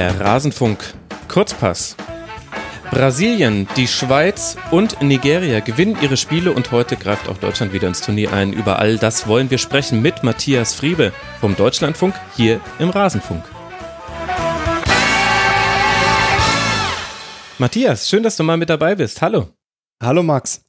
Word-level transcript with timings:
Der 0.00 0.18
Rasenfunk 0.18 0.94
Kurzpass. 1.28 1.94
Brasilien, 2.90 3.68
die 3.76 3.86
Schweiz 3.86 4.56
und 4.70 5.02
Nigeria 5.02 5.60
gewinnen 5.60 5.98
ihre 6.00 6.16
Spiele 6.16 6.52
und 6.52 6.72
heute 6.72 6.96
greift 6.96 7.28
auch 7.28 7.36
Deutschland 7.36 7.74
wieder 7.74 7.86
ins 7.86 8.00
Turnier 8.00 8.32
ein. 8.32 8.54
Über 8.54 8.78
all 8.78 8.96
das 8.96 9.28
wollen 9.28 9.50
wir 9.50 9.58
sprechen 9.58 10.00
mit 10.00 10.22
Matthias 10.22 10.72
Friebe 10.72 11.12
vom 11.38 11.54
Deutschlandfunk 11.54 12.14
hier 12.34 12.62
im 12.78 12.88
Rasenfunk. 12.88 13.44
Matthias, 17.58 18.08
schön, 18.08 18.22
dass 18.22 18.38
du 18.38 18.42
mal 18.42 18.56
mit 18.56 18.70
dabei 18.70 18.94
bist. 18.94 19.20
Hallo. 19.20 19.48
Hallo 20.02 20.22
Max. 20.22 20.62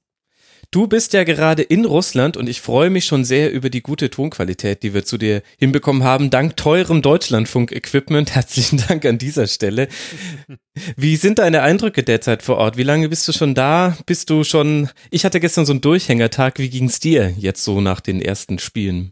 Du 0.74 0.88
bist 0.88 1.12
ja 1.12 1.26
gerade 1.26 1.64
in 1.64 1.84
Russland 1.84 2.38
und 2.38 2.48
ich 2.48 2.62
freue 2.62 2.90
mich 2.90 3.04
schon 3.04 3.26
sehr 3.26 3.52
über 3.52 3.70
die 3.70 3.82
gute 3.82 4.10
Tonqualität, 4.10 4.84
die 4.84 4.94
wir 4.94 5.04
zu 5.04 5.18
dir 5.18 5.42
hinbekommen 5.60 6.06
haben, 6.06 6.30
dank 6.30 6.56
teurem 6.56 7.02
Deutschlandfunk-Equipment. 7.02 8.32
Herzlichen 8.36 8.82
Dank 8.88 9.04
an 9.04 9.18
dieser 9.18 9.48
Stelle. 9.48 9.90
Wie 10.96 11.18
sind 11.18 11.40
deine 11.40 11.62
Eindrücke 11.62 12.04
derzeit 12.04 12.42
vor 12.42 12.56
Ort? 12.56 12.78
Wie 12.78 12.84
lange 12.84 13.10
bist 13.10 13.28
du 13.28 13.34
schon 13.34 13.54
da? 13.54 13.98
Bist 14.06 14.30
du 14.30 14.46
schon, 14.46 14.90
ich 15.10 15.26
hatte 15.26 15.42
gestern 15.42 15.66
so 15.66 15.74
einen 15.74 15.82
Durchhängertag. 15.82 16.58
Wie 16.58 16.70
ging 16.70 16.86
es 16.86 17.02
dir 17.02 17.34
jetzt 17.38 17.66
so 17.66 17.82
nach 17.82 18.00
den 18.00 18.22
ersten 18.22 18.58
Spielen? 18.58 19.12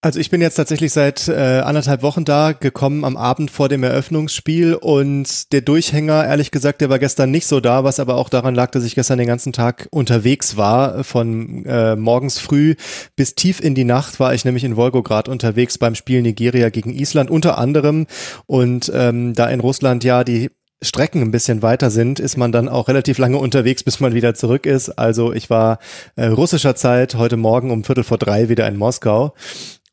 Also 0.00 0.20
ich 0.20 0.30
bin 0.30 0.40
jetzt 0.40 0.54
tatsächlich 0.54 0.92
seit 0.92 1.26
äh, 1.26 1.58
anderthalb 1.58 2.02
Wochen 2.02 2.24
da, 2.24 2.52
gekommen 2.52 3.04
am 3.04 3.16
Abend 3.16 3.50
vor 3.50 3.68
dem 3.68 3.82
Eröffnungsspiel 3.82 4.74
und 4.74 5.52
der 5.52 5.60
Durchhänger, 5.60 6.24
ehrlich 6.24 6.52
gesagt, 6.52 6.80
der 6.80 6.88
war 6.88 7.00
gestern 7.00 7.32
nicht 7.32 7.48
so 7.48 7.58
da, 7.58 7.82
was 7.82 7.98
aber 7.98 8.14
auch 8.14 8.28
daran 8.28 8.54
lag, 8.54 8.70
dass 8.70 8.84
ich 8.84 8.94
gestern 8.94 9.18
den 9.18 9.26
ganzen 9.26 9.52
Tag 9.52 9.88
unterwegs 9.90 10.56
war. 10.56 11.02
Von 11.02 11.64
äh, 11.66 11.96
morgens 11.96 12.38
früh 12.38 12.76
bis 13.16 13.34
tief 13.34 13.60
in 13.60 13.74
die 13.74 13.82
Nacht 13.82 14.20
war 14.20 14.34
ich 14.34 14.44
nämlich 14.44 14.62
in 14.62 14.76
Wolgograd 14.76 15.28
unterwegs 15.28 15.78
beim 15.78 15.96
Spiel 15.96 16.22
Nigeria 16.22 16.70
gegen 16.70 16.90
Island 16.94 17.28
unter 17.28 17.58
anderem. 17.58 18.06
Und 18.46 18.92
ähm, 18.94 19.34
da 19.34 19.48
in 19.48 19.58
Russland 19.58 20.04
ja 20.04 20.22
die 20.22 20.50
Strecken 20.80 21.22
ein 21.22 21.32
bisschen 21.32 21.60
weiter 21.60 21.90
sind, 21.90 22.20
ist 22.20 22.36
man 22.36 22.52
dann 22.52 22.68
auch 22.68 22.86
relativ 22.86 23.18
lange 23.18 23.38
unterwegs, 23.38 23.82
bis 23.84 23.98
man 23.98 24.14
wieder 24.14 24.34
zurück 24.34 24.64
ist. 24.64 24.90
Also 24.90 25.32
ich 25.32 25.50
war 25.50 25.80
äh, 26.14 26.26
russischer 26.26 26.76
Zeit 26.76 27.16
heute 27.16 27.36
Morgen 27.36 27.72
um 27.72 27.82
Viertel 27.82 28.04
vor 28.04 28.18
drei 28.18 28.48
wieder 28.48 28.68
in 28.68 28.76
Moskau 28.76 29.34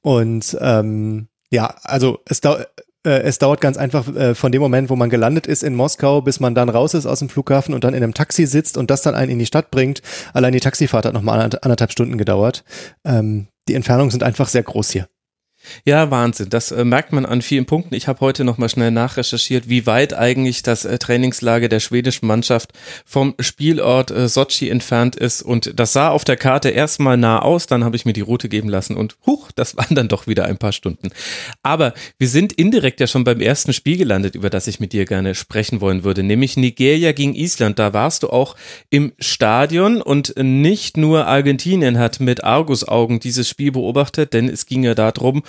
und 0.06 0.56
ähm, 0.62 1.30
ja, 1.50 1.74
also 1.82 2.20
es 2.26 2.40
dauert 2.40 2.70
äh, 3.04 3.24
es 3.24 3.40
dauert 3.40 3.60
ganz 3.60 3.76
einfach 3.76 4.08
äh, 4.16 4.36
von 4.36 4.52
dem 4.52 4.62
Moment, 4.62 4.92
wo 4.92 4.96
man 4.96 5.10
gelandet 5.10 5.48
ist 5.48 5.64
in 5.64 5.74
Moskau, 5.74 6.22
bis 6.22 6.40
man 6.40 6.54
dann 6.54 6.70
raus 6.70 6.94
ist 6.94 7.08
aus 7.08 7.18
dem 7.18 7.30
Flughafen 7.30 7.74
und 7.74 7.84
dann 7.84 7.96
in 7.96 8.04
einem 8.04 8.14
Taxi 8.14 8.46
sitzt 8.46 8.78
und 8.78 8.92
das 8.92 9.02
dann 9.02 9.16
einen 9.16 9.32
in 9.32 9.40
die 9.40 9.48
Stadt 9.48 9.72
bringt. 9.72 10.04
Allein 10.32 10.54
die 10.54 10.60
Taxifahrt 10.60 11.06
hat 11.06 11.14
nochmal 11.16 11.40
anderthalb 11.40 11.92
Stunden 11.92 12.20
gedauert. 12.20 12.64
Ähm, 13.04 13.48
die 13.68 13.74
Entfernungen 13.74 14.12
sind 14.12 14.22
einfach 14.22 14.48
sehr 14.48 14.62
groß 14.62 14.92
hier. 14.92 15.08
Ja, 15.84 16.12
Wahnsinn. 16.12 16.50
Das 16.50 16.72
äh, 16.72 16.86
merkt 16.86 17.12
man 17.14 17.26
an 17.26 17.42
vielen 17.42 17.66
Punkten. 17.66 17.96
Ich 17.96 18.08
habe 18.08 18.20
heute 18.22 18.44
noch 18.44 18.58
mal 18.58 18.70
schnell 18.70 18.92
nachrecherchiert, 18.92 19.70
wie 19.70 19.86
weit 19.86 20.14
eigentlich 20.14 20.64
das 20.64 20.86
äh, 20.86 20.98
Trainingslager 20.98 21.70
der 21.70 21.80
schwedischen 21.80 22.28
Mannschaft 22.28 22.74
vom 23.06 23.36
Spielort 23.40 24.12
äh, 24.12 24.28
Sochi 24.28 24.70
entfernt 24.70 25.16
ist. 25.16 25.42
Und 25.42 25.80
das 25.80 25.94
sah 25.94 26.10
auf 26.10 26.24
der 26.24 26.38
Karte 26.38 26.70
erstmal 26.70 27.18
nah 27.18 27.40
aus. 27.42 27.68
Dann 27.68 27.84
habe 27.84 27.96
ich 27.96 28.06
mir 28.06 28.14
die 28.14 28.22
Route 28.22 28.50
geben 28.50 28.70
lassen 28.70 28.96
und 28.96 29.18
huch, 29.26 29.52
das 29.54 29.78
waren 29.78 29.96
dann 29.96 30.08
doch 30.08 30.28
wieder 30.28 30.46
ein 30.46 30.58
paar 30.58 30.72
Stunden. 30.72 31.10
Aber 31.64 31.94
wir 32.18 32.28
sind 32.28 32.54
indirekt 32.54 33.00
ja 33.00 33.08
schon 33.08 33.24
beim 33.24 33.42
ersten 33.42 33.74
Spiel 33.74 33.98
gelandet, 33.98 34.36
über 34.36 34.50
das 34.50 34.68
ich 34.68 34.80
mit 34.80 34.94
dir 34.94 35.06
gerne 35.06 35.36
sprechen 35.36 35.82
wollen 35.82 36.04
würde, 36.04 36.24
nämlich 36.24 36.58
Nigeria 36.58 37.12
gegen 37.12 37.36
Island. 37.36 37.80
Da 37.80 37.94
warst 37.94 38.24
du 38.24 38.30
auch 38.30 38.56
im 38.90 39.14
Stadion 39.20 40.02
und 40.02 40.34
nicht 40.38 40.98
nur 40.98 41.28
Argentinien 41.28 41.98
hat 41.98 42.20
mit 42.20 42.44
Argusaugen 42.44 43.20
dieses 43.20 43.50
Spiel 43.50 43.72
beobachtet, 43.72 44.34
denn 44.34 44.50
es 44.50 44.66
ging 44.66 44.84
ja 44.84 44.96
darum, 44.96 45.44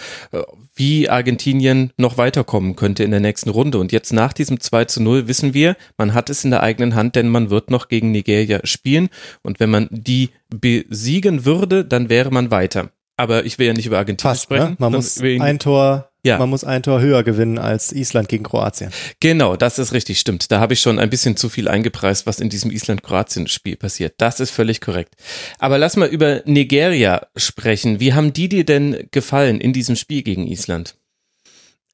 wie 0.75 1.09
Argentinien 1.09 1.93
noch 1.97 2.19
weiterkommen 2.19 2.77
könnte 2.77 3.05
in 3.05 3.11
der 3.11 3.21
nächsten 3.21 3.51
Runde. 3.51 3.79
Und 3.79 3.93
jetzt 3.93 4.13
nach 4.13 4.33
diesem 4.33 4.61
2 4.61 4.85
zu 4.87 5.03
0 5.03 5.29
wissen 5.29 5.55
wir, 5.55 5.77
man 5.97 6.15
hat 6.15 6.31
es 6.31 6.45
in 6.45 6.51
der 6.51 6.63
eigenen 6.63 6.95
Hand, 6.95 7.17
denn 7.17 7.29
man 7.29 7.51
wird 7.51 7.71
noch 7.71 7.89
gegen 7.89 8.11
Nigeria 8.11 8.61
spielen. 8.65 9.09
Und 9.43 9.61
wenn 9.61 9.71
man 9.71 9.89
die 9.91 10.31
besiegen 10.49 11.45
würde, 11.45 11.85
dann 11.85 12.09
wäre 12.09 12.31
man 12.31 12.51
weiter. 12.51 12.91
Aber 13.17 13.47
ich 13.47 13.59
will 13.59 13.67
ja 13.67 13.73
nicht 13.73 13.87
über 13.87 13.99
Argentinien 13.99 14.35
Fast, 14.35 14.51
ne? 14.51 14.57
sprechen. 14.57 14.71
Ne? 14.73 14.77
Man 14.79 14.93
muss 14.93 15.21
ein 15.21 15.59
Tor 15.59 16.06
ja. 16.25 16.39
Man 16.39 16.51
muss 16.51 16.65
ein 16.65 16.83
Tor 16.83 17.01
höher 17.01 17.23
gewinnen 17.23 17.59
als 17.59 17.93
Island 17.93 18.29
gegen 18.29 18.43
Kroatien. 18.45 18.91
Genau, 19.21 19.55
das 19.55 19.79
ist 19.79 19.93
richtig, 19.93 20.19
stimmt. 20.19 20.51
Da 20.51 20.59
habe 20.59 20.73
ich 20.73 20.81
schon 20.81 20.99
ein 20.99 21.09
bisschen 21.09 21.37
zu 21.37 21.49
viel 21.49 21.69
eingepreist, 21.69 22.27
was 22.27 22.41
in 22.41 22.49
diesem 22.49 22.73
Island-Kroatien-Spiel 22.73 23.77
passiert. 23.77 24.15
Das 24.19 24.41
ist 24.41 24.51
völlig 24.51 24.81
korrekt. 24.81 25.15
Aber 25.61 25.79
lass 25.79 25.97
mal 25.97 26.09
über 26.09 26.43
Nigeria 26.45 27.29
sprechen. 27.37 28.01
Wie 28.01 28.13
haben 28.13 28.33
die 28.33 28.49
dir 28.49 28.65
denn 28.65 29.07
gefallen 29.13 29.61
in 29.61 29.73
diesem 29.73 29.95
Spiel 29.95 30.23
gegen 30.23 30.49
Island? 30.49 30.97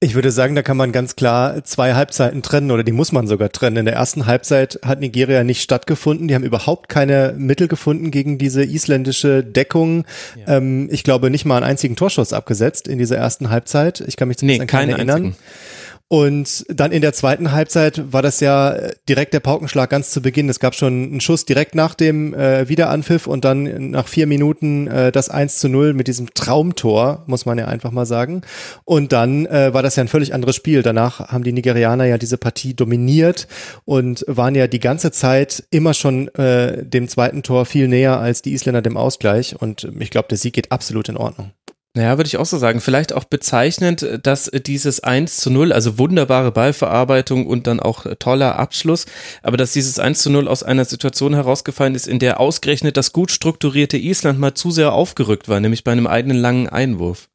Ich 0.03 0.17
würde 0.17 0.33
sagen, 0.33 0.57
da 0.57 0.63
kann 0.63 0.77
man 0.77 0.91
ganz 0.91 1.15
klar 1.15 1.63
zwei 1.63 1.95
Halbzeiten 1.95 2.43
trennen 2.43 2.73
oder 2.73 2.83
die 2.83 2.91
muss 2.91 3.13
man 3.13 3.29
sogar 3.29 3.51
trennen. 3.53 3.77
In 3.77 3.85
der 3.85 3.95
ersten 3.95 4.27
Halbzeit 4.27 4.81
hat 4.85 4.99
Nigeria 4.99 5.45
nicht 5.45 5.63
stattgefunden. 5.63 6.27
Die 6.27 6.35
haben 6.35 6.43
überhaupt 6.43 6.89
keine 6.89 7.37
Mittel 7.39 7.69
gefunden 7.69 8.11
gegen 8.11 8.37
diese 8.37 8.65
isländische 8.65 9.45
Deckung. 9.45 10.05
Ja. 10.35 10.57
Ähm, 10.57 10.89
ich 10.91 11.05
glaube 11.05 11.31
nicht 11.31 11.45
mal 11.45 11.59
einen 11.59 11.67
einzigen 11.67 11.95
Torschuss 11.95 12.33
abgesetzt 12.33 12.89
in 12.89 12.99
dieser 12.99 13.17
ersten 13.17 13.51
Halbzeit. 13.51 14.01
Ich 14.01 14.17
kann 14.17 14.27
mich 14.27 14.39
zumindest 14.39 14.59
nee, 14.59 14.63
an 14.63 14.67
keinen 14.67 14.91
erinnern. 14.91 15.17
Einzigen. 15.19 15.37
Und 16.13 16.67
dann 16.69 16.93
in 16.93 17.01
der 17.01 17.15
zweiten 17.15 17.53
Halbzeit 17.53 18.13
war 18.13 18.21
das 18.21 18.41
ja 18.41 18.77
direkt 19.09 19.33
der 19.33 19.41
Paukenschlag 19.41 19.89
ganz 19.89 20.11
zu 20.11 20.21
Beginn. 20.21 20.51
Es 20.51 20.61
gab 20.61 20.75
schon 20.75 21.05
einen 21.05 21.21
Schuss 21.23 21.47
direkt 21.47 21.75
nach 21.75 21.95
dem 21.95 22.35
äh, 22.35 22.69
Wiederanpfiff 22.69 23.27
und 23.27 23.47
dann 23.47 23.93
nach 23.93 24.09
vier 24.09 24.27
Minuten 24.27 24.89
äh, 24.89 25.11
das 25.11 25.31
1 25.31 25.59
zu 25.59 25.71
0 25.71 25.95
mit 25.95 26.09
diesem 26.09 26.35
Traumtor, 26.35 27.23
muss 27.29 27.47
man 27.47 27.57
ja 27.57 27.65
einfach 27.65 27.93
mal 27.93 28.05
sagen. 28.05 28.43
Und 28.85 29.13
dann 29.13 29.47
äh, 29.47 29.73
war 29.73 29.83
das 29.83 29.97
ja 29.97 30.05
ein 30.05 30.09
völlig 30.09 30.35
anderes 30.35 30.55
Spiel. 30.55 30.83
Danach 30.83 31.33
haben 31.33 31.45
die 31.45 31.53
Nigerianer 31.53 32.05
ja 32.05 32.19
diese 32.19 32.37
Partie 32.37 32.75
dominiert 32.75 33.49
und 33.87 34.23
waren 34.29 34.55
ja 34.55 34.67
die 34.67 34.81
ganze 34.81 35.13
Zeit 35.13 35.65
immer 35.71 35.95
schon 35.95 36.29
äh, 36.35 36.85
dem 36.85 37.09
zweiten 37.09 37.43
Tor 37.43 37.65
viel 37.65 37.89
näher 37.89 38.21
als 38.21 38.43
die 38.43 38.53
Isländer 38.53 38.83
dem 38.83 38.99
Ausgleich. 38.99 39.57
Und 39.59 39.91
ich 39.99 40.11
glaube, 40.11 40.29
der 40.29 40.37
Sieg 40.37 40.53
geht 40.53 40.73
absolut 40.73 41.09
in 41.09 41.17
Ordnung. 41.17 41.53
Naja, 41.95 42.17
würde 42.17 42.27
ich 42.27 42.39
auch 42.39 42.47
so 42.47 42.57
sagen. 42.57 42.81
Vielleicht 42.81 43.13
auch 43.13 43.25
bezeichnend, 43.25 44.21
dass 44.23 44.51
dieses 44.51 45.01
1 45.01 45.37
zu 45.37 45.51
0, 45.51 45.73
also 45.73 45.99
wunderbare 45.99 46.51
Ballverarbeitung 46.51 47.47
und 47.47 47.67
dann 47.67 47.81
auch 47.81 48.07
toller 48.19 48.59
Abschluss, 48.59 49.05
aber 49.43 49.59
dass 49.59 49.73
dieses 49.73 49.99
1 49.99 50.23
zu 50.23 50.31
0 50.31 50.49
aus 50.49 50.63
einer 50.63 50.87
Situation 50.87 51.35
herausgefallen 51.35 51.95
ist, 51.95 52.09
in 52.09 52.19
der 52.19 52.41
ausgerechnet 52.41 52.97
das 52.97 53.13
gut 53.13 53.31
strukturierte 53.31 53.99
Island 53.99 54.39
mal 54.39 54.55
zu 54.55 54.71
sehr 54.71 54.95
aufgerückt 54.95 55.51
war, 55.51 55.61
nämlich 55.61 55.85
bei 55.85 55.93
einem 55.93 56.07
eigenen 56.07 56.39
langen 56.39 56.67
Einwurf. 56.67 57.29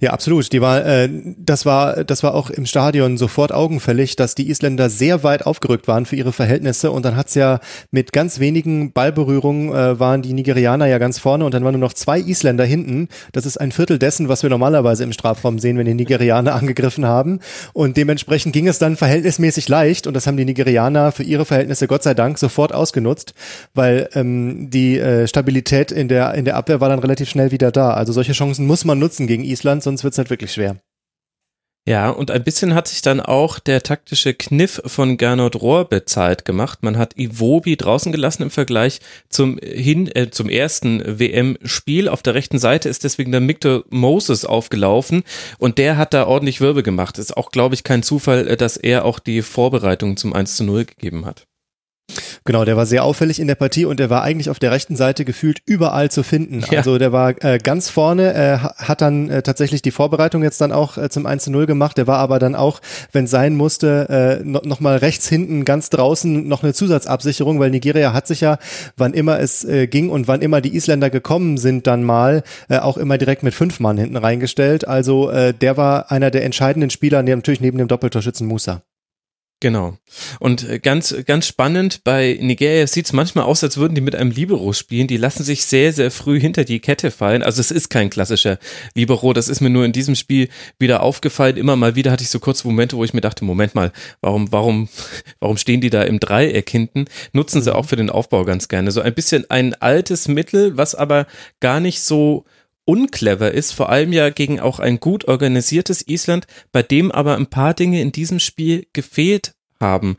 Ja, 0.00 0.12
absolut. 0.12 0.52
Die 0.52 0.60
war, 0.60 0.84
äh, 0.84 1.08
das 1.36 1.66
war, 1.66 2.04
das 2.04 2.22
war 2.22 2.34
auch 2.34 2.50
im 2.50 2.66
Stadion 2.66 3.16
sofort 3.18 3.52
augenfällig, 3.52 4.16
dass 4.16 4.34
die 4.34 4.48
Isländer 4.48 4.90
sehr 4.90 5.22
weit 5.22 5.46
aufgerückt 5.46 5.88
waren 5.88 6.06
für 6.06 6.16
ihre 6.16 6.32
Verhältnisse 6.32 6.90
und 6.90 7.04
dann 7.04 7.16
hat's 7.16 7.34
ja 7.34 7.60
mit 7.90 8.12
ganz 8.12 8.40
wenigen 8.40 8.92
Ballberührungen 8.92 9.72
äh, 9.72 9.98
waren 9.98 10.22
die 10.22 10.32
Nigerianer 10.32 10.86
ja 10.86 10.98
ganz 10.98 11.18
vorne 11.18 11.44
und 11.44 11.54
dann 11.54 11.64
waren 11.64 11.72
nur 11.72 11.80
noch 11.80 11.94
zwei 11.94 12.18
Isländer 12.20 12.64
hinten. 12.64 13.08
Das 13.32 13.46
ist 13.46 13.58
ein 13.58 13.72
Viertel 13.72 13.98
dessen, 13.98 14.28
was 14.28 14.42
wir 14.42 14.50
normalerweise 14.50 15.04
im 15.04 15.12
Strafraum 15.12 15.58
sehen, 15.58 15.78
wenn 15.78 15.86
die 15.86 15.94
Nigerianer 15.94 16.54
angegriffen 16.60 17.06
haben. 17.06 17.40
Und 17.72 17.96
dementsprechend 17.96 18.52
ging 18.52 18.68
es 18.68 18.78
dann 18.78 18.96
verhältnismäßig 18.96 19.68
leicht 19.68 20.06
und 20.06 20.14
das 20.14 20.26
haben 20.26 20.36
die 20.36 20.44
Nigerianer 20.44 21.12
für 21.12 21.22
ihre 21.22 21.44
Verhältnisse 21.44 21.86
Gott 21.86 22.02
sei 22.02 22.14
Dank 22.14 22.38
sofort 22.38 22.74
ausgenutzt, 22.74 23.34
weil 23.74 24.08
ähm, 24.14 24.70
die 24.70 24.98
äh, 24.98 25.26
Stabilität 25.26 25.92
in 25.92 26.08
der 26.08 26.34
in 26.34 26.44
der 26.44 26.56
Abwehr 26.56 26.80
war 26.80 26.88
dann 26.88 26.98
relativ 26.98 27.28
schnell 27.28 27.50
wieder 27.50 27.70
da. 27.70 27.92
Also 27.92 28.12
solche 28.12 28.32
Chancen 28.32 28.66
muss 28.66 28.84
man 28.84 28.98
nutzen 28.98 29.26
gegen 29.26 29.44
Island 29.44 29.59
Island, 29.60 29.82
sonst 29.82 30.04
wird 30.04 30.12
es 30.12 30.18
halt 30.18 30.30
wirklich 30.30 30.52
schwer. 30.52 30.80
Ja, 31.88 32.10
und 32.10 32.30
ein 32.30 32.44
bisschen 32.44 32.74
hat 32.74 32.88
sich 32.88 33.00
dann 33.00 33.20
auch 33.20 33.58
der 33.58 33.82
taktische 33.82 34.34
Kniff 34.34 34.82
von 34.84 35.16
Gernot 35.16 35.56
Rohr 35.56 35.86
bezahlt 35.88 36.44
gemacht. 36.44 36.82
Man 36.82 36.98
hat 36.98 37.18
Iwobi 37.18 37.76
draußen 37.76 38.12
gelassen 38.12 38.42
im 38.44 38.50
Vergleich 38.50 39.00
zum, 39.30 39.58
hin, 39.58 40.08
äh, 40.14 40.30
zum 40.30 40.50
ersten 40.50 41.02
WM-Spiel. 41.18 42.08
Auf 42.08 42.22
der 42.22 42.34
rechten 42.34 42.58
Seite 42.58 42.90
ist 42.90 43.02
deswegen 43.02 43.32
dann 43.32 43.48
Victor 43.48 43.84
Moses 43.88 44.44
aufgelaufen 44.44 45.24
und 45.58 45.78
der 45.78 45.96
hat 45.96 46.12
da 46.12 46.26
ordentlich 46.26 46.60
Wirbel 46.60 46.82
gemacht. 46.82 47.18
Ist 47.18 47.36
auch, 47.36 47.50
glaube 47.50 47.74
ich, 47.74 47.82
kein 47.82 48.02
Zufall, 48.02 48.46
äh, 48.46 48.56
dass 48.58 48.76
er 48.76 49.06
auch 49.06 49.18
die 49.18 49.40
Vorbereitung 49.40 50.18
zum 50.18 50.34
1 50.34 50.56
zu 50.56 50.64
0 50.64 50.84
gegeben 50.84 51.24
hat. 51.24 51.46
Genau, 52.44 52.64
der 52.64 52.76
war 52.76 52.86
sehr 52.86 53.04
auffällig 53.04 53.40
in 53.40 53.46
der 53.46 53.54
Partie 53.54 53.84
und 53.84 54.00
der 54.00 54.10
war 54.10 54.22
eigentlich 54.22 54.50
auf 54.50 54.58
der 54.58 54.70
rechten 54.70 54.96
Seite 54.96 55.24
gefühlt 55.24 55.60
überall 55.66 56.10
zu 56.10 56.22
finden. 56.22 56.64
Ja. 56.70 56.78
Also 56.78 56.98
der 56.98 57.12
war 57.12 57.34
äh, 57.44 57.58
ganz 57.58 57.90
vorne, 57.90 58.34
äh, 58.34 58.58
hat 58.58 59.00
dann 59.00 59.28
äh, 59.28 59.42
tatsächlich 59.42 59.82
die 59.82 59.90
Vorbereitung 59.90 60.42
jetzt 60.42 60.60
dann 60.60 60.72
auch 60.72 60.96
äh, 60.96 61.10
zum 61.10 61.26
1 61.26 61.48
0 61.48 61.66
gemacht. 61.66 61.98
Der 61.98 62.06
war 62.06 62.18
aber 62.18 62.38
dann 62.38 62.54
auch, 62.54 62.80
wenn 63.12 63.26
sein 63.26 63.54
musste, 63.54 64.40
äh, 64.40 64.44
no, 64.44 64.60
noch 64.64 64.80
mal 64.80 64.96
rechts 64.96 65.28
hinten 65.28 65.64
ganz 65.64 65.90
draußen 65.90 66.46
noch 66.46 66.62
eine 66.62 66.72
Zusatzabsicherung, 66.72 67.60
weil 67.60 67.70
Nigeria 67.70 68.12
hat 68.12 68.26
sich 68.26 68.40
ja, 68.40 68.58
wann 68.96 69.14
immer 69.14 69.40
es 69.40 69.64
äh, 69.64 69.86
ging 69.86 70.08
und 70.08 70.28
wann 70.28 70.42
immer 70.42 70.60
die 70.60 70.74
Isländer 70.74 71.10
gekommen 71.10 71.58
sind, 71.58 71.86
dann 71.86 72.04
mal 72.04 72.42
äh, 72.68 72.78
auch 72.78 72.96
immer 72.96 73.18
direkt 73.18 73.42
mit 73.42 73.54
fünf 73.54 73.80
Mann 73.80 73.98
hinten 73.98 74.16
reingestellt. 74.16 74.86
Also 74.86 75.30
der 75.30 75.76
war 75.76 76.10
einer 76.10 76.30
der 76.30 76.44
entscheidenden 76.44 76.90
Spieler, 76.90 77.22
natürlich 77.22 77.60
neben 77.60 77.78
dem 77.78 77.88
Doppeltorschützen 77.88 78.46
Musa. 78.46 78.82
Genau. 79.60 79.98
Und 80.38 80.66
äh, 80.66 80.78
ganz, 80.78 81.14
ganz 81.26 81.46
spannend, 81.46 82.02
bei 82.02 82.38
Nigeria 82.40 82.86
sieht 82.86 83.04
es 83.04 83.12
manchmal 83.12 83.44
aus, 83.44 83.62
als 83.62 83.76
würden 83.76 83.94
die 83.94 84.00
mit 84.00 84.16
einem 84.16 84.30
Libero 84.30 84.72
spielen. 84.72 85.06
Die 85.06 85.18
lassen 85.18 85.44
sich 85.44 85.66
sehr, 85.66 85.92
sehr 85.92 86.10
früh 86.10 86.40
hinter 86.40 86.64
die 86.64 86.80
Kette 86.80 87.10
fallen. 87.10 87.42
Also 87.42 87.60
es 87.60 87.70
ist 87.70 87.90
kein 87.90 88.08
klassischer 88.08 88.58
Libero. 88.94 89.34
Das 89.34 89.48
ist 89.48 89.60
mir 89.60 89.68
nur 89.68 89.84
in 89.84 89.92
diesem 89.92 90.14
Spiel 90.14 90.48
wieder 90.78 91.02
aufgefallen. 91.02 91.58
Immer 91.58 91.76
mal 91.76 91.94
wieder 91.94 92.10
hatte 92.10 92.22
ich 92.22 92.30
so 92.30 92.40
kurz 92.40 92.64
Momente, 92.64 92.96
wo 92.96 93.04
ich 93.04 93.12
mir 93.12 93.20
dachte, 93.20 93.44
Moment 93.44 93.74
mal, 93.74 93.92
warum, 94.22 94.50
warum, 94.50 94.88
warum 95.40 95.58
stehen 95.58 95.82
die 95.82 95.90
da 95.90 96.04
im 96.04 96.20
Dreieck 96.20 96.70
hinten? 96.70 97.04
Nutzen 97.34 97.60
sie 97.60 97.74
auch 97.74 97.84
für 97.84 97.96
den 97.96 98.08
Aufbau 98.08 98.46
ganz 98.46 98.68
gerne. 98.68 98.90
So 98.92 99.02
ein 99.02 99.14
bisschen 99.14 99.50
ein 99.50 99.74
altes 99.74 100.26
Mittel, 100.26 100.78
was 100.78 100.94
aber 100.94 101.26
gar 101.60 101.80
nicht 101.80 102.00
so 102.00 102.46
unclever 102.84 103.52
ist, 103.52 103.72
vor 103.72 103.90
allem 103.90 104.12
ja 104.12 104.30
gegen 104.30 104.60
auch 104.60 104.80
ein 104.80 105.00
gut 105.00 105.26
organisiertes 105.26 106.06
Island, 106.06 106.46
bei 106.72 106.82
dem 106.82 107.12
aber 107.12 107.36
ein 107.36 107.48
paar 107.48 107.74
Dinge 107.74 108.00
in 108.00 108.12
diesem 108.12 108.40
Spiel 108.40 108.86
gefehlt 108.92 109.52
haben. 109.80 110.16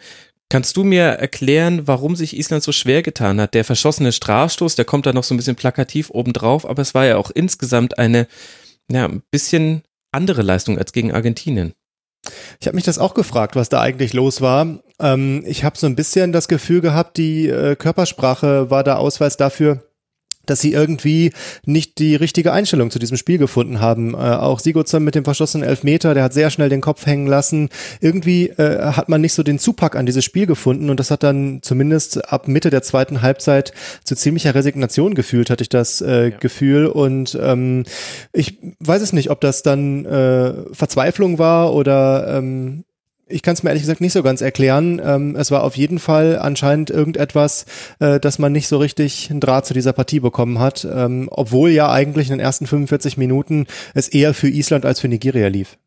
Kannst 0.50 0.76
du 0.76 0.84
mir 0.84 1.04
erklären, 1.04 1.88
warum 1.88 2.16
sich 2.18 2.38
Island 2.38 2.62
so 2.62 2.74
schwer 2.74 3.04
getan 3.04 3.40
hat? 3.40 3.54
Der 3.54 3.64
verschossene 3.64 4.12
Strafstoß, 4.12 4.76
der 4.76 4.84
kommt 4.84 5.06
da 5.06 5.14
noch 5.14 5.24
so 5.24 5.34
ein 5.34 5.38
bisschen 5.38 5.56
plakativ 5.56 6.10
obendrauf, 6.10 6.66
aber 6.66 6.82
es 6.82 6.94
war 6.94 7.06
ja 7.06 7.16
auch 7.16 7.32
insgesamt 7.32 7.98
eine, 7.98 8.28
ja, 8.92 9.06
ein 9.08 9.24
bisschen 9.32 9.84
andere 10.12 10.42
Leistung 10.42 10.78
als 10.78 10.92
gegen 10.92 11.14
Argentinien. 11.14 11.74
Ich 12.60 12.68
habe 12.68 12.76
mich 12.76 12.84
das 12.84 13.00
auch 13.00 13.14
gefragt, 13.14 13.56
was 13.56 13.70
da 13.70 13.82
eigentlich 13.82 14.14
los 14.14 14.42
war. 14.42 14.80
Ähm, 15.00 15.44
ich 15.46 15.64
habe 15.64 15.78
so 15.78 15.88
ein 15.88 15.96
bisschen 15.96 16.32
das 16.34 16.48
Gefühl 16.48 16.82
gehabt, 16.82 17.18
die 17.18 17.48
äh, 17.48 17.76
Körpersprache 17.76 18.70
war 18.70 18.84
der 18.84 19.00
Ausweis 19.00 19.38
dafür, 19.38 19.91
dass 20.52 20.60
sie 20.60 20.74
irgendwie 20.74 21.32
nicht 21.66 21.98
die 21.98 22.16
richtige 22.16 22.52
Einstellung 22.52 22.92
zu 22.92 23.00
diesem 23.00 23.18
Spiel 23.18 23.38
gefunden 23.38 23.80
haben. 23.80 24.14
Äh, 24.14 24.18
auch 24.18 24.60
Sigurdsson 24.60 25.04
mit 25.04 25.16
dem 25.16 25.24
verschossenen 25.24 25.68
Elfmeter, 25.68 26.14
der 26.14 26.24
hat 26.24 26.34
sehr 26.34 26.50
schnell 26.50 26.70
den 26.70 26.82
Kopf 26.82 27.06
hängen 27.06 27.26
lassen. 27.26 27.70
Irgendwie 28.02 28.50
äh, 28.50 28.92
hat 28.92 29.10
man 29.10 29.22
nicht 29.22 29.34
so 29.34 29.44
den 29.44 29.60
Zupack 29.60 29.96
an 29.96 30.06
dieses 30.06 30.26
Spiel 30.26 30.46
gefunden 30.46 30.90
und 30.90 31.00
das 31.00 31.10
hat 31.10 31.24
dann 31.24 31.60
zumindest 31.62 32.32
ab 32.32 32.48
Mitte 32.48 32.70
der 32.70 32.84
zweiten 32.84 33.22
Halbzeit 33.22 33.72
zu 34.04 34.16
ziemlicher 34.16 34.54
Resignation 34.54 35.16
gefühlt, 35.16 35.50
hatte 35.50 35.64
ich 35.64 35.70
das 35.70 36.02
äh, 36.02 36.30
ja. 36.30 36.38
Gefühl. 36.38 36.88
Und 36.88 37.38
ähm, 37.42 37.86
ich 38.34 38.58
weiß 38.80 39.02
es 39.02 39.14
nicht, 39.14 39.30
ob 39.30 39.42
das 39.42 39.64
dann 39.64 40.06
äh, 40.06 40.54
Verzweiflung 40.74 41.40
war 41.40 41.74
oder 41.74 42.38
ähm, 42.38 42.84
ich 43.32 43.42
kann 43.42 43.54
es 43.54 43.64
mir 43.64 43.70
ehrlich 43.70 43.84
gesagt 43.84 44.02
nicht 44.02 44.14
so 44.14 44.24
ganz 44.24 44.42
erklären. 44.42 45.02
Ähm, 45.04 45.36
es 45.36 45.52
war 45.52 45.64
auf 45.64 45.76
jeden 45.78 46.00
Fall 46.00 46.38
anscheinend 46.40 46.90
irgendetwas, 46.90 47.66
äh, 48.00 48.20
dass 48.20 48.40
man 48.40 48.52
nicht 48.52 48.68
so 48.68 48.78
richtig 48.78 49.30
einen 49.30 49.40
Draht 49.40 49.66
zu 49.66 49.74
dieser 49.74 49.94
Partie 49.94 50.20
bekommen 50.20 50.60
hat, 50.60 50.88
ähm, 50.92 51.30
obwohl 51.32 51.72
ja 51.72 51.92
eigentlich 51.92 52.28
in 52.28 52.38
den 52.38 52.40
ersten 52.40 52.68
45 52.68 53.18
Minuten 53.18 53.68
es 53.94 54.08
eher 54.08 54.34
für 54.34 54.50
Island 54.50 54.86
als 54.86 55.00
für 55.00 55.08
Nigeria 55.08 55.48
lief. 55.48 55.78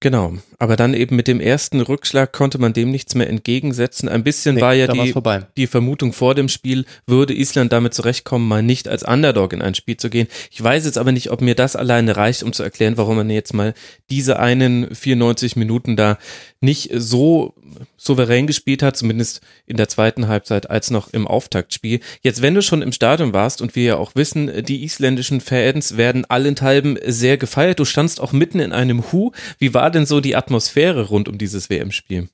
Genau, 0.00 0.34
aber 0.58 0.76
dann 0.76 0.92
eben 0.92 1.16
mit 1.16 1.26
dem 1.26 1.40
ersten 1.40 1.80
Rückschlag 1.80 2.30
konnte 2.30 2.58
man 2.58 2.74
dem 2.74 2.90
nichts 2.90 3.14
mehr 3.14 3.30
entgegensetzen. 3.30 4.10
Ein 4.10 4.24
bisschen 4.24 4.56
nee, 4.56 4.60
war 4.60 4.74
ja 4.74 4.88
die, 4.88 5.14
die 5.56 5.66
Vermutung 5.66 6.12
vor 6.12 6.34
dem 6.34 6.50
Spiel, 6.50 6.84
würde 7.06 7.32
Island 7.32 7.72
damit 7.72 7.94
zurechtkommen, 7.94 8.46
mal 8.46 8.62
nicht 8.62 8.88
als 8.88 9.04
Underdog 9.04 9.54
in 9.54 9.62
ein 9.62 9.74
Spiel 9.74 9.96
zu 9.96 10.10
gehen. 10.10 10.28
Ich 10.50 10.62
weiß 10.62 10.84
jetzt 10.84 10.98
aber 10.98 11.12
nicht, 11.12 11.30
ob 11.30 11.40
mir 11.40 11.54
das 11.54 11.76
alleine 11.76 12.14
reicht, 12.14 12.42
um 12.42 12.52
zu 12.52 12.62
erklären, 12.62 12.98
warum 12.98 13.16
man 13.16 13.30
jetzt 13.30 13.54
mal 13.54 13.72
diese 14.10 14.38
einen 14.38 14.94
94 14.94 15.56
Minuten 15.56 15.96
da 15.96 16.18
nicht 16.60 16.90
so 16.92 17.54
souverän 17.96 18.46
gespielt 18.46 18.82
hat, 18.82 18.96
zumindest 18.96 19.40
in 19.66 19.76
der 19.76 19.88
zweiten 19.88 20.28
Halbzeit 20.28 20.70
als 20.70 20.90
noch 20.90 21.12
im 21.12 21.26
Auftaktspiel. 21.26 22.00
Jetzt, 22.22 22.42
wenn 22.42 22.54
du 22.54 22.62
schon 22.62 22.82
im 22.82 22.92
Stadion 22.92 23.32
warst 23.32 23.62
und 23.62 23.74
wir 23.74 23.84
ja 23.84 23.96
auch 23.96 24.12
wissen, 24.14 24.64
die 24.64 24.84
isländischen 24.84 25.40
Fans 25.40 25.96
werden 25.96 26.24
allenthalben 26.24 26.98
sehr 27.04 27.36
gefeiert. 27.36 27.78
Du 27.78 27.84
standst 27.84 28.20
auch 28.20 28.32
mitten 28.32 28.60
in 28.60 28.72
einem 28.72 29.12
Hu. 29.12 29.32
Wie 29.58 29.74
war 29.74 29.90
denn 29.90 30.06
so 30.06 30.20
die 30.20 30.36
Atmosphäre 30.36 31.08
rund 31.08 31.28
um 31.28 31.38
dieses 31.38 31.70
WM-Spiel? 31.70 32.28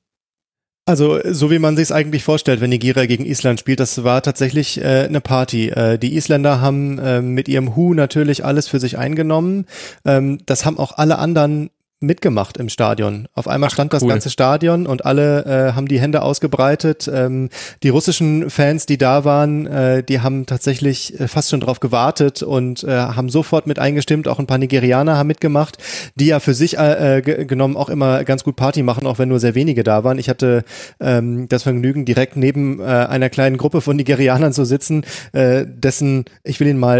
Also 0.85 1.19
so 1.23 1.49
wie 1.49 1.59
man 1.59 1.77
sich 1.77 1.83
es 1.83 1.91
eigentlich 1.93 2.25
vorstellt, 2.25 2.59
wenn 2.59 2.69
Nigeria 2.69 3.05
gegen 3.05 3.25
Island 3.25 3.57
spielt, 3.57 3.79
das 3.79 4.03
war 4.03 4.21
tatsächlich 4.21 4.81
äh, 4.81 5.05
eine 5.07 5.21
Party. 5.21 5.69
Äh, 5.69 5.97
die 5.97 6.15
Isländer 6.15 6.59
haben 6.59 6.99
äh, 6.99 7.21
mit 7.21 7.47
ihrem 7.47 7.77
Hu 7.77 7.93
natürlich 7.93 8.43
alles 8.43 8.67
für 8.67 8.81
sich 8.81 8.97
eingenommen. 8.97 9.65
Ähm, 10.03 10.39
das 10.45 10.65
haben 10.65 10.77
auch 10.77 10.97
alle 10.97 11.19
anderen 11.19 11.69
mitgemacht 12.03 12.57
im 12.57 12.69
Stadion. 12.69 13.27
Auf 13.33 13.47
einmal 13.47 13.69
stand 13.69 13.91
Ach, 13.93 14.01
cool. 14.01 14.07
das 14.07 14.13
ganze 14.13 14.29
Stadion 14.29 14.85
und 14.85 15.05
alle 15.05 15.45
äh, 15.45 15.73
haben 15.73 15.87
die 15.87 15.99
Hände 15.99 16.21
ausgebreitet. 16.21 17.09
Ähm, 17.11 17.49
die 17.81 17.89
russischen 17.89 18.49
Fans, 18.49 18.85
die 18.85 18.97
da 18.97 19.25
waren, 19.25 19.65
äh, 19.65 20.03
die 20.03 20.19
haben 20.19 20.45
tatsächlich 20.45 21.19
äh, 21.19 21.27
fast 21.27 21.49
schon 21.49 21.61
drauf 21.61 21.79
gewartet 21.79 22.43
und 22.43 22.83
äh, 22.83 22.91
haben 22.91 23.29
sofort 23.29 23.65
mit 23.65 23.79
eingestimmt. 23.79 24.27
Auch 24.27 24.39
ein 24.39 24.47
paar 24.47 24.57
Nigerianer 24.57 25.17
haben 25.17 25.27
mitgemacht, 25.27 25.77
die 26.15 26.27
ja 26.27 26.39
für 26.39 26.53
sich 26.53 26.77
äh, 26.77 27.19
äh 27.19 27.45
genommen 27.45 27.77
auch 27.77 27.89
immer 27.89 28.23
ganz 28.23 28.43
gut 28.43 28.55
Party 28.55 28.83
machen, 28.83 29.07
auch 29.07 29.17
wenn 29.17 29.29
nur 29.29 29.39
sehr 29.39 29.55
wenige 29.55 29.83
da 29.83 30.03
waren. 30.03 30.19
Ich 30.19 30.29
hatte 30.29 30.63
ähm, 30.99 31.47
das 31.49 31.63
Vergnügen, 31.63 32.05
direkt 32.05 32.35
neben 32.35 32.79
äh, 32.79 32.83
einer 32.83 33.29
kleinen 33.29 33.57
Gruppe 33.57 33.81
von 33.81 33.95
Nigerianern 33.95 34.53
zu 34.53 34.65
sitzen, 34.65 35.05
äh, 35.31 35.65
dessen, 35.65 36.25
ich 36.43 36.59
will 36.59 36.67
ihn 36.67 36.77
mal, 36.77 36.99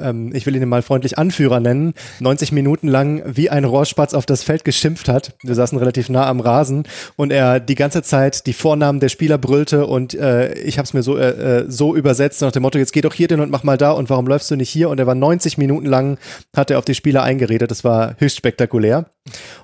äh, 0.00 0.10
äh, 0.10 0.36
ich 0.36 0.46
will 0.46 0.54
ihn 0.54 0.68
mal 0.68 0.82
freundlich 0.82 1.18
Anführer 1.18 1.60
nennen, 1.60 1.94
90 2.20 2.52
Minuten 2.52 2.88
lang 2.88 3.22
wie 3.26 3.50
ein 3.50 3.64
Rohrspatz 3.64 4.14
auf 4.14 4.26
das 4.26 4.43
Feld 4.44 4.64
geschimpft 4.64 5.08
hat. 5.08 5.34
Wir 5.42 5.54
saßen 5.54 5.78
relativ 5.78 6.08
nah 6.08 6.26
am 6.26 6.40
Rasen 6.40 6.86
und 7.16 7.32
er 7.32 7.60
die 7.60 7.74
ganze 7.74 8.02
Zeit 8.02 8.46
die 8.46 8.52
Vornamen 8.52 9.00
der 9.00 9.08
Spieler 9.08 9.38
brüllte 9.38 9.86
und 9.86 10.14
äh, 10.14 10.54
ich 10.54 10.78
habe 10.78 10.84
es 10.84 10.94
mir 10.94 11.02
so, 11.02 11.16
äh, 11.16 11.62
äh, 11.62 11.64
so 11.68 11.96
übersetzt 11.96 12.42
nach 12.42 12.52
dem 12.52 12.62
Motto, 12.62 12.78
jetzt 12.78 12.92
geh 12.92 13.00
doch 13.00 13.14
hier 13.14 13.28
hin 13.28 13.40
und 13.40 13.50
mach 13.50 13.64
mal 13.64 13.76
da 13.76 13.92
und 13.92 14.10
warum 14.10 14.26
läufst 14.26 14.50
du 14.50 14.56
nicht 14.56 14.70
hier? 14.70 14.88
Und 14.88 15.00
er 15.00 15.06
war 15.06 15.14
90 15.14 15.58
Minuten 15.58 15.86
lang, 15.86 16.18
hat 16.54 16.70
er 16.70 16.78
auf 16.78 16.84
die 16.84 16.94
Spieler 16.94 17.22
eingeredet. 17.22 17.70
Das 17.70 17.84
war 17.84 18.14
höchst 18.18 18.36
spektakulär. 18.36 19.06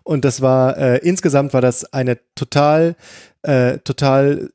Und 0.02 0.24
das 0.24 0.40
war, 0.40 0.76
äh, 0.78 0.98
insgesamt 0.98 1.52
war 1.52 1.60
das 1.60 1.92
eine 1.92 2.18
total, 2.34 2.96
äh, 3.42 3.78
total 3.78 4.50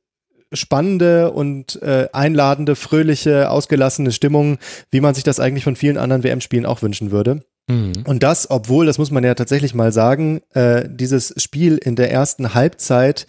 spannende 0.54 1.32
und 1.32 1.82
äh, 1.82 2.08
einladende, 2.14 2.76
fröhliche, 2.76 3.50
ausgelassene 3.50 4.12
Stimmung, 4.12 4.58
wie 4.92 5.02
man 5.02 5.14
sich 5.14 5.24
das 5.24 5.40
eigentlich 5.40 5.64
von 5.64 5.76
vielen 5.76 5.98
anderen 5.98 6.24
WM-Spielen 6.24 6.66
auch 6.66 6.82
wünschen 6.82 7.12
würde. 7.12 7.44
Mhm. 7.68 8.04
Und 8.06 8.24
das, 8.24 8.50
obwohl, 8.50 8.86
das 8.86 8.98
muss 8.98 9.12
man 9.12 9.24
ja 9.24 9.34
tatsächlich 9.34 9.74
mal 9.74 9.92
sagen, 9.92 10.42
äh, 10.54 10.88
dieses 10.88 11.34
Spiel 11.38 11.78
in 11.78 11.96
der 11.96 12.12
ersten 12.12 12.54
Halbzeit, 12.54 13.28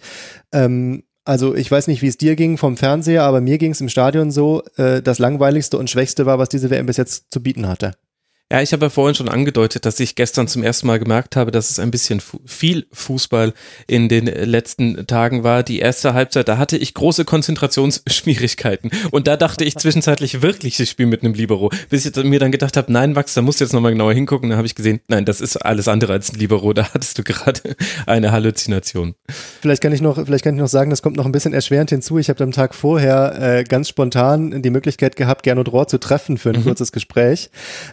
ähm, 0.51 1.03
also 1.25 1.55
ich 1.55 1.69
weiß 1.69 1.87
nicht, 1.87 2.01
wie 2.01 2.07
es 2.07 2.17
dir 2.17 2.35
ging 2.35 2.57
vom 2.57 2.77
Fernseher, 2.77 3.23
aber 3.23 3.41
mir 3.41 3.57
ging 3.57 3.71
es 3.71 3.81
im 3.81 3.89
Stadion 3.89 4.31
so, 4.31 4.63
äh, 4.77 5.01
das 5.01 5.19
langweiligste 5.19 5.77
und 5.77 5.89
schwächste 5.89 6.25
war, 6.25 6.39
was 6.39 6.49
diese 6.49 6.69
WM 6.69 6.85
bis 6.85 6.97
jetzt 6.97 7.31
zu 7.31 7.41
bieten 7.41 7.67
hatte. 7.67 7.93
Ja, 8.49 8.61
ich 8.61 8.71
habe 8.71 8.85
ja 8.85 8.89
vorhin 8.89 9.13
schon 9.13 9.27
angedeutet, 9.27 9.85
dass 9.85 9.99
ich 9.99 10.15
gestern 10.15 10.47
zum 10.47 10.63
ersten 10.63 10.87
Mal 10.87 10.99
gemerkt 10.99 11.35
habe, 11.35 11.51
dass 11.51 11.69
es 11.69 11.79
ein 11.79 11.91
bisschen 11.91 12.21
fu 12.21 12.39
viel 12.45 12.87
Fußball 12.93 13.53
in 13.87 14.07
den 14.07 14.25
letzten 14.25 15.05
Tagen 15.05 15.43
war. 15.43 15.63
Die 15.63 15.79
erste 15.79 16.13
Halbzeit, 16.13 16.47
da 16.47 16.57
hatte 16.57 16.77
ich 16.77 16.93
große 16.93 17.25
Konzentrationsschwierigkeiten. 17.25 18.89
Und 19.11 19.27
da 19.27 19.35
dachte 19.35 19.65
ich 19.65 19.75
zwischenzeitlich 19.75 20.41
wirklich, 20.41 20.79
ich 20.79 20.89
spiele 20.89 21.09
mit 21.09 21.23
einem 21.23 21.33
Libero. 21.33 21.71
Bis 21.89 22.05
ich 22.05 22.15
mir 22.23 22.39
dann 22.39 22.53
gedacht 22.53 22.77
habe, 22.77 22.89
nein, 22.89 23.11
Max, 23.11 23.33
da 23.33 23.41
musst 23.41 23.59
du 23.59 23.65
jetzt 23.65 23.73
nochmal 23.73 23.91
genauer 23.91 24.13
hingucken. 24.13 24.49
Da 24.49 24.55
habe 24.55 24.65
ich 24.65 24.75
gesehen, 24.75 25.01
nein, 25.09 25.25
das 25.25 25.41
ist 25.41 25.57
alles 25.57 25.89
andere 25.89 26.13
als 26.13 26.31
ein 26.31 26.39
Libero. 26.39 26.71
Da 26.71 26.93
hattest 26.93 27.17
du 27.17 27.23
gerade 27.23 27.59
eine 28.05 28.31
Halluzination. 28.31 29.15
Vielleicht 29.59 29.81
kann 29.81 29.91
ich 29.91 29.99
noch, 29.99 30.25
vielleicht 30.25 30.45
kann 30.45 30.55
ich 30.55 30.61
noch 30.61 30.69
sagen, 30.69 30.89
das 30.89 31.01
kommt 31.01 31.17
noch 31.17 31.25
ein 31.25 31.33
bisschen 31.33 31.53
erschwerend 31.53 31.89
hinzu. 31.89 32.17
Ich 32.17 32.29
habe 32.29 32.41
am 32.45 32.53
Tag 32.53 32.75
vorher 32.75 33.57
äh, 33.57 33.63
ganz 33.65 33.89
spontan 33.89 34.61
die 34.61 34.69
Möglichkeit 34.69 35.17
gehabt, 35.17 35.43
Gernot 35.43 35.69
Rohr 35.73 35.89
zu 35.89 35.97
treffen 35.97 36.37
für 36.37 36.51
ein 36.51 36.61
mhm. 36.61 36.63
kurzes 36.63 36.93
Gespräch. 36.93 37.49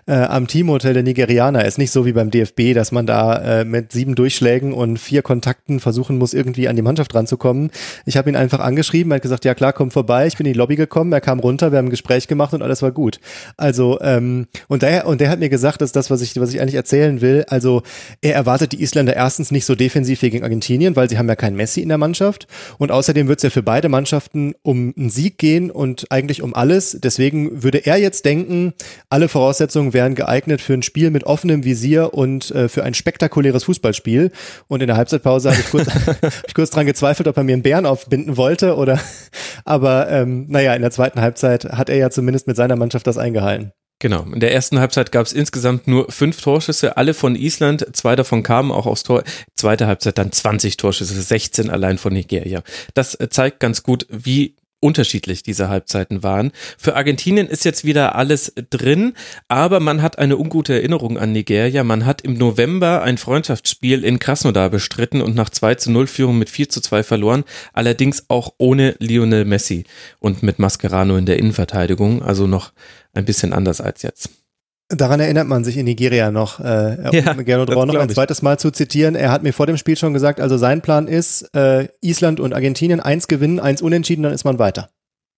Äh, 0.07 0.13
am 0.13 0.44
Teamhotel 0.47 0.95
der 0.95 1.03
Nigerianer. 1.03 1.65
Ist 1.65 1.79
nicht 1.79 1.91
so 1.91 2.05
wie 2.07 2.13
beim 2.13 2.31
DFB, 2.31 2.75
dass 2.75 2.93
man 2.93 3.07
da 3.07 3.61
äh, 3.61 3.65
mit 3.65 3.93
sieben 3.93 4.15
Durchschlägen 4.15 4.73
und 4.73 4.99
vier 4.99 5.23
Kontakten 5.23 5.81
versuchen 5.81 6.19
muss, 6.19 6.35
irgendwie 6.35 6.69
an 6.69 6.77
die 6.77 6.83
Mannschaft 6.83 7.15
ranzukommen. 7.15 7.71
Ich 8.07 8.17
habe 8.17 8.29
ihn 8.29 8.37
einfach 8.37 8.61
angeschrieben, 8.61 9.13
er 9.13 9.17
hat 9.17 9.23
gesagt, 9.23 9.45
ja 9.45 9.55
klar, 9.55 9.73
komm 9.73 9.91
vorbei. 9.91 10.27
Ich 10.27 10.37
bin 10.37 10.47
in 10.47 10.53
die 10.53 10.59
Lobby 10.59 10.77
gekommen, 10.77 11.13
er 11.13 11.21
kam 11.21 11.41
runter, 11.41 11.73
wir 11.73 11.79
haben 11.79 11.87
ein 11.87 11.91
Gespräch 11.91 12.29
gemacht 12.29 12.55
und 12.55 12.63
alles 12.63 12.83
war 12.83 12.93
gut. 12.93 13.19
Also, 13.57 13.99
ähm, 14.01 14.47
und 14.69 14.83
der, 14.83 15.07
und 15.07 15.21
der 15.21 15.31
hat 15.31 15.39
mir 15.39 15.49
gesagt, 15.49 15.81
dass 15.81 15.93
das, 15.93 16.11
was 16.11 16.21
ich, 16.21 16.39
was 16.39 16.53
ich 16.53 16.61
eigentlich 16.61 16.75
erzählen 16.75 17.21
will, 17.21 17.45
also 17.49 17.83
er 18.21 18.35
erwartet 18.35 18.73
die 18.73 18.83
Isländer 18.83 19.17
erstens 19.17 19.51
nicht 19.51 19.65
so 19.65 19.75
defensiv 19.75 20.23
wie 20.23 20.31
gegen 20.31 20.45
Argentinien, 20.45 20.97
weil 20.97 21.09
sie 21.09 21.19
haben 21.19 21.29
ja 21.29 21.37
keinen 21.37 21.57
Messi 21.57 21.81
in 21.81 21.89
der 21.89 21.99
Mannschaft. 21.99 22.47
Und 22.79 22.93
außerdem 22.93 23.29
wird 23.29 23.39
es 23.39 23.43
ja 23.45 23.51
für 23.51 23.63
beide 23.63 23.89
Mannschaften 23.89 24.55
um 24.63 24.93
einen 24.97 25.11
Sieg 25.11 25.39
gehen 25.39 25.71
und 25.71 26.07
eigentlich 26.11 26.43
um 26.43 26.55
alles. 26.55 26.99
Deswegen 27.03 27.63
würde 27.63 27.79
er 27.79 27.97
jetzt 27.97 28.25
denken, 28.25 28.75
alle 29.09 29.29
Voraussetzungen 29.29 29.93
wären 29.93 30.15
geeignet 30.15 30.34
geeignet 30.35 30.61
für 30.61 30.75
ein 30.75 30.83
Spiel 30.83 31.11
mit 31.11 31.25
offenem 31.25 31.65
Visier 31.65 32.13
und 32.13 32.51
äh, 32.51 32.69
für 32.69 32.83
ein 32.83 32.95
spektakuläres 32.95 33.65
Fußballspiel. 33.65 34.33
Und 34.67 34.81
in 34.81 34.89
der 34.89 34.97
Halbzeitpause 34.97 35.51
habe 35.51 35.61
ich 35.61 35.71
kurz, 35.71 35.87
hab 36.07 36.55
kurz 36.55 36.71
dran 36.71 36.87
gezweifelt, 36.87 37.29
ob 37.29 37.37
er 37.37 37.45
mir 37.45 37.53
einen 37.53 37.63
Bären 37.63 37.87
aufbinden 37.87 38.37
wollte 38.37 38.77
oder, 38.77 38.99
aber 39.65 40.11
ähm, 40.11 40.47
naja, 40.49 40.75
in 40.75 40.83
der 40.83 40.91
zweiten 40.91 41.21
Halbzeit 41.21 41.65
hat 41.65 41.89
er 41.89 41.97
ja 41.97 42.11
zumindest 42.11 42.47
mit 42.49 42.57
seiner 42.57 42.77
Mannschaft 42.77 43.07
das 43.07 43.17
eingehalten. 43.17 43.73
Genau. 44.01 44.25
In 44.25 44.41
der 44.41 44.53
ersten 44.53 44.81
Halbzeit 44.81 45.13
gab 45.13 45.25
es 45.25 45.33
insgesamt 45.33 45.87
nur 45.87 46.11
fünf 46.11 46.41
Torschüsse, 46.41 46.97
alle 46.97 47.15
von 47.15 47.37
Island. 47.37 47.87
Zwei 47.93 48.17
davon 48.17 48.43
kamen 48.43 48.73
auch 48.73 48.87
aufs 48.87 49.05
Tor. 49.05 49.23
Zweite 49.55 49.87
Halbzeit 49.87 50.19
dann 50.19 50.33
20 50.33 50.77
Torschüsse, 50.77 51.15
16 51.15 51.71
allein 51.71 51.97
von 51.97 52.13
Nigeria. 52.13 52.63
Das 52.95 53.15
äh, 53.15 53.29
zeigt 53.31 53.61
ganz 53.61 53.85
gut, 53.85 54.07
wie 54.11 54.57
unterschiedlich 54.85 55.43
diese 55.43 55.71
Halbzeiten 55.71 56.23
waren. 56.23 56.53
Für 56.77 56.95
Argentinien 56.95 57.47
ist 57.47 57.65
jetzt 57.65 57.87
wieder 57.87 58.15
alles 58.17 58.53
drin, 58.69 59.15
aber 59.49 59.81
man 59.81 60.03
hat 60.03 60.19
eine 60.19 60.37
ungute 60.37 60.75
Erinnerung 60.75 61.17
an 61.17 61.33
Nigeria. 61.33 61.83
Man 61.85 62.05
hat 62.05 62.21
im 62.21 62.35
November 62.35 63.03
ein 63.03 63.17
Freundschaftsspiel 63.17 64.05
in 64.05 64.19
Krasnodar 64.19 64.69
bestritten 64.69 65.23
und 65.23 65.35
nach 65.35 65.49
2 65.49 65.77
zu 65.77 65.91
0 65.91 66.07
Führung 66.07 66.39
mit 66.39 66.51
4 66.51 66.69
zu 66.69 66.83
2 66.83 67.03
verloren, 67.03 67.45
allerdings 67.73 68.27
auch 68.29 68.53
ohne 68.59 68.95
Lionel 68.99 69.47
Messi 69.47 69.85
und 70.19 70.43
mit 70.43 70.59
Mascherano 70.59 71.17
in 71.17 71.25
der 71.25 71.39
Innenverteidigung, 71.39 72.23
also 72.23 72.47
noch 72.47 72.75
ein 73.15 73.25
bisschen 73.25 73.55
anders 73.55 73.81
als 73.81 74.03
jetzt. 74.03 74.44
Daran 74.89 75.19
erinnert 75.19 75.47
man 75.47 75.65
sich 75.65 75.79
in 75.79 75.87
Nigeria 75.87 76.31
noch, 76.31 76.61
äh, 76.61 77.19
ja, 77.19 77.33
um 77.33 77.45
Gernot 77.45 77.75
Rau 77.75 77.87
noch 77.87 77.95
ein 77.95 78.11
zweites 78.11 78.43
Mal 78.43 78.59
zu 78.59 78.71
zitieren. 78.71 79.15
Er 79.15 79.33
hat 79.33 79.43
mir 79.43 79.53
vor 79.53 79.67
dem 79.67 79.79
Spiel 79.79 79.97
schon 79.97 80.13
gesagt, 80.13 80.41
also 80.41 80.59
sein 80.59 80.83
Plan 80.83 81.09
ist, 81.09 81.55
äh, 81.55 81.89
Island 82.03 82.39
und 82.39 82.53
Argentinien 82.53 83.01
eins 83.01 83.27
gewinnen, 83.27 83.61
eins 83.61 83.81
unentschieden, 83.81 84.23
dann 84.23 84.33
ist 84.35 84.45
man 84.45 84.59
weiter. 84.59 84.91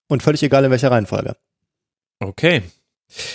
Und 0.09 0.21
völlig 0.21 0.43
egal 0.43 0.65
in 0.65 0.71
welcher 0.71 0.91
Reihenfolge. 0.91 1.37
Okay. 2.19 2.63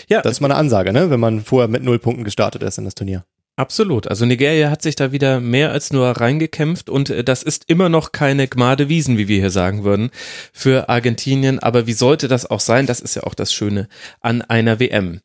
Ja. 0.08 0.20
Das 0.20 0.32
ist 0.32 0.40
mal 0.40 0.48
eine 0.48 0.56
Ansage, 0.56 0.92
ne? 0.92 1.10
wenn 1.10 1.20
man 1.20 1.42
vorher 1.42 1.68
mit 1.68 1.82
null 1.82 1.98
Punkten 1.98 2.24
gestartet 2.24 2.62
ist 2.62 2.76
in 2.76 2.84
das 2.84 2.94
Turnier. 2.94 3.24
Absolut. 3.56 4.08
Also 4.08 4.24
Nigeria 4.24 4.70
hat 4.70 4.82
sich 4.82 4.96
da 4.96 5.12
wieder 5.12 5.38
mehr 5.40 5.72
als 5.72 5.92
nur 5.92 6.08
reingekämpft 6.08 6.88
und 6.88 7.10
äh, 7.10 7.22
das 7.24 7.42
ist 7.42 7.64
immer 7.68 7.88
noch 7.88 8.12
keine 8.12 8.48
Gmade 8.48 8.88
Wiesen, 8.88 9.18
wie 9.18 9.28
wir 9.28 9.40
hier 9.40 9.50
sagen 9.50 9.84
würden, 9.84 10.10
für 10.52 10.88
Argentinien. 10.88 11.58
Aber 11.58 11.86
wie 11.86 11.92
sollte 11.92 12.28
das 12.28 12.50
auch 12.50 12.60
sein? 12.60 12.86
Das 12.86 13.00
ist 13.00 13.14
ja 13.14 13.24
auch 13.24 13.34
das 13.34 13.52
Schöne 13.52 13.88
an 14.20 14.42
einer 14.42 14.80
WM. 14.80 15.20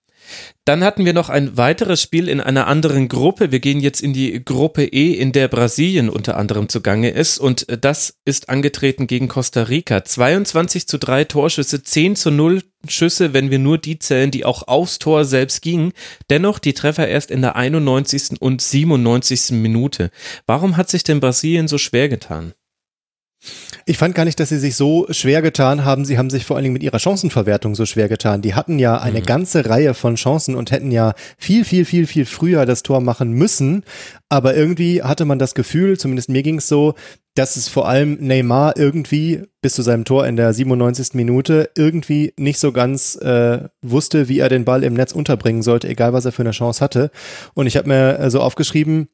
Dann 0.65 0.83
hatten 0.83 1.05
wir 1.05 1.13
noch 1.13 1.29
ein 1.29 1.55
weiteres 1.55 2.01
Spiel 2.01 2.27
in 2.27 2.41
einer 2.41 2.67
anderen 2.67 3.07
Gruppe. 3.07 3.51
Wir 3.51 3.59
gehen 3.59 3.79
jetzt 3.79 4.01
in 4.01 4.13
die 4.13 4.43
Gruppe 4.43 4.83
E, 4.83 5.13
in 5.13 5.31
der 5.31 5.47
Brasilien 5.47 6.09
unter 6.09 6.37
anderem 6.37 6.67
zugange 6.67 7.09
ist. 7.09 7.37
Und 7.37 7.67
das 7.81 8.15
ist 8.25 8.49
angetreten 8.49 9.07
gegen 9.07 9.27
Costa 9.29 9.63
Rica. 9.63 10.03
22 10.03 10.87
zu 10.87 10.97
3 10.97 11.23
Torschüsse, 11.23 11.83
10 11.83 12.15
zu 12.15 12.31
0 12.31 12.63
Schüsse, 12.87 13.33
wenn 13.33 13.49
wir 13.51 13.59
nur 13.59 13.77
die 13.77 13.99
zählen, 13.99 14.31
die 14.31 14.45
auch 14.45 14.67
aufs 14.67 14.99
Tor 14.99 15.25
selbst 15.25 15.61
gingen. 15.61 15.93
Dennoch 16.29 16.59
die 16.59 16.73
Treffer 16.73 17.07
erst 17.07 17.31
in 17.31 17.41
der 17.41 17.55
91. 17.55 18.41
und 18.41 18.61
97. 18.61 19.51
Minute. 19.51 20.11
Warum 20.45 20.77
hat 20.77 20.89
sich 20.89 21.03
denn 21.03 21.19
Brasilien 21.19 21.67
so 21.67 21.77
schwer 21.77 22.09
getan? 22.09 22.53
Ich 23.85 23.97
fand 23.97 24.15
gar 24.15 24.25
nicht, 24.25 24.39
dass 24.39 24.49
sie 24.49 24.57
sich 24.57 24.75
so 24.75 25.07
schwer 25.11 25.41
getan 25.41 25.85
haben. 25.85 26.03
Sie 26.05 26.17
haben 26.17 26.29
sich 26.29 26.45
vor 26.45 26.57
allen 26.57 26.63
Dingen 26.63 26.73
mit 26.73 26.83
ihrer 26.83 26.99
Chancenverwertung 26.99 27.75
so 27.75 27.85
schwer 27.85 28.09
getan. 28.09 28.41
Die 28.41 28.55
hatten 28.55 28.79
ja 28.79 28.99
eine 28.99 29.21
mhm. 29.21 29.25
ganze 29.25 29.69
Reihe 29.69 29.93
von 29.93 30.15
Chancen 30.15 30.55
und 30.55 30.71
hätten 30.71 30.91
ja 30.91 31.13
viel, 31.37 31.63
viel, 31.63 31.85
viel, 31.85 32.07
viel 32.07 32.25
früher 32.25 32.65
das 32.65 32.83
Tor 32.83 32.99
machen 32.99 33.31
müssen. 33.31 33.83
Aber 34.27 34.55
irgendwie 34.55 35.03
hatte 35.03 35.25
man 35.25 35.39
das 35.39 35.55
Gefühl, 35.55 35.97
zumindest 35.97 36.29
mir 36.29 36.43
ging 36.43 36.57
es 36.57 36.67
so, 36.67 36.95
dass 37.35 37.55
es 37.55 37.67
vor 37.67 37.87
allem 37.87 38.17
Neymar 38.19 38.77
irgendwie 38.77 39.43
bis 39.61 39.73
zu 39.73 39.83
seinem 39.83 40.05
Tor 40.05 40.25
in 40.25 40.35
der 40.35 40.53
97. 40.53 41.13
Minute 41.13 41.69
irgendwie 41.77 42.33
nicht 42.37 42.59
so 42.59 42.71
ganz 42.71 43.15
äh, 43.15 43.69
wusste, 43.83 44.27
wie 44.27 44.39
er 44.39 44.49
den 44.49 44.65
Ball 44.65 44.83
im 44.83 44.95
Netz 44.95 45.11
unterbringen 45.11 45.61
sollte, 45.61 45.87
egal 45.87 46.13
was 46.13 46.25
er 46.25 46.31
für 46.31 46.41
eine 46.41 46.51
Chance 46.51 46.83
hatte. 46.83 47.11
Und 47.53 47.67
ich 47.67 47.77
habe 47.77 47.87
mir 47.87 48.19
äh, 48.19 48.29
so 48.31 48.41
aufgeschrieben, 48.41 49.07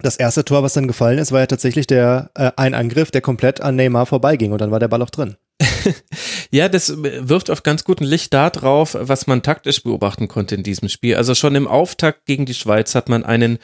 das 0.00 0.16
erste 0.16 0.44
Tor, 0.44 0.62
was 0.62 0.74
dann 0.74 0.88
gefallen 0.88 1.18
ist, 1.18 1.32
war 1.32 1.40
ja 1.40 1.46
tatsächlich 1.46 1.86
der 1.86 2.30
äh, 2.34 2.50
ein 2.56 2.74
Angriff, 2.74 3.10
der 3.10 3.20
komplett 3.20 3.60
an 3.60 3.76
Neymar 3.76 4.06
vorbeiging 4.06 4.52
und 4.52 4.60
dann 4.60 4.70
war 4.70 4.80
der 4.80 4.88
Ball 4.88 5.02
auch 5.02 5.10
drin. 5.10 5.36
ja, 6.50 6.68
das 6.68 6.94
wirft 6.96 7.50
auf 7.50 7.62
ganz 7.62 7.84
guten 7.84 8.04
Licht 8.04 8.34
darauf, 8.34 8.96
was 8.98 9.26
man 9.26 9.42
taktisch 9.42 9.82
beobachten 9.82 10.28
konnte 10.28 10.54
in 10.54 10.62
diesem 10.62 10.88
Spiel. 10.88 11.16
Also 11.16 11.34
schon 11.34 11.54
im 11.54 11.68
Auftakt 11.68 12.26
gegen 12.26 12.44
die 12.44 12.54
Schweiz 12.54 12.94
hat 12.94 13.08
man 13.08 13.24
einen 13.24 13.58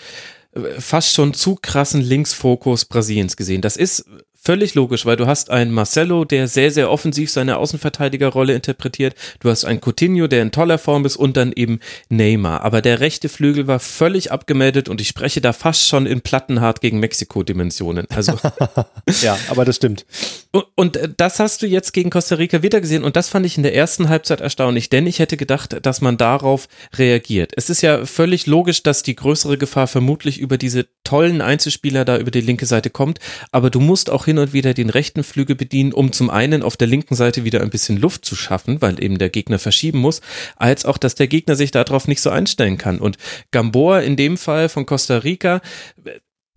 äh, 0.53 0.81
fast 0.81 1.15
schon 1.15 1.35
zu 1.35 1.57
krassen 1.57 2.01
Linksfokus 2.01 2.85
Brasiliens 2.85 3.37
gesehen. 3.37 3.61
Das 3.61 3.77
ist 3.77 4.05
völlig 4.43 4.75
logisch, 4.75 5.05
weil 5.05 5.17
du 5.17 5.27
hast 5.27 5.51
einen 5.51 5.71
Marcelo, 5.71 6.25
der 6.25 6.49
sehr, 6.49 6.71
sehr 6.71 6.91
offensiv 6.91 7.31
seine 7.31 7.59
Außenverteidigerrolle 7.59 8.55
interpretiert. 8.55 9.15
Du 9.41 9.51
hast 9.51 9.65
einen 9.65 9.81
Coutinho, 9.81 10.27
der 10.27 10.43
in 10.43 10.51
toller 10.51 10.79
Form 10.79 11.05
ist 11.05 11.17
und 11.17 11.37
dann 11.37 11.53
eben 11.53 11.81
Neymar. 12.09 12.63
Aber 12.63 12.81
der 12.81 13.01
rechte 13.01 13.29
Flügel 13.29 13.67
war 13.67 13.81
völlig 13.81 14.33
abgemeldet 14.33 14.89
und 14.89 15.01
ich 15.01 15.09
spreche 15.09 15.41
da 15.41 15.53
fast 15.53 15.87
schon 15.87 16.07
in 16.07 16.23
Plattenhart 16.23 16.81
gegen 16.81 17.01
Mexiko-Dimensionen. 17.01 18.07
Also. 18.11 18.39
ja, 19.23 19.39
aber 19.49 19.65
das 19.65 19.77
stimmt. 19.77 20.07
Und, 20.75 20.99
das 21.17 21.39
hast 21.39 21.63
du 21.63 21.67
jetzt 21.67 21.93
gegen 21.93 22.11
Costa 22.11 22.35
Rica 22.35 22.63
wieder 22.63 22.81
gesehen 22.81 23.05
und 23.05 23.15
das 23.15 23.29
fand 23.29 23.47
ich 23.47 23.57
in 23.57 23.63
der 23.63 23.75
ersten 23.75 24.09
Halbzeit 24.09 24.41
erstaunlich, 24.41 24.89
denn 24.89 25.07
ich 25.07 25.21
hätte 25.21 25.37
gedacht, 25.37 25.77
dass 25.83 26.01
man 26.01 26.17
darauf 26.17 26.67
reagiert. 26.97 27.53
Es 27.57 27.71
ist 27.71 27.83
ja 27.83 28.05
völlig 28.05 28.47
logisch, 28.47 28.83
dass 28.83 29.05
die 29.05 29.15
größere 29.15 29.59
Gefahr 29.59 29.87
vermutlich 29.87 30.41
über 30.41 30.59
diese 30.59 30.87
tollen 31.05 31.41
Einzelspieler 31.41 32.05
da 32.05 32.19
über 32.19 32.33
die 32.33 32.41
linke 32.41 32.67
Seite 32.67 32.91
kommt, 32.91 33.21
aber 33.53 33.71
du 33.71 33.79
musst 33.79 34.11
auch 34.11 34.27
hin 34.31 34.39
und 34.39 34.53
wieder 34.53 34.75
den 34.75 34.91
rechten 34.91 35.25
Flügel 35.25 35.57
bedienen, 35.57 35.93
um 35.93 36.13
zum 36.13 36.31
einen 36.31 36.63
auf 36.63 36.77
der 36.77 36.87
linken 36.87 37.17
Seite 37.17 37.45
wieder 37.45 37.63
ein 37.63 37.71
bisschen 37.71 37.97
Luft 37.97 38.25
zu 38.25 38.37
schaffen, 38.37 38.81
weil 38.81 39.03
eben 39.03 39.19
der 39.19 39.29
Gegner 39.29 39.59
verschieben 39.59 39.99
muss, 39.99 40.21
als 40.55 40.85
auch, 40.85 40.99
dass 40.99 41.17
der 41.17 41.27
Gegner 41.27 41.57
sich 41.57 41.73
darauf 41.73 42.07
nicht 42.07 42.21
so 42.21 42.31
einstellen 42.31 42.79
kann. 42.79 43.01
Und 43.01 43.19
Gamboa 43.51 44.01
in 44.01 44.15
dem 44.15 44.37
Fall 44.37 44.69
von 44.69 44.87
Costa 44.87 45.19
Rica, 45.19 45.61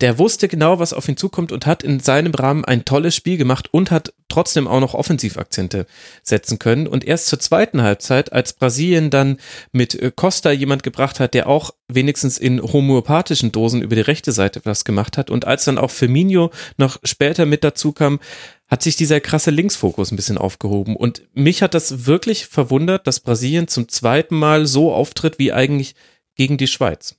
der 0.00 0.18
wusste 0.18 0.48
genau, 0.48 0.80
was 0.80 0.92
auf 0.92 1.08
ihn 1.08 1.16
zukommt 1.16 1.52
und 1.52 1.66
hat 1.66 1.84
in 1.84 2.00
seinem 2.00 2.34
Rahmen 2.34 2.64
ein 2.64 2.84
tolles 2.84 3.14
Spiel 3.14 3.36
gemacht 3.36 3.68
und 3.72 3.92
hat 3.92 4.12
trotzdem 4.28 4.66
auch 4.66 4.80
noch 4.80 4.94
Offensivakzente 4.94 5.86
setzen 6.22 6.58
können. 6.58 6.88
Und 6.88 7.04
erst 7.04 7.26
zur 7.26 7.38
zweiten 7.38 7.82
Halbzeit, 7.82 8.32
als 8.32 8.54
Brasilien 8.54 9.10
dann 9.10 9.38
mit 9.70 9.94
äh, 9.94 10.10
Costa 10.14 10.50
jemand 10.50 10.82
gebracht 10.82 11.20
hat, 11.20 11.32
der 11.32 11.46
auch 11.48 11.70
wenigstens 11.86 12.38
in 12.38 12.60
homöopathischen 12.60 13.52
Dosen 13.52 13.82
über 13.82 13.94
die 13.94 14.02
rechte 14.02 14.32
Seite 14.32 14.60
was 14.64 14.84
gemacht 14.84 15.16
hat 15.16 15.30
und 15.30 15.46
als 15.46 15.64
dann 15.64 15.78
auch 15.78 15.92
Firmino 15.92 16.50
noch 16.76 16.98
später 17.04 17.46
mit 17.46 17.62
dazu 17.62 17.92
kam, 17.92 18.18
hat 18.66 18.82
sich 18.82 18.96
dieser 18.96 19.20
krasse 19.20 19.52
Linksfokus 19.52 20.10
ein 20.10 20.16
bisschen 20.16 20.38
aufgehoben. 20.38 20.96
Und 20.96 21.22
mich 21.34 21.62
hat 21.62 21.74
das 21.74 22.06
wirklich 22.06 22.46
verwundert, 22.46 23.06
dass 23.06 23.20
Brasilien 23.20 23.68
zum 23.68 23.88
zweiten 23.88 24.36
Mal 24.36 24.66
so 24.66 24.92
auftritt 24.92 25.38
wie 25.38 25.52
eigentlich 25.52 25.94
gegen 26.34 26.56
die 26.56 26.66
Schweiz. 26.66 27.16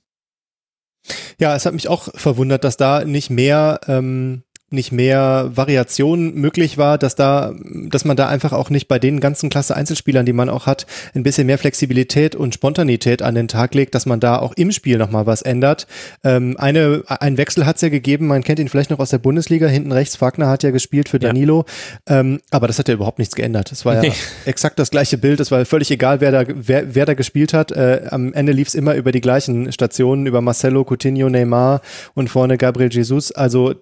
Ja, 1.38 1.54
es 1.54 1.66
hat 1.66 1.74
mich 1.74 1.88
auch 1.88 2.08
verwundert, 2.14 2.64
dass 2.64 2.76
da 2.76 3.04
nicht 3.04 3.30
mehr 3.30 3.80
ähm, 3.86 4.42
nicht 4.70 4.90
mehr 4.90 5.50
Variation 5.54 6.34
möglich 6.34 6.76
war, 6.76 6.98
dass 6.98 7.14
da, 7.14 7.54
dass 7.88 8.04
man 8.04 8.16
da 8.16 8.28
einfach 8.28 8.52
auch 8.52 8.68
nicht 8.68 8.88
bei 8.88 8.98
den 8.98 9.20
ganzen 9.20 9.48
Klasse 9.48 9.76
Einzelspielern, 9.76 10.26
die 10.26 10.32
man 10.32 10.48
auch 10.48 10.66
hat, 10.66 10.86
ein 11.14 11.22
bisschen 11.22 11.46
mehr 11.46 11.58
Flexibilität 11.58 12.34
und 12.34 12.52
Spontanität 12.52 13.22
an 13.22 13.36
den 13.36 13.46
Tag 13.46 13.76
legt, 13.76 13.94
dass 13.94 14.06
man 14.06 14.18
da 14.18 14.38
auch 14.38 14.54
im 14.56 14.72
Spiel 14.72 14.98
nochmal 14.98 15.24
was 15.24 15.42
ändert. 15.42 15.86
Ähm, 16.24 16.56
eine, 16.58 17.04
ein 17.06 17.36
Wechsel 17.36 17.64
hat 17.64 17.76
es 17.76 17.82
ja 17.82 17.90
gegeben, 17.90 18.26
man 18.26 18.42
kennt 18.42 18.58
ihn 18.58 18.68
vielleicht 18.68 18.90
noch 18.90 18.98
aus 18.98 19.10
der 19.10 19.18
Bundesliga, 19.18 19.68
hinten 19.68 19.92
rechts, 19.92 20.20
Wagner 20.20 20.48
hat 20.48 20.64
ja 20.64 20.72
gespielt 20.72 21.08
für 21.08 21.20
Danilo, 21.20 21.64
ja. 22.08 22.20
ähm, 22.20 22.40
aber 22.50 22.66
das 22.66 22.80
hat 22.80 22.88
ja 22.88 22.94
überhaupt 22.94 23.20
nichts 23.20 23.36
geändert. 23.36 23.70
Es 23.70 23.84
war 23.84 23.94
ja 23.94 24.00
nee. 24.00 24.12
exakt 24.46 24.80
das 24.80 24.90
gleiche 24.90 25.16
Bild, 25.16 25.38
es 25.38 25.52
war 25.52 25.64
völlig 25.64 25.92
egal, 25.92 26.20
wer 26.20 26.32
da, 26.32 26.44
wer, 26.48 26.92
wer 26.96 27.06
da 27.06 27.14
gespielt 27.14 27.54
hat. 27.54 27.70
Äh, 27.70 28.08
am 28.10 28.32
Ende 28.32 28.50
lief 28.50 28.66
es 28.66 28.74
immer 28.74 28.94
über 28.94 29.12
die 29.12 29.20
gleichen 29.20 29.70
Stationen, 29.70 30.26
über 30.26 30.40
Marcelo, 30.40 30.84
Coutinho, 30.84 31.28
Neymar 31.28 31.82
und 32.14 32.30
vorne 32.30 32.58
Gabriel 32.58 32.92
Jesus. 32.92 33.30
Also 33.30 33.74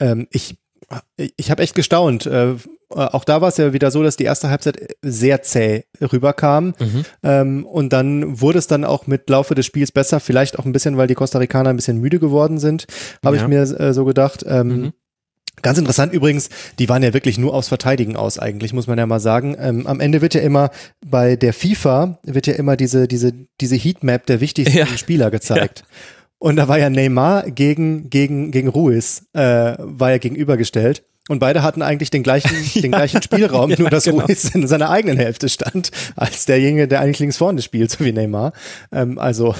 ähm, 0.00 0.26
ich 0.30 0.58
ich 1.36 1.50
habe 1.50 1.62
echt 1.62 1.74
gestaunt. 1.74 2.26
Äh, 2.26 2.54
auch 2.88 3.24
da 3.24 3.40
war 3.40 3.48
es 3.48 3.56
ja 3.56 3.72
wieder 3.72 3.90
so, 3.92 4.02
dass 4.02 4.16
die 4.16 4.24
erste 4.24 4.50
Halbzeit 4.50 4.96
sehr 5.02 5.42
zäh 5.42 5.84
rüberkam. 6.00 6.74
Mhm. 6.78 7.04
Ähm, 7.22 7.66
und 7.66 7.92
dann 7.92 8.40
wurde 8.40 8.58
es 8.58 8.66
dann 8.66 8.84
auch 8.84 9.06
mit 9.06 9.30
Laufe 9.30 9.54
des 9.54 9.66
Spiels 9.66 9.92
besser. 9.92 10.18
Vielleicht 10.18 10.58
auch 10.58 10.64
ein 10.64 10.72
bisschen, 10.72 10.96
weil 10.96 11.06
die 11.06 11.14
Costa 11.14 11.38
Ricaner 11.38 11.70
ein 11.70 11.76
bisschen 11.76 11.98
müde 11.98 12.18
geworden 12.18 12.58
sind, 12.58 12.86
habe 13.24 13.36
ja. 13.36 13.42
ich 13.42 13.48
mir 13.48 13.62
äh, 13.62 13.94
so 13.94 14.04
gedacht. 14.04 14.44
Ähm, 14.46 14.66
mhm. 14.68 14.92
Ganz 15.62 15.78
interessant 15.78 16.12
übrigens, 16.14 16.48
die 16.78 16.88
waren 16.88 17.02
ja 17.02 17.12
wirklich 17.12 17.36
nur 17.36 17.52
aufs 17.52 17.68
Verteidigen 17.68 18.16
aus 18.16 18.38
eigentlich, 18.38 18.72
muss 18.72 18.86
man 18.86 18.98
ja 18.98 19.06
mal 19.06 19.20
sagen. 19.20 19.56
Ähm, 19.60 19.86
am 19.86 20.00
Ende 20.00 20.22
wird 20.22 20.34
ja 20.34 20.40
immer 20.40 20.70
bei 21.04 21.36
der 21.36 21.52
FIFA 21.52 22.18
wird 22.22 22.46
ja 22.46 22.54
immer 22.54 22.76
diese, 22.76 23.06
diese, 23.06 23.32
diese 23.60 23.76
Heatmap 23.76 24.26
der 24.26 24.40
wichtigsten 24.40 24.78
ja. 24.78 24.86
Spieler 24.86 25.30
gezeigt. 25.30 25.80
Ja. 25.80 25.86
Und 26.40 26.56
da 26.56 26.68
war 26.68 26.78
ja 26.78 26.88
Neymar 26.88 27.50
gegen, 27.50 28.08
gegen, 28.08 28.50
gegen 28.50 28.68
Ruiz, 28.68 29.26
äh, 29.34 29.74
war 29.78 30.10
ja 30.10 30.18
gegenübergestellt. 30.18 31.04
Und 31.28 31.38
beide 31.38 31.62
hatten 31.62 31.82
eigentlich 31.82 32.10
den 32.10 32.22
gleichen, 32.22 32.50
den 32.82 32.90
gleichen 32.90 33.20
Spielraum, 33.22 33.70
ja, 33.70 33.76
nur 33.78 33.90
dass 33.90 34.04
genau. 34.04 34.24
Ruiz 34.24 34.46
in 34.54 34.66
seiner 34.66 34.88
eigenen 34.88 35.18
Hälfte 35.18 35.50
stand, 35.50 35.90
als 36.16 36.46
derjenige, 36.46 36.88
der 36.88 37.02
eigentlich 37.02 37.18
links 37.18 37.36
vorne 37.36 37.60
spielt, 37.60 37.90
so 37.90 38.02
wie 38.02 38.12
Neymar. 38.12 38.54
Ähm, 38.90 39.18
also, 39.18 39.54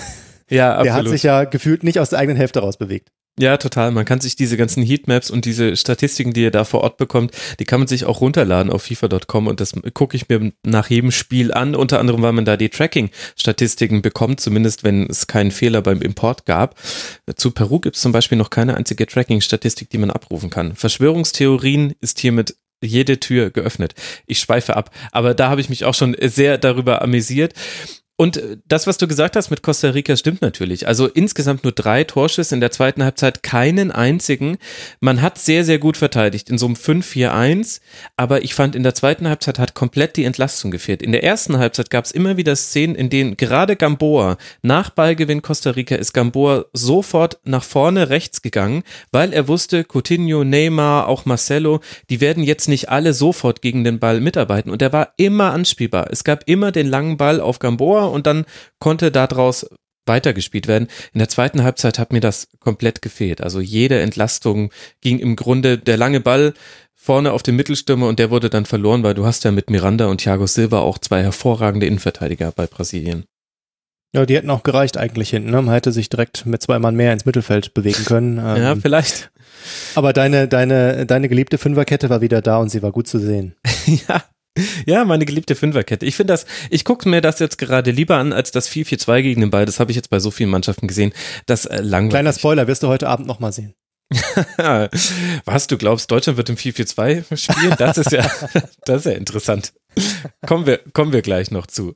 ja, 0.49 0.83
der 0.83 0.95
hat 0.95 1.07
sich 1.07 1.23
ja 1.23 1.45
gefühlt 1.45 1.85
nicht 1.85 2.01
aus 2.01 2.11
der 2.11 2.19
eigenen 2.19 2.39
Hälfte 2.39 2.61
raus 2.61 2.79
bewegt. 2.79 3.11
Ja, 3.39 3.57
total. 3.57 3.91
Man 3.91 4.05
kann 4.05 4.21
sich 4.21 4.37
diese 4.37 4.57
ganzen 4.57 4.83
Heatmaps 4.83 5.31
und 5.31 5.47
diese 5.47 5.75
Statistiken, 5.77 6.33
die 6.33 6.43
ihr 6.43 6.51
da 6.51 6.65
vor 6.65 6.83
Ort 6.83 6.99
bekommt, 6.99 7.33
die 7.59 7.65
kann 7.65 7.81
man 7.81 7.87
sich 7.87 8.05
auch 8.05 8.21
runterladen 8.21 8.71
auf 8.71 8.83
FIFA.com 8.83 9.47
und 9.47 9.61
das 9.61 9.73
gucke 9.95 10.17
ich 10.17 10.29
mir 10.29 10.53
nach 10.63 10.91
jedem 10.91 11.11
Spiel 11.11 11.53
an, 11.53 11.75
unter 11.75 12.01
anderem, 12.01 12.21
weil 12.23 12.33
man 12.33 12.45
da 12.45 12.59
die 12.59 12.69
Tracking-Statistiken 12.69 14.03
bekommt, 14.03 14.41
zumindest 14.41 14.85
wenn 14.85 15.09
es 15.09 15.27
keinen 15.27 15.53
Fehler 15.53 15.81
beim 15.81 16.03
Import 16.03 16.45
gab. 16.45 16.79
Zu 17.37 17.53
Peru 17.53 17.81
gibt 17.81 17.97
es 17.97 18.03
zum 18.03 18.13
Beispiel 18.13 18.37
noch 18.37 18.51
keine 18.51 18.77
einzige 18.77 19.07
Tracking-Statistik, 19.07 19.89
die 19.89 19.99
man 19.99 20.11
abrufen 20.11 20.51
kann. 20.51 20.77
Verschwörungstheorien 20.77 21.95
ist 22.01 22.19
hiermit 22.19 22.57
jede 22.83 23.21
Tür 23.21 23.51
geöffnet. 23.51 23.95
Ich 24.27 24.39
schweife 24.39 24.77
ab, 24.77 24.91
aber 25.13 25.35
da 25.35 25.49
habe 25.49 25.61
ich 25.61 25.69
mich 25.69 25.85
auch 25.85 25.95
schon 25.95 26.17
sehr 26.21 26.59
darüber 26.59 27.03
amüsiert. 27.03 27.55
Und 28.21 28.37
äh, 28.37 28.59
das, 28.69 28.87
was 28.87 28.99
du 28.99 29.09
gesagt 29.09 29.35
hast 29.35 29.49
mit 29.49 29.63
Costa 29.63 29.89
Rica, 29.89 30.15
stimmt 30.15 30.43
natürlich. 30.43 30.87
Also 30.87 31.07
insgesamt 31.07 31.65
nur 31.65 31.73
drei 31.73 32.05
Torschüsse 32.05 32.55
in 32.55 32.61
der 32.61 32.71
zweiten 32.71 33.03
Halbzeit, 33.03 33.43
keinen 33.43 33.91
einzigen. 33.91 34.59
Man 35.01 35.23
hat 35.23 35.39
sehr, 35.39 35.65
sehr 35.65 35.79
gut 35.79 35.97
verteidigt 35.97 36.51
in 36.51 36.59
so 36.59 36.67
einem 36.67 36.75
5-4-1, 36.75 37.81
aber 38.19 38.45
ich 38.45 38.53
fand, 38.53 38.77
in 38.77 38.83
der 38.83 38.95
zweiten 38.95 39.27
Halbzeit 39.27 39.59
hat 39.59 39.73
komplett 39.73 40.19
die 40.19 40.25
Entlastung 40.25 40.71
gefehlt. 40.71 41.01
In 41.01 41.13
der 41.13 41.25
ersten 41.25 41.57
Halbzeit 41.57 41.89
gab 41.89 42.05
es 42.05 42.11
immer 42.11 42.37
wieder 42.37 42.55
Szenen, 42.57 42.95
in 42.95 43.09
denen 43.09 43.39
gerade 43.39 43.75
Gamboa, 43.75 44.37
nach 44.61 44.91
Ballgewinn 44.91 45.41
Costa 45.41 45.71
Rica, 45.71 45.95
ist 45.95 46.13
Gamboa 46.13 46.67
sofort 46.75 47.39
nach 47.45 47.65
vorne 47.65 48.11
rechts 48.11 48.43
gegangen, 48.43 48.83
weil 49.13 49.33
er 49.33 49.49
wusste, 49.49 49.83
Coutinho, 49.91 50.45
Neymar, 50.45 51.09
auch 51.09 51.25
Marcelo, 51.25 51.81
die 52.11 52.21
werden 52.21 52.43
jetzt 52.43 52.69
nicht 52.69 52.91
alle 52.91 53.15
sofort 53.15 53.63
gegen 53.63 53.83
den 53.83 53.99
Ball 53.99 54.21
mitarbeiten. 54.21 54.71
Und 54.71 54.83
er 54.83 54.93
war 54.93 55.15
immer 55.17 55.53
anspielbar. 55.55 56.09
Es 56.11 56.23
gab 56.23 56.47
immer 56.47 56.71
den 56.71 56.87
langen 56.87 57.17
Ball 57.17 57.41
auf 57.41 57.61
Gamboa 57.61 58.10
und 58.11 58.27
dann 58.27 58.45
konnte 58.79 59.11
daraus 59.11 59.67
weitergespielt 60.07 60.67
werden. 60.67 60.89
In 61.13 61.19
der 61.19 61.29
zweiten 61.29 61.63
Halbzeit 61.63 61.99
hat 61.99 62.13
mir 62.13 62.21
das 62.21 62.49
komplett 62.59 63.03
gefehlt. 63.03 63.41
Also 63.41 63.61
jede 63.61 64.01
Entlastung 64.01 64.71
ging 65.01 65.19
im 65.19 65.37
Grunde 65.37 65.79
der 65.79 65.97
lange 65.97 66.21
Ball 66.21 66.55
vorne 66.95 67.33
auf 67.33 67.43
den 67.43 67.57
Mittelstürmer 67.57 68.09
und 68.09 68.19
der 68.19 68.31
wurde 68.31 68.51
dann 68.51 68.67
verloren, 68.67 69.03
weil 69.03 69.15
du 69.15 69.25
hast 69.25 69.45
ja 69.45 69.53
mit 69.53 69.71
Miranda 69.71 70.07
und 70.07 70.19
Thiago 70.19 70.47
Silva 70.47 70.81
auch 70.81 70.99
zwei 70.99 71.23
hervorragende 71.23 71.87
Innenverteidiger 71.87 72.53
bei 72.53 72.67
Brasilien. 72.67 73.25
Ja, 74.13 74.27
die 74.27 74.35
hätten 74.35 74.51
auch 74.51 74.65
gereicht 74.65 74.99
eigentlich 74.99 75.31
hinten. 75.31 75.51
Ne? 75.51 75.63
Man 75.63 75.73
hätte 75.73 75.93
sich 75.93 76.09
direkt 76.09 76.45
mit 76.45 76.61
zwei 76.61 76.79
Mann 76.79 76.97
mehr 76.97 77.13
ins 77.13 77.25
Mittelfeld 77.25 77.75
bewegen 77.75 78.05
können. 78.05 78.37
ja, 78.39 78.73
ähm, 78.73 78.83
vielleicht. 78.83 79.31
Aber 79.95 80.13
deine, 80.13 80.49
deine, 80.49 81.07
deine 81.07 81.29
geliebte 81.29 81.59
Fünferkette 81.59 82.11
war 82.11 82.21
wieder 82.21 82.43
da 82.43 82.59
und 82.59 82.71
sie 82.71 82.83
war 82.83 82.91
gut 82.91 83.07
zu 83.07 83.19
sehen. 83.19 83.55
ja, 84.09 84.23
ja, 84.87 85.05
meine 85.05 85.25
geliebte 85.25 85.55
Fünferkette. 85.55 86.07
Ich 86.07 86.17
finde 86.17 86.33
das, 86.33 86.47
ich 86.71 86.85
gucke 86.85 87.09
mir 87.09 87.21
das 87.21 87.39
jetzt 87.39 87.59
gerade 87.59 87.91
lieber 87.91 88.17
an 88.17 88.33
als 88.33 88.51
das 88.51 88.69
4-4-2 88.69 89.23
gegen 89.23 89.41
den 89.41 89.51
Ball. 89.51 89.67
Das 89.67 89.81
habe 89.81 89.93
ich 89.93 89.97
jetzt 89.97 90.11
bei 90.11 90.19
so 90.19 90.31
vielen 90.31 90.51
Mannschaften 90.51 90.89
gesehen. 90.89 91.13
Das 91.47 91.67
äh, 91.67 91.81
langweilig. 91.81 92.11
Kleiner 92.11 92.33
Spoiler, 92.33 92.67
wirst 92.67 92.83
du 92.83 92.89
heute 92.89 93.09
Abend 93.09 93.27
nochmal 93.27 93.53
sehen. 93.53 93.75
Was, 95.45 95.69
du 95.69 95.79
glaubst, 95.79 96.11
Deutschland 96.11 96.37
wird 96.37 96.51
im 96.51 96.57
4-4-2 96.57 97.37
spielen? 97.37 97.75
Das 97.79 97.97
ist 97.97 98.11
ja, 98.11 98.29
das 98.85 99.07
ist 99.07 99.13
ja 99.13 99.13
interessant. 99.13 99.73
Kommen 100.47 100.67
wir, 100.67 100.79
kommen 100.93 101.13
wir 101.13 101.23
gleich 101.23 101.51
noch 101.51 101.67
zu. 101.67 101.95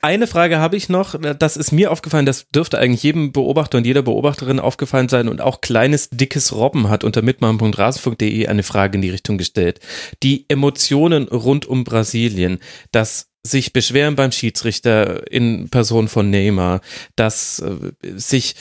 Eine 0.00 0.28
Frage 0.28 0.58
habe 0.58 0.76
ich 0.76 0.88
noch, 0.88 1.16
das 1.38 1.56
ist 1.56 1.72
mir 1.72 1.90
aufgefallen, 1.90 2.24
das 2.24 2.48
dürfte 2.50 2.78
eigentlich 2.78 3.02
jedem 3.02 3.32
Beobachter 3.32 3.78
und 3.78 3.86
jeder 3.86 4.02
Beobachterin 4.02 4.60
aufgefallen 4.60 5.08
sein 5.08 5.28
und 5.28 5.40
auch 5.40 5.60
kleines, 5.60 6.08
dickes 6.10 6.54
Robben 6.54 6.88
hat 6.88 7.02
unter 7.02 7.20
mitmachen.rasen.de 7.20 8.46
eine 8.46 8.62
Frage 8.62 8.96
in 8.96 9.02
die 9.02 9.10
Richtung 9.10 9.38
gestellt. 9.38 9.80
Die 10.22 10.44
Emotionen 10.48 11.26
rund 11.26 11.66
um 11.66 11.82
Brasilien, 11.82 12.60
das 12.92 13.30
sich 13.42 13.72
beschweren 13.72 14.14
beim 14.14 14.30
Schiedsrichter 14.30 15.30
in 15.32 15.68
Person 15.68 16.06
von 16.06 16.30
Neymar, 16.30 16.80
dass 17.16 17.58
äh, 17.58 17.74
sich 18.16 18.54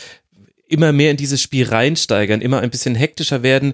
immer 0.68 0.92
mehr 0.92 1.12
in 1.12 1.18
dieses 1.18 1.42
Spiel 1.42 1.68
reinsteigern, 1.68 2.42
immer 2.42 2.62
ein 2.62 2.72
bisschen 2.72 2.96
hektischer 2.96 3.44
werden, 3.44 3.74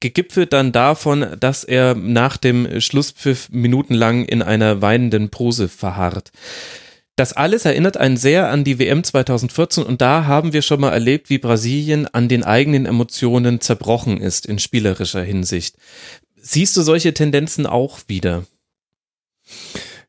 gegipfelt 0.00 0.52
dann 0.52 0.72
davon, 0.72 1.26
dass 1.38 1.62
er 1.62 1.94
nach 1.94 2.36
dem 2.36 2.80
Schlusspfiff 2.80 3.48
minutenlang 3.50 4.24
in 4.24 4.42
einer 4.42 4.82
weinenden 4.82 5.30
Pose 5.30 5.68
verharrt. 5.68 6.32
Das 7.16 7.34
alles 7.34 7.66
erinnert 7.66 7.98
einen 7.98 8.16
sehr 8.16 8.48
an 8.48 8.64
die 8.64 8.78
WM 8.78 9.04
2014 9.04 9.84
und 9.84 10.00
da 10.00 10.24
haben 10.24 10.54
wir 10.54 10.62
schon 10.62 10.80
mal 10.80 10.92
erlebt, 10.92 11.28
wie 11.28 11.38
Brasilien 11.38 12.06
an 12.06 12.28
den 12.28 12.42
eigenen 12.42 12.86
Emotionen 12.86 13.60
zerbrochen 13.60 14.18
ist 14.18 14.46
in 14.46 14.58
spielerischer 14.58 15.22
Hinsicht. 15.22 15.76
Siehst 16.36 16.76
du 16.76 16.82
solche 16.82 17.12
Tendenzen 17.12 17.66
auch 17.66 18.00
wieder? 18.06 18.44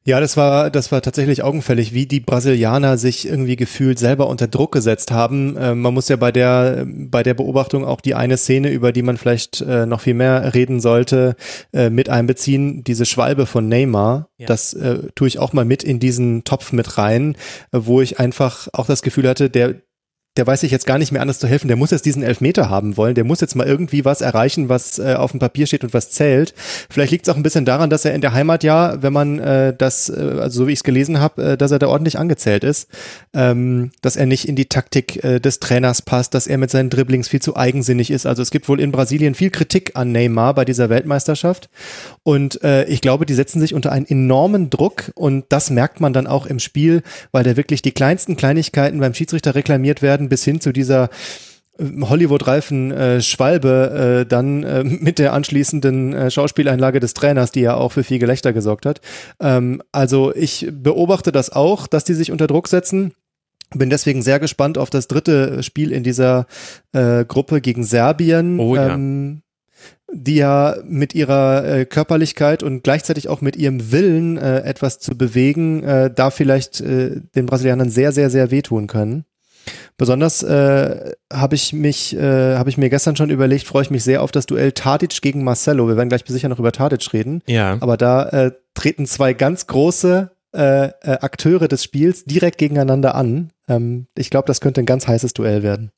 Ja, 0.06 0.20
das 0.20 0.36
war, 0.36 0.70
das 0.70 0.92
war 0.92 1.02
tatsächlich 1.02 1.44
augenfällig, 1.44 1.94
wie 1.94 2.06
die 2.06 2.20
Brasilianer 2.20 2.98
sich 2.98 3.26
irgendwie 3.26 3.56
gefühlt 3.56 3.98
selber 3.98 4.28
unter 4.28 4.48
Druck 4.48 4.74
gesetzt 4.74 5.12
haben. 5.12 5.56
Äh, 5.56 5.76
man 5.76 5.94
muss 5.94 6.10
ja 6.10 6.18
bei 6.18 6.32
der, 6.32 6.86
bei 6.86 7.24
der 7.24 7.34
Beobachtung 7.34 7.86
auch 7.86 8.02
die 8.02 8.14
eine 8.14 8.36
Szene, 8.36 8.70
über 8.70 8.92
die 8.92 9.02
man 9.02 9.16
vielleicht 9.16 9.62
äh, 9.62 9.86
noch 9.86 10.02
viel 10.02 10.14
mehr 10.14 10.54
reden 10.54 10.82
sollte, 10.82 11.38
äh, 11.72 11.90
mit 11.90 12.10
einbeziehen. 12.10 12.84
Diese 12.84 13.06
Schwalbe 13.06 13.46
von 13.46 13.70
Neymar, 13.70 14.28
ja. 14.38 14.48
das 14.48 14.74
äh, 14.74 15.10
tue 15.16 15.30
ich 15.30 15.40
auch 15.40 15.54
mal 15.54 15.64
mit 15.64 15.84
in 15.84 16.00
diesen 16.00 16.44
Topf 16.44 16.74
mit 16.74 16.98
rein, 16.98 17.38
wo 17.72 18.02
ich 18.02 18.20
einfach 18.20 18.68
auch 18.74 18.88
das 18.88 19.04
Gefühl 19.04 19.30
hatte, 19.30 19.50
der, 19.50 19.76
der 20.38 20.48
weiß 20.48 20.62
sich 20.62 20.72
jetzt 20.72 20.88
gar 20.88 20.98
nicht 20.98 21.12
mehr 21.12 21.22
anders 21.22 21.38
zu 21.38 21.48
helfen. 21.48 21.68
Der 21.68 21.78
muss 21.78 21.92
jetzt 21.92 22.06
diesen 22.06 22.24
Elfmeter 22.24 22.70
haben 22.70 22.98
wollen. 22.98 23.14
Der 23.14 23.24
muss 23.24 23.40
jetzt 23.40 23.56
mal 23.56 23.68
irgendwie 23.68 24.04
was 24.04 24.22
erreichen, 24.22 24.68
was 24.68 24.98
äh, 24.98 25.14
auf 25.14 25.32
dem 25.32 25.40
Papier 25.40 25.68
steht 25.68 25.84
und 25.84 25.94
was 25.94 26.10
zählt. 26.10 26.56
Vielleicht 26.90 27.12
liegt 27.12 27.28
es 27.28 27.34
auch 27.34 27.38
ein 27.38 27.44
bisschen 27.44 27.66
daran, 27.66 27.92
dass 27.92 28.04
er 28.04 28.16
in 28.16 28.22
der 28.22 28.34
Heimat 28.34 28.64
ja, 28.64 29.02
wenn 29.02 29.14
man 29.14 29.38
äh, 29.38 29.76
das, 29.78 30.10
äh, 30.10 30.40
also 30.40 30.62
so 30.62 30.68
wie 30.68 30.72
ich 30.72 30.80
es 30.80 30.84
gelesen 30.84 31.20
habe, 31.20 31.44
äh, 31.44 31.58
dass 31.58 31.72
er 31.72 31.78
da 31.78 31.88
ordentlich 31.88 32.18
angezählt 32.18 32.64
ist, 32.64 32.90
ähm, 33.34 33.92
dass 34.02 34.16
er 34.16 34.26
nicht 34.26 34.48
in 34.48 34.56
die 34.56 34.66
Taktik 34.66 35.24
äh, 35.24 35.40
des 35.40 35.60
Trainers 35.60 36.02
passt, 36.02 36.34
dass 36.34 36.48
er 36.48 36.58
mit 36.58 36.72
seinen 36.72 36.90
Dribblings 36.90 37.28
viel 37.28 37.42
zu 37.42 37.56
eigensinnig 37.56 38.10
ist. 38.10 38.26
Also 38.26 38.42
es 38.42 38.50
gibt 38.50 38.68
wohl 38.68 38.80
in 38.80 38.92
Brasilien 38.92 39.36
viel 39.36 39.52
Kritik 39.52 39.92
an 39.94 40.12
Neymar 40.12 40.56
bei 40.56 40.66
dieser 40.66 40.90
Weltmeisterschaft. 40.90 41.70
Und 42.24 42.64
äh, 42.64 42.86
ich 42.86 43.02
glaube, 43.02 43.28
die 43.28 43.36
setzen 43.36 43.60
sich 43.60 43.74
unter 43.74 43.92
einen 43.92 44.08
enormen 44.08 44.72
Druck 44.72 45.12
und 45.14 45.46
das 45.50 45.70
merkt 45.70 46.00
man 46.02 46.14
dann 46.14 46.26
auch 46.26 46.48
im 46.48 46.58
Spiel, 46.58 47.04
weil 47.32 47.44
da 47.44 47.56
wirklich 47.56 47.84
die 47.84 47.92
kleinsten 47.92 48.36
Kleinigkeiten 48.36 49.00
beim 49.00 49.14
Schiedsrichter 49.14 49.54
reklamiert 49.54 50.02
werden 50.02 50.23
werden, 50.24 50.30
bis 50.30 50.44
hin 50.44 50.62
zu 50.62 50.72
dieser 50.72 51.10
äh, 51.78 51.86
Hollywood-reifen 52.02 52.92
äh, 52.92 53.22
Schwalbe 53.22 54.22
äh, 54.22 54.26
dann 54.26 54.64
äh, 54.64 54.84
mit 54.84 55.20
der 55.20 55.34
anschließenden 55.34 56.14
äh, 56.14 56.32
Schauspieleinlage 56.32 57.00
des 57.00 57.14
Trainers, 57.14 57.52
die 57.52 57.62
ja 57.62 57.76
auch 57.76 57.92
für 57.92 58.04
viel 58.04 58.20
Gelächter 58.20 58.54
gesorgt 58.54 58.86
hat. 58.86 59.02
Ähm, 59.40 59.82
also 59.92 60.34
ich 60.36 60.68
beobachte 60.72 61.32
das 61.32 61.52
auch, 61.52 61.88
dass 61.88 62.04
die 62.04 62.14
sich 62.14 62.32
unter 62.32 62.48
Druck 62.48 62.68
setzen. 62.68 63.14
Bin 63.76 63.90
deswegen 63.90 64.22
sehr 64.22 64.40
gespannt 64.40 64.78
auf 64.78 64.92
das 64.92 65.08
dritte 65.08 65.64
Spiel 65.64 65.92
in 65.92 66.04
dieser 66.04 66.46
äh, 66.92 67.26
Gruppe 67.26 67.60
gegen 67.60 67.84
Serbien. 67.84 68.60
Oh, 68.60 68.76
ja. 68.76 68.94
ähm, 68.94 69.42
die 70.16 70.36
ja 70.36 70.76
mit 70.86 71.16
ihrer 71.16 71.66
äh, 71.66 71.86
Körperlichkeit 71.86 72.62
und 72.62 72.84
gleichzeitig 72.84 73.30
auch 73.30 73.42
mit 73.42 73.56
ihrem 73.56 73.92
Willen 73.92 74.38
äh, 74.38 74.60
etwas 74.60 75.00
zu 75.00 75.18
bewegen, 75.18 75.84
äh, 75.84 76.14
da 76.14 76.30
vielleicht 76.30 76.82
äh, 76.82 77.22
den 77.36 77.48
Brasilianern 77.48 77.90
sehr, 77.90 78.12
sehr, 78.12 78.30
sehr 78.30 78.52
wehtun 78.52 78.86
können. 78.86 79.26
Besonders 79.98 80.44
äh, 80.44 81.14
habe 81.32 81.56
ich 81.56 81.74
mich, 81.74 82.16
äh, 82.16 82.56
habe 82.56 82.70
ich 82.70 82.78
mir 82.78 82.90
gestern 82.90 83.16
schon 83.16 83.30
überlegt, 83.30 83.68
freue 83.68 83.84
ich 83.84 83.92
mich 83.92 84.04
sehr 84.04 84.24
auf 84.24 84.32
das 84.32 84.46
Duell 84.46 84.72
Tadic 84.72 85.22
gegen 85.22 85.44
Marcelo. 85.44 85.88
Wir 85.88 85.98
werden 85.98 86.10
gleich 86.10 86.24
sicher 86.26 86.50
noch 86.50 86.60
über 86.60 86.72
Tadic 86.72 87.14
reden. 87.14 87.42
Ja. 87.46 87.78
Aber 87.80 87.98
da 87.98 88.30
äh, 88.30 88.52
treten 88.74 89.06
zwei 89.06 89.34
ganz 89.34 89.68
große 89.68 90.32
äh, 90.56 90.86
äh, 90.86 90.92
Akteure 91.02 91.68
des 91.68 91.84
Spiels 91.84 92.26
direkt 92.26 92.58
gegeneinander 92.58 93.16
an. 93.16 93.52
Ähm, 93.68 94.08
ich 94.16 94.30
glaube, 94.30 94.48
das 94.48 94.62
könnte 94.62 94.82
ein 94.82 94.86
ganz 94.86 95.08
heißes 95.08 95.34
Duell 95.34 95.64
werden. 95.64 95.92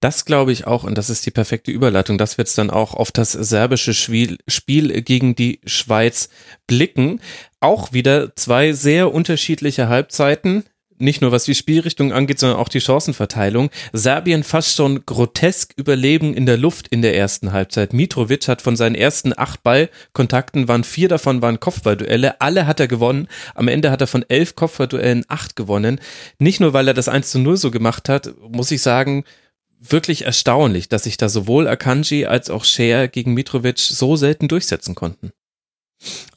Das 0.00 0.26
glaube 0.26 0.52
ich 0.52 0.66
auch 0.66 0.84
und 0.84 0.98
das 0.98 1.08
ist 1.08 1.24
die 1.24 1.30
perfekte 1.30 1.70
Überleitung, 1.70 2.18
dass 2.18 2.36
wir 2.36 2.42
jetzt 2.42 2.58
dann 2.58 2.68
auch 2.68 2.92
auf 2.92 3.10
das 3.10 3.32
serbische 3.32 3.94
Spiel, 3.94 4.36
Spiel 4.46 5.02
gegen 5.02 5.34
die 5.34 5.60
Schweiz 5.64 6.28
blicken. 6.66 7.20
Auch 7.60 7.94
wieder 7.94 8.36
zwei 8.36 8.72
sehr 8.72 9.14
unterschiedliche 9.14 9.88
Halbzeiten 9.88 10.64
nicht 10.98 11.20
nur 11.20 11.32
was 11.32 11.44
die 11.44 11.54
Spielrichtung 11.54 12.12
angeht, 12.12 12.38
sondern 12.38 12.58
auch 12.58 12.68
die 12.68 12.80
Chancenverteilung. 12.80 13.70
Serbien 13.92 14.42
fast 14.42 14.76
schon 14.76 15.04
grotesk 15.06 15.72
überleben 15.76 16.34
in 16.34 16.46
der 16.46 16.56
Luft 16.56 16.88
in 16.88 17.02
der 17.02 17.16
ersten 17.16 17.52
Halbzeit. 17.52 17.92
Mitrovic 17.92 18.48
hat 18.48 18.62
von 18.62 18.76
seinen 18.76 18.94
ersten 18.94 19.32
acht 19.36 19.62
Ballkontakten, 19.62 20.68
waren 20.68 20.84
vier 20.84 21.08
davon 21.08 21.42
waren 21.42 21.60
Kopfballduelle. 21.60 22.40
Alle 22.40 22.66
hat 22.66 22.80
er 22.80 22.88
gewonnen. 22.88 23.28
Am 23.54 23.68
Ende 23.68 23.90
hat 23.90 24.00
er 24.00 24.06
von 24.06 24.24
elf 24.28 24.56
Kopfballduellen 24.56 25.24
acht 25.28 25.56
gewonnen. 25.56 26.00
Nicht 26.38 26.60
nur, 26.60 26.72
weil 26.72 26.88
er 26.88 26.94
das 26.94 27.08
1 27.08 27.30
zu 27.30 27.38
0 27.38 27.56
so 27.56 27.70
gemacht 27.70 28.08
hat, 28.08 28.34
muss 28.48 28.70
ich 28.70 28.82
sagen, 28.82 29.24
wirklich 29.80 30.24
erstaunlich, 30.24 30.88
dass 30.88 31.04
sich 31.04 31.16
da 31.16 31.28
sowohl 31.28 31.68
Akanji 31.68 32.26
als 32.26 32.50
auch 32.50 32.64
Scher 32.64 33.08
gegen 33.08 33.34
Mitrovic 33.34 33.78
so 33.78 34.16
selten 34.16 34.48
durchsetzen 34.48 34.94
konnten. 34.94 35.32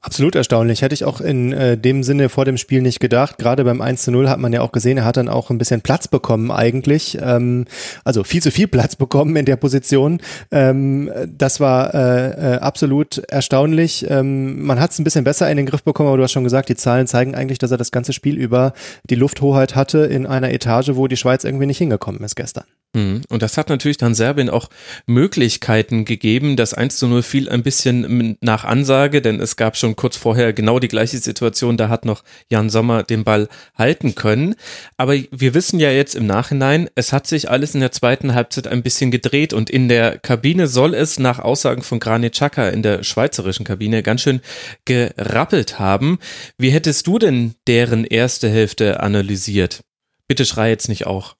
Absolut 0.01 0.35
erstaunlich. 0.35 0.81
Hätte 0.81 0.93
ich 0.93 1.03
auch 1.03 1.19
in 1.19 1.51
äh, 1.51 1.77
dem 1.77 2.03
Sinne 2.03 2.29
vor 2.29 2.45
dem 2.45 2.57
Spiel 2.57 2.81
nicht 2.81 3.01
gedacht. 3.01 3.37
Gerade 3.37 3.65
beim 3.65 3.81
1 3.81 4.03
zu 4.03 4.11
0 4.11 4.29
hat 4.29 4.39
man 4.39 4.53
ja 4.53 4.61
auch 4.61 4.71
gesehen, 4.71 4.97
er 4.97 5.05
hat 5.05 5.17
dann 5.17 5.27
auch 5.27 5.49
ein 5.49 5.57
bisschen 5.57 5.81
Platz 5.81 6.07
bekommen 6.07 6.51
eigentlich. 6.51 7.17
Ähm, 7.21 7.65
also 8.05 8.23
viel 8.23 8.41
zu 8.41 8.49
viel 8.51 8.67
Platz 8.67 8.95
bekommen 8.95 9.35
in 9.35 9.45
der 9.45 9.57
Position. 9.57 10.21
Ähm, 10.51 11.11
das 11.27 11.59
war 11.59 11.93
äh, 11.93 12.55
äh, 12.55 12.59
absolut 12.59 13.17
erstaunlich. 13.27 14.05
Ähm, 14.09 14.65
man 14.65 14.79
hat 14.79 14.91
es 14.91 14.99
ein 14.99 15.03
bisschen 15.03 15.25
besser 15.25 15.51
in 15.51 15.57
den 15.57 15.65
Griff 15.65 15.83
bekommen, 15.83 16.07
aber 16.07 16.17
du 16.17 16.23
hast 16.23 16.31
schon 16.31 16.45
gesagt, 16.45 16.69
die 16.69 16.75
Zahlen 16.75 17.05
zeigen 17.05 17.35
eigentlich, 17.35 17.59
dass 17.59 17.71
er 17.71 17.77
das 17.77 17.91
ganze 17.91 18.13
Spiel 18.13 18.37
über 18.37 18.73
die 19.09 19.15
Lufthoheit 19.15 19.75
hatte 19.75 19.99
in 19.99 20.25
einer 20.25 20.51
Etage, 20.51 20.91
wo 20.93 21.07
die 21.07 21.17
Schweiz 21.17 21.43
irgendwie 21.43 21.65
nicht 21.65 21.79
hingekommen 21.79 22.23
ist 22.23 22.37
gestern. 22.37 22.63
Mhm. 22.95 23.21
Und 23.29 23.43
das 23.43 23.57
hat 23.57 23.69
natürlich 23.69 23.97
dann 23.97 24.15
Serbien 24.15 24.49
auch 24.49 24.69
Möglichkeiten 25.05 26.05
gegeben. 26.05 26.55
Das 26.55 26.73
1 26.73 26.97
zu 26.97 27.07
0 27.07 27.21
fiel 27.21 27.47
ein 27.47 27.61
bisschen 27.61 28.37
nach 28.41 28.65
Ansage, 28.65 29.21
denn 29.21 29.39
es 29.39 29.57
gab 29.57 29.77
schon 29.77 29.95
kurz 29.95 30.17
vorher 30.17 30.53
genau 30.53 30.79
die 30.79 30.87
gleiche 30.87 31.19
Situation. 31.19 31.77
Da 31.77 31.89
hat 31.89 32.05
noch 32.05 32.23
Jan 32.49 32.71
Sommer 32.71 33.03
den 33.03 33.23
Ball 33.23 33.47
halten 33.75 34.15
können. 34.15 34.55
Aber 34.97 35.13
wir 35.31 35.53
wissen 35.53 35.79
ja 35.79 35.91
jetzt 35.91 36.15
im 36.15 36.25
Nachhinein, 36.25 36.89
es 36.95 37.13
hat 37.13 37.27
sich 37.27 37.49
alles 37.49 37.75
in 37.75 37.81
der 37.81 37.91
zweiten 37.91 38.33
Halbzeit 38.33 38.65
ein 38.65 38.81
bisschen 38.81 39.11
gedreht 39.11 39.53
und 39.53 39.69
in 39.69 39.87
der 39.87 40.17
Kabine 40.17 40.65
soll 40.65 40.95
es 40.95 41.19
nach 41.19 41.37
Aussagen 41.37 41.83
von 41.83 41.99
Granit 41.99 42.33
Xhaka 42.33 42.69
in 42.69 42.81
der 42.81 43.03
schweizerischen 43.03 43.65
Kabine 43.65 44.01
ganz 44.01 44.21
schön 44.21 44.41
gerappelt 44.85 45.77
haben. 45.77 46.17
Wie 46.57 46.71
hättest 46.71 47.05
du 47.05 47.19
denn 47.19 47.53
deren 47.67 48.03
erste 48.03 48.49
Hälfte 48.49 48.99
analysiert? 48.99 49.81
Bitte 50.27 50.45
schrei 50.45 50.69
jetzt 50.69 50.89
nicht 50.89 51.05
auch. 51.05 51.38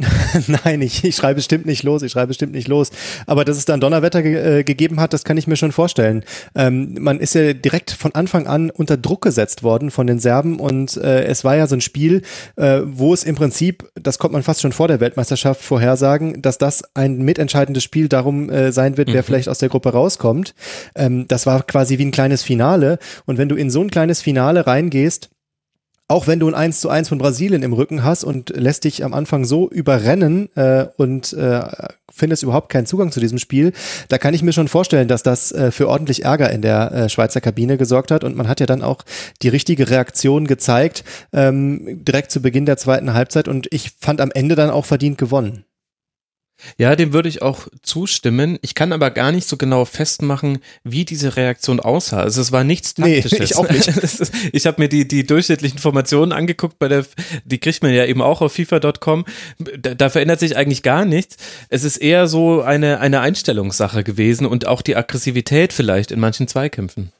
Nein, 0.64 0.82
ich, 0.82 1.04
ich 1.04 1.16
schreibe 1.16 1.36
bestimmt 1.36 1.66
nicht 1.66 1.82
los, 1.82 2.02
ich 2.02 2.12
schreibe 2.12 2.28
bestimmt 2.28 2.52
nicht 2.52 2.68
los. 2.68 2.90
Aber 3.26 3.44
dass 3.44 3.56
es 3.56 3.64
dann 3.64 3.80
Donnerwetter 3.80 4.22
ge 4.22 4.60
äh, 4.60 4.64
gegeben 4.64 5.00
hat, 5.00 5.12
das 5.12 5.24
kann 5.24 5.36
ich 5.36 5.46
mir 5.46 5.56
schon 5.56 5.72
vorstellen. 5.72 6.24
Ähm, 6.54 6.96
man 6.98 7.20
ist 7.20 7.34
ja 7.34 7.52
direkt 7.52 7.90
von 7.90 8.14
Anfang 8.14 8.46
an 8.46 8.70
unter 8.70 8.96
Druck 8.96 9.22
gesetzt 9.22 9.62
worden 9.62 9.90
von 9.90 10.06
den 10.06 10.18
Serben 10.18 10.58
und 10.58 10.96
äh, 10.96 11.24
es 11.24 11.44
war 11.44 11.56
ja 11.56 11.66
so 11.66 11.76
ein 11.76 11.80
Spiel, 11.80 12.22
äh, 12.56 12.80
wo 12.84 13.12
es 13.12 13.24
im 13.24 13.34
Prinzip, 13.34 13.88
das 13.94 14.18
konnte 14.18 14.32
man 14.32 14.42
fast 14.42 14.62
schon 14.62 14.72
vor 14.72 14.88
der 14.88 15.00
Weltmeisterschaft 15.00 15.62
vorhersagen, 15.62 16.40
dass 16.40 16.58
das 16.58 16.82
ein 16.94 17.18
mitentscheidendes 17.18 17.82
Spiel 17.82 18.08
darum 18.08 18.48
äh, 18.50 18.72
sein 18.72 18.96
wird, 18.96 19.08
wer 19.12 19.22
mhm. 19.22 19.26
vielleicht 19.26 19.48
aus 19.48 19.58
der 19.58 19.68
Gruppe 19.68 19.90
rauskommt. 19.90 20.54
Ähm, 20.94 21.26
das 21.28 21.46
war 21.46 21.62
quasi 21.62 21.98
wie 21.98 22.06
ein 22.06 22.12
kleines 22.12 22.42
Finale 22.42 22.98
und 23.26 23.38
wenn 23.38 23.48
du 23.48 23.56
in 23.56 23.70
so 23.70 23.82
ein 23.82 23.90
kleines 23.90 24.22
Finale 24.22 24.66
reingehst, 24.66 25.30
auch 26.10 26.26
wenn 26.26 26.40
du 26.40 26.48
ein 26.48 26.54
1 26.54 26.80
zu 26.80 26.90
1 26.90 27.08
von 27.08 27.18
Brasilien 27.18 27.62
im 27.62 27.72
Rücken 27.72 28.02
hast 28.02 28.24
und 28.24 28.50
lässt 28.50 28.82
dich 28.82 29.04
am 29.04 29.14
Anfang 29.14 29.44
so 29.44 29.70
überrennen 29.70 30.48
äh, 30.56 30.86
und 30.96 31.32
äh, 31.34 31.62
findest 32.10 32.42
überhaupt 32.42 32.68
keinen 32.68 32.86
Zugang 32.86 33.12
zu 33.12 33.20
diesem 33.20 33.38
Spiel, 33.38 33.72
da 34.08 34.18
kann 34.18 34.34
ich 34.34 34.42
mir 34.42 34.52
schon 34.52 34.66
vorstellen, 34.66 35.06
dass 35.06 35.22
das 35.22 35.52
äh, 35.52 35.70
für 35.70 35.88
ordentlich 35.88 36.24
Ärger 36.24 36.50
in 36.50 36.62
der 36.62 36.90
äh, 36.90 37.08
Schweizer 37.08 37.40
Kabine 37.40 37.78
gesorgt 37.78 38.10
hat. 38.10 38.24
Und 38.24 38.36
man 38.36 38.48
hat 38.48 38.58
ja 38.58 38.66
dann 38.66 38.82
auch 38.82 39.04
die 39.42 39.48
richtige 39.48 39.88
Reaktion 39.88 40.48
gezeigt, 40.48 41.04
ähm, 41.32 42.04
direkt 42.04 42.32
zu 42.32 42.42
Beginn 42.42 42.66
der 42.66 42.76
zweiten 42.76 43.14
Halbzeit. 43.14 43.46
Und 43.46 43.68
ich 43.70 43.92
fand 44.00 44.20
am 44.20 44.32
Ende 44.32 44.56
dann 44.56 44.70
auch 44.70 44.86
verdient 44.86 45.16
gewonnen. 45.16 45.64
Ja, 46.78 46.96
dem 46.96 47.12
würde 47.12 47.28
ich 47.28 47.42
auch 47.42 47.68
zustimmen. 47.82 48.58
Ich 48.62 48.74
kann 48.74 48.92
aber 48.92 49.10
gar 49.10 49.32
nicht 49.32 49.48
so 49.48 49.56
genau 49.56 49.84
festmachen, 49.84 50.58
wie 50.84 51.04
diese 51.04 51.36
Reaktion 51.36 51.80
aussah. 51.80 52.20
Also 52.20 52.40
es 52.40 52.52
war 52.52 52.64
nichts 52.64 52.94
taktisches. 52.94 53.32
Nee, 53.32 53.44
ich 53.44 53.56
auch 53.56 53.68
nicht. 53.68 53.88
ich 54.52 54.66
habe 54.66 54.80
mir 54.80 54.88
die, 54.88 55.06
die 55.06 55.26
durchschnittlichen 55.26 55.78
Informationen 55.78 56.32
angeguckt, 56.32 56.78
bei 56.78 56.88
der, 56.88 57.04
die 57.44 57.58
kriegt 57.58 57.82
man 57.82 57.92
ja 57.92 58.04
eben 58.04 58.22
auch 58.22 58.40
auf 58.40 58.54
FIFA.com. 58.54 59.24
Da, 59.58 59.94
da 59.94 60.10
verändert 60.10 60.40
sich 60.40 60.56
eigentlich 60.56 60.82
gar 60.82 61.04
nichts. 61.04 61.36
Es 61.68 61.84
ist 61.84 61.96
eher 61.98 62.26
so 62.26 62.62
eine, 62.62 63.00
eine 63.00 63.20
Einstellungssache 63.20 64.04
gewesen 64.04 64.46
und 64.46 64.66
auch 64.66 64.82
die 64.82 64.96
Aggressivität 64.96 65.72
vielleicht 65.72 66.10
in 66.10 66.20
manchen 66.20 66.48
Zweikämpfen. 66.48 67.12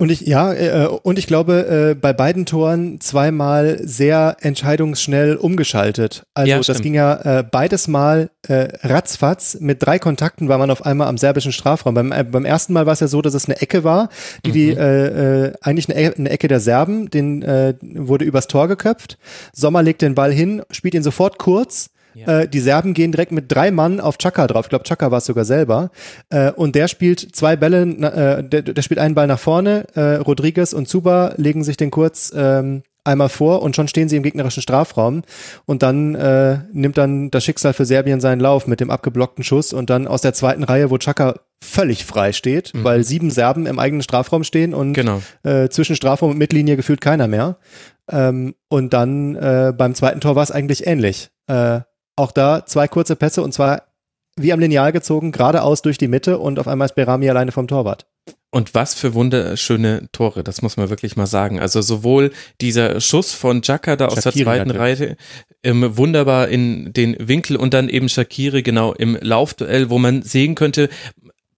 Und 0.00 0.10
ich, 0.10 0.22
ja, 0.22 0.54
äh, 0.54 0.86
und 0.86 1.18
ich 1.18 1.26
glaube, 1.26 1.90
äh, 1.90 1.94
bei 1.94 2.14
beiden 2.14 2.46
Toren 2.46 3.02
zweimal 3.02 3.80
sehr 3.82 4.38
entscheidungsschnell 4.40 5.36
umgeschaltet. 5.36 6.22
Also 6.32 6.50
ja, 6.50 6.58
das 6.58 6.80
ging 6.80 6.94
ja 6.94 7.40
äh, 7.40 7.42
beides 7.42 7.86
Mal 7.86 8.30
äh, 8.48 8.68
ratzfatz. 8.82 9.58
Mit 9.60 9.82
drei 9.82 9.98
Kontakten 9.98 10.48
war 10.48 10.56
man 10.56 10.70
auf 10.70 10.86
einmal 10.86 11.06
am 11.06 11.18
serbischen 11.18 11.52
Strafraum. 11.52 11.92
Beim, 11.92 12.12
äh, 12.12 12.24
beim 12.24 12.46
ersten 12.46 12.72
Mal 12.72 12.86
war 12.86 12.94
es 12.94 13.00
ja 13.00 13.08
so, 13.08 13.20
dass 13.20 13.34
es 13.34 13.44
eine 13.44 13.60
Ecke 13.60 13.84
war, 13.84 14.08
die, 14.46 14.48
mhm. 14.48 14.54
die 14.54 14.70
äh, 14.70 15.48
äh, 15.48 15.52
eigentlich 15.60 15.90
eine, 15.90 16.00
e 16.00 16.14
eine 16.14 16.30
Ecke 16.30 16.48
der 16.48 16.60
Serben, 16.60 17.10
den 17.10 17.42
äh, 17.42 17.74
wurde 17.82 18.24
übers 18.24 18.46
Tor 18.46 18.68
geköpft. 18.68 19.18
Sommer 19.52 19.82
legt 19.82 20.00
den 20.00 20.14
Ball 20.14 20.32
hin, 20.32 20.62
spielt 20.70 20.94
ihn 20.94 21.02
sofort 21.02 21.36
kurz 21.38 21.90
ja. 22.14 22.40
Äh, 22.40 22.48
die 22.48 22.60
Serben 22.60 22.94
gehen 22.94 23.12
direkt 23.12 23.32
mit 23.32 23.52
drei 23.52 23.70
Mann 23.70 24.00
auf 24.00 24.18
Chaka 24.18 24.46
drauf. 24.46 24.66
Ich 24.66 24.70
glaube, 24.70 24.84
Chaka 24.84 25.10
war 25.10 25.18
es 25.18 25.26
sogar 25.26 25.44
selber. 25.44 25.90
Äh, 26.30 26.52
und 26.52 26.74
der 26.74 26.88
spielt 26.88 27.20
zwei 27.20 27.56
Bälle, 27.56 27.82
äh, 27.82 28.44
der, 28.44 28.62
der, 28.62 28.82
spielt 28.82 29.00
einen 29.00 29.14
Ball 29.14 29.26
nach 29.26 29.38
vorne. 29.38 29.86
Äh, 29.94 30.16
Rodriguez 30.16 30.72
und 30.72 30.88
Zuba 30.88 31.34
legen 31.36 31.64
sich 31.64 31.76
den 31.76 31.90
kurz 31.90 32.32
ähm, 32.36 32.82
einmal 33.04 33.28
vor 33.28 33.62
und 33.62 33.76
schon 33.76 33.88
stehen 33.88 34.08
sie 34.08 34.16
im 34.16 34.22
gegnerischen 34.22 34.62
Strafraum. 34.62 35.22
Und 35.66 35.82
dann 35.82 36.14
äh, 36.14 36.58
nimmt 36.72 36.98
dann 36.98 37.30
das 37.30 37.44
Schicksal 37.44 37.72
für 37.72 37.84
Serbien 37.84 38.20
seinen 38.20 38.40
Lauf 38.40 38.66
mit 38.66 38.80
dem 38.80 38.90
abgeblockten 38.90 39.44
Schuss 39.44 39.72
und 39.72 39.90
dann 39.90 40.06
aus 40.06 40.22
der 40.22 40.34
zweiten 40.34 40.64
Reihe, 40.64 40.90
wo 40.90 40.98
Chaka 40.98 41.40
völlig 41.62 42.04
frei 42.04 42.32
steht, 42.32 42.72
mhm. 42.74 42.84
weil 42.84 43.04
sieben 43.04 43.30
Serben 43.30 43.66
im 43.66 43.78
eigenen 43.78 44.02
Strafraum 44.02 44.44
stehen 44.44 44.74
und 44.74 44.94
genau. 44.94 45.22
äh, 45.42 45.68
zwischen 45.68 45.96
Strafraum 45.96 46.30
und 46.30 46.38
Mittellinie 46.38 46.76
gefühlt 46.76 47.00
keiner 47.00 47.28
mehr. 47.28 47.58
Ähm, 48.10 48.54
und 48.68 48.92
dann 48.92 49.36
äh, 49.36 49.72
beim 49.76 49.94
zweiten 49.94 50.20
Tor 50.20 50.36
war 50.36 50.42
es 50.42 50.50
eigentlich 50.50 50.86
ähnlich. 50.86 51.30
Äh, 51.46 51.80
auch 52.20 52.32
da 52.32 52.64
zwei 52.66 52.86
kurze 52.86 53.16
Pässe 53.16 53.42
und 53.42 53.52
zwar 53.52 53.82
wie 54.36 54.52
am 54.52 54.60
Lineal 54.60 54.92
gezogen, 54.92 55.32
geradeaus 55.32 55.82
durch 55.82 55.98
die 55.98 56.08
Mitte 56.08 56.38
und 56.38 56.58
auf 56.58 56.68
einmal 56.68 56.86
ist 56.86 56.94
Berami 56.94 57.28
alleine 57.28 57.52
vom 57.52 57.66
Torwart. 57.66 58.06
Und 58.52 58.74
was 58.74 58.94
für 58.94 59.14
wunderschöne 59.14 60.08
Tore, 60.10 60.42
das 60.42 60.60
muss 60.60 60.76
man 60.76 60.90
wirklich 60.90 61.16
mal 61.16 61.26
sagen. 61.26 61.60
Also 61.60 61.82
sowohl 61.82 62.32
dieser 62.60 63.00
Schuss 63.00 63.32
von 63.32 63.60
Jaka 63.62 63.94
da 63.94 64.06
aus 64.06 64.22
der 64.24 64.32
zweiten 64.32 64.72
Reihe 64.72 65.16
ähm, 65.62 65.96
wunderbar 65.96 66.48
in 66.48 66.92
den 66.92 67.16
Winkel 67.20 67.56
und 67.56 67.74
dann 67.74 67.88
eben 67.88 68.08
Shakiri 68.08 68.64
genau 68.64 68.92
im 68.92 69.16
Laufduell, 69.20 69.88
wo 69.88 69.98
man 69.98 70.22
sehen 70.22 70.56
könnte, 70.56 70.88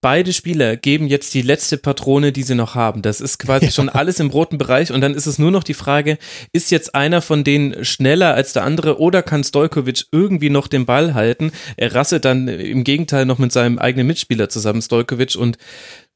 beide 0.02 0.32
Spieler 0.32 0.76
geben 0.76 1.06
jetzt 1.06 1.32
die 1.32 1.40
letzte 1.40 1.78
Patrone, 1.78 2.32
die 2.32 2.42
sie 2.42 2.56
noch 2.56 2.74
haben. 2.74 3.00
Das 3.00 3.22
ist 3.22 3.38
quasi 3.38 3.66
ja. 3.66 3.70
schon 3.70 3.88
alles 3.88 4.20
im 4.20 4.28
roten 4.28 4.58
Bereich 4.58 4.92
und 4.92 5.00
dann 5.00 5.14
ist 5.14 5.26
es 5.26 5.38
nur 5.38 5.50
noch 5.50 5.62
die 5.62 5.72
Frage, 5.72 6.18
ist 6.52 6.70
jetzt 6.70 6.94
einer 6.94 7.22
von 7.22 7.44
denen 7.44 7.84
schneller 7.84 8.34
als 8.34 8.52
der 8.52 8.64
andere 8.64 9.00
oder 9.00 9.22
kann 9.22 9.44
Stojkovic 9.44 10.06
irgendwie 10.12 10.50
noch 10.50 10.66
den 10.66 10.84
Ball 10.84 11.14
halten? 11.14 11.52
Er 11.76 11.94
rasselt 11.94 12.26
dann 12.26 12.48
im 12.48 12.84
Gegenteil 12.84 13.24
noch 13.24 13.38
mit 13.38 13.52
seinem 13.52 13.78
eigenen 13.78 14.08
Mitspieler 14.08 14.50
zusammen, 14.50 14.82
Stojkovic, 14.82 15.36
und 15.36 15.56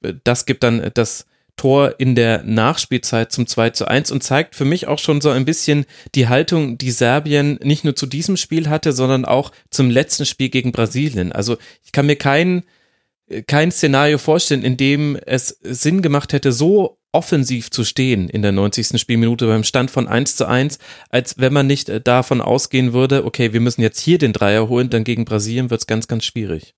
äh, 0.02 0.14
das 0.24 0.44
gibt 0.44 0.64
dann 0.64 0.90
das 0.94 1.24
Tor 1.56 1.94
in 1.98 2.14
der 2.14 2.42
Nachspielzeit 2.42 3.32
zum 3.32 3.46
2 3.46 3.70
zu 3.70 3.88
1 3.88 4.10
und 4.10 4.22
zeigt 4.22 4.54
für 4.54 4.66
mich 4.66 4.88
auch 4.88 4.98
schon 4.98 5.20
so 5.20 5.30
ein 5.30 5.46
bisschen 5.46 5.86
die 6.14 6.28
Haltung, 6.28 6.76
die 6.76 6.90
Serbien 6.90 7.58
nicht 7.62 7.84
nur 7.84 7.96
zu 7.96 8.06
diesem 8.06 8.36
Spiel 8.36 8.68
hatte, 8.68 8.92
sondern 8.92 9.24
auch 9.24 9.52
zum 9.70 9.88
letzten 9.88 10.26
Spiel 10.26 10.50
gegen 10.50 10.72
Brasilien. 10.72 11.32
Also 11.32 11.56
ich 11.82 11.92
kann 11.92 12.06
mir 12.06 12.16
keinen 12.16 12.64
kein 13.46 13.72
Szenario 13.72 14.18
vorstellen, 14.18 14.62
in 14.62 14.76
dem 14.76 15.16
es 15.16 15.58
Sinn 15.62 16.02
gemacht 16.02 16.32
hätte, 16.32 16.52
so 16.52 16.98
offensiv 17.12 17.70
zu 17.70 17.82
stehen 17.84 18.28
in 18.28 18.42
der 18.42 18.52
90. 18.52 19.00
Spielminute 19.00 19.46
beim 19.46 19.64
Stand 19.64 19.90
von 19.90 20.06
1 20.06 20.36
zu 20.36 20.46
1, 20.46 20.78
als 21.08 21.38
wenn 21.38 21.52
man 21.52 21.66
nicht 21.66 21.88
äh, 21.88 22.00
davon 22.00 22.40
ausgehen 22.40 22.92
würde, 22.92 23.24
okay, 23.24 23.52
wir 23.52 23.60
müssen 23.60 23.80
jetzt 23.80 24.00
hier 24.00 24.18
den 24.18 24.34
Dreier 24.34 24.68
holen, 24.68 24.90
dann 24.90 25.02
gegen 25.02 25.24
Brasilien 25.24 25.70
wird 25.70 25.80
es 25.80 25.86
ganz, 25.86 26.08
ganz 26.08 26.24
schwierig. 26.24 26.74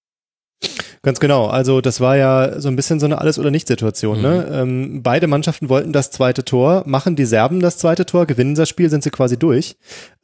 Ganz 1.03 1.21
genau. 1.21 1.47
Also 1.47 1.81
das 1.81 2.01
war 2.01 2.17
ja 2.17 2.61
so 2.61 2.69
ein 2.69 2.77
bisschen 2.77 3.01
so 3.01 3.07
eine 3.07 3.19
Alles- 3.19 3.39
oder 3.39 3.51
Nicht-Situation. 3.51 4.21
Ne? 4.21 4.29
Mhm. 4.29 4.35
Ne? 4.35 4.61
Ähm, 4.61 5.03
beide 5.03 5.27
Mannschaften 5.27 5.69
wollten 5.69 5.93
das 5.93 6.11
zweite 6.11 6.45
Tor. 6.45 6.83
Machen 6.87 7.17
die 7.17 7.25
Serben 7.25 7.61
das 7.61 7.79
zweite 7.79 8.05
Tor, 8.07 8.27
gewinnen 8.27 8.55
das 8.55 8.69
Spiel, 8.69 8.91
sind 8.91 9.03
sie 9.03 9.11
quasi 9.11 9.39
durch 9.39 9.77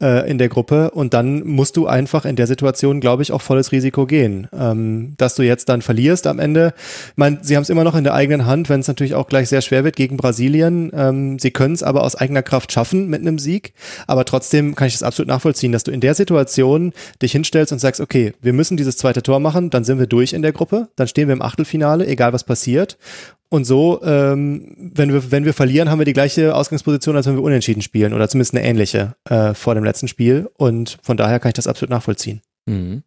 äh, 0.03 0.29
in 0.29 0.39
der 0.39 0.49
Gruppe. 0.49 0.91
Und 0.91 1.15
dann 1.15 1.47
musst 1.47 1.77
du 1.77 1.87
einfach 1.87 2.25
in 2.25 2.37
der 2.37 2.47
Situation, 2.47 3.01
glaube 3.01 3.23
ich, 3.23 3.33
auch 3.33 3.43
volles 3.43 3.73
Risiko 3.73 4.07
gehen. 4.07 4.49
Ähm, 4.53 5.15
dass 5.17 5.35
du 5.35 5.43
jetzt 5.43 5.69
dann 5.69 5.83
verlierst 5.83 6.27
am 6.27 6.39
Ende. 6.39 6.75
Ich 7.11 7.17
meine, 7.17 7.39
sie 7.43 7.57
haben 7.57 7.63
es 7.63 7.71
immer 7.71 7.85
noch 7.85 7.95
in 7.95 8.05
der 8.05 8.15
eigenen 8.15 8.47
Hand, 8.47 8.69
wenn 8.69 8.81
es 8.81 8.89
natürlich 8.89 9.15
auch 9.15 9.29
gleich 9.29 9.49
sehr 9.49 9.61
schwer 9.61 9.85
wird 9.85 9.97
gegen 9.97 10.17
Brasilien. 10.17 10.91
Ähm, 10.95 11.39
sie 11.39 11.51
können 11.51 11.75
es 11.75 11.83
aber 11.83 12.03
aus 12.03 12.17
eigener 12.17 12.43
Kraft 12.43 12.73
schaffen 12.73 13.09
mit 13.09 13.21
einem 13.21 13.39
Sieg. 13.39 13.75
Aber 14.07 14.25
trotzdem 14.25 14.75
kann 14.75 14.89
ich 14.89 14.95
das 14.95 15.03
absolut 15.03 15.29
nachvollziehen, 15.29 15.73
dass 15.73 15.85
du 15.85 15.93
in 15.93 16.01
der 16.01 16.15
Situation 16.15 16.93
dich 17.23 17.33
hinstellst 17.33 17.73
und 17.73 17.79
sagst, 17.79 18.01
okay, 18.01 18.33
wir 18.43 18.53
müssen 18.53 18.77
dieses 18.77 18.97
zweite 18.97 19.23
Tor 19.23 19.41
machen, 19.41 19.71
dann 19.71 19.85
sind 19.85 19.99
wir 19.99 20.07
durch 20.07 20.33
in 20.33 20.43
der 20.43 20.53
Gruppe 20.53 20.64
Gruppe, 20.65 20.89
dann 20.97 21.09
stehen 21.09 21.29
wir 21.29 21.35
im 21.35 21.43
Achtelfinale, 21.43 22.07
egal 22.07 22.33
was 22.33 22.45
passiert. 22.45 22.97
Und 23.51 23.65
so, 23.65 24.03
ähm, 24.03 24.75
wenn, 24.77 25.13
wir, 25.13 25.31
wenn 25.31 25.45
wir 25.45 25.53
verlieren, 25.53 25.91
haben 25.91 25.99
wir 25.99 26.07
die 26.07 26.13
gleiche 26.13 26.55
Ausgangsposition, 26.55 27.17
als 27.17 27.27
wenn 27.27 27.37
wir 27.37 27.43
unentschieden 27.43 27.83
spielen 27.83 28.15
oder 28.15 28.29
zumindest 28.29 28.55
eine 28.55 28.65
ähnliche 28.65 29.15
äh, 29.29 29.55
vor 29.55 29.75
dem 29.75 29.85
letzten 29.85 30.09
Spiel. 30.09 30.51
Und 30.57 30.99
von 31.03 31.17
daher 31.17 31.39
kann 31.39 31.51
ich 31.51 31.55
das 31.55 31.67
absolut 31.67 31.91
nachvollziehen. 31.91 32.41
Mhm 32.67 33.03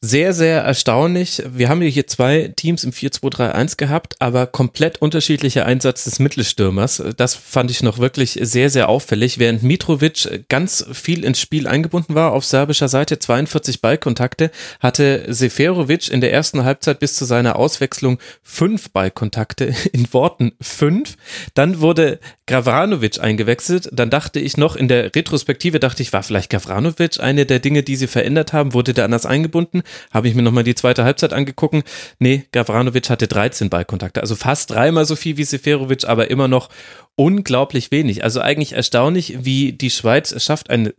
sehr, 0.00 0.32
sehr 0.32 0.62
erstaunlich. 0.62 1.42
Wir 1.44 1.68
haben 1.68 1.82
hier 1.82 2.06
zwei 2.06 2.52
Teams 2.54 2.84
im 2.84 2.92
4-2-3-1 2.92 3.76
gehabt, 3.76 4.14
aber 4.20 4.46
komplett 4.46 5.02
unterschiedlicher 5.02 5.66
Einsatz 5.66 6.04
des 6.04 6.20
Mittelstürmers. 6.20 7.02
Das 7.16 7.34
fand 7.34 7.72
ich 7.72 7.82
noch 7.82 7.98
wirklich 7.98 8.38
sehr, 8.40 8.70
sehr 8.70 8.88
auffällig. 8.88 9.40
Während 9.40 9.64
Mitrovic 9.64 10.44
ganz 10.48 10.86
viel 10.92 11.24
ins 11.24 11.40
Spiel 11.40 11.66
eingebunden 11.66 12.14
war 12.14 12.32
auf 12.32 12.44
serbischer 12.44 12.88
Seite, 12.88 13.18
42 13.18 13.80
Ballkontakte, 13.80 14.52
hatte 14.78 15.24
Seferovic 15.28 16.08
in 16.08 16.20
der 16.20 16.32
ersten 16.32 16.62
Halbzeit 16.62 17.00
bis 17.00 17.14
zu 17.14 17.24
seiner 17.24 17.56
Auswechslung 17.56 18.18
fünf 18.44 18.90
Ballkontakte, 18.90 19.74
in 19.92 20.12
Worten 20.12 20.52
fünf. 20.60 21.16
Dann 21.54 21.80
wurde 21.80 22.20
Gavranovic 22.46 23.20
eingewechselt. 23.20 23.88
Dann 23.92 24.10
dachte 24.10 24.38
ich 24.38 24.56
noch, 24.56 24.76
in 24.76 24.86
der 24.86 25.14
Retrospektive 25.16 25.80
dachte 25.80 26.02
ich, 26.02 26.12
war 26.12 26.22
vielleicht 26.22 26.50
Gavranovic 26.50 27.18
eine 27.18 27.46
der 27.46 27.58
Dinge, 27.58 27.82
die 27.82 27.96
sie 27.96 28.06
verändert 28.06 28.52
haben? 28.52 28.74
Wurde 28.74 28.94
der 28.94 29.04
anders 29.04 29.26
eingebunden? 29.26 29.82
Habe 30.12 30.28
ich 30.28 30.34
mir 30.34 30.42
nochmal 30.42 30.64
die 30.64 30.74
zweite 30.74 31.04
Halbzeit 31.04 31.32
angeguckt. 31.32 31.84
Nee, 32.18 32.44
Gavranovic 32.52 33.10
hatte 33.10 33.28
13 33.28 33.70
Ballkontakte, 33.70 34.20
also 34.20 34.36
fast 34.36 34.70
dreimal 34.70 35.04
so 35.04 35.16
viel 35.16 35.36
wie 35.36 35.44
Seferovic, 35.44 36.04
aber 36.04 36.30
immer 36.30 36.48
noch 36.48 36.68
unglaublich 37.16 37.90
wenig. 37.90 38.24
Also 38.24 38.40
eigentlich 38.40 38.72
erstaunlich, 38.72 39.44
wie 39.44 39.72
die 39.72 39.90
Schweiz 39.90 40.32
es 40.32 40.44
schafft, 40.44 40.70
ein 40.70 40.92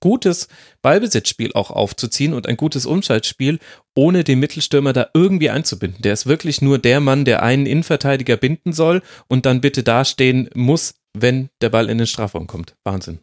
gutes 0.00 0.48
Ballbesitzspiel 0.82 1.52
auch 1.54 1.70
aufzuziehen 1.70 2.34
und 2.34 2.46
ein 2.46 2.56
gutes 2.56 2.86
Umschaltspiel, 2.86 3.58
ohne 3.94 4.24
den 4.24 4.38
Mittelstürmer 4.38 4.92
da 4.92 5.08
irgendwie 5.14 5.50
einzubinden. 5.50 6.02
Der 6.02 6.12
ist 6.12 6.26
wirklich 6.26 6.62
nur 6.62 6.78
der 6.78 7.00
Mann, 7.00 7.24
der 7.24 7.42
einen 7.42 7.66
Innenverteidiger 7.66 8.36
binden 8.36 8.72
soll 8.72 9.02
und 9.28 9.46
dann 9.46 9.60
bitte 9.60 9.82
dastehen 9.82 10.50
muss, 10.54 10.94
wenn 11.14 11.48
der 11.60 11.70
Ball 11.70 11.88
in 11.88 11.98
den 11.98 12.06
Strafraum 12.06 12.46
kommt. 12.46 12.76
Wahnsinn. 12.84 13.20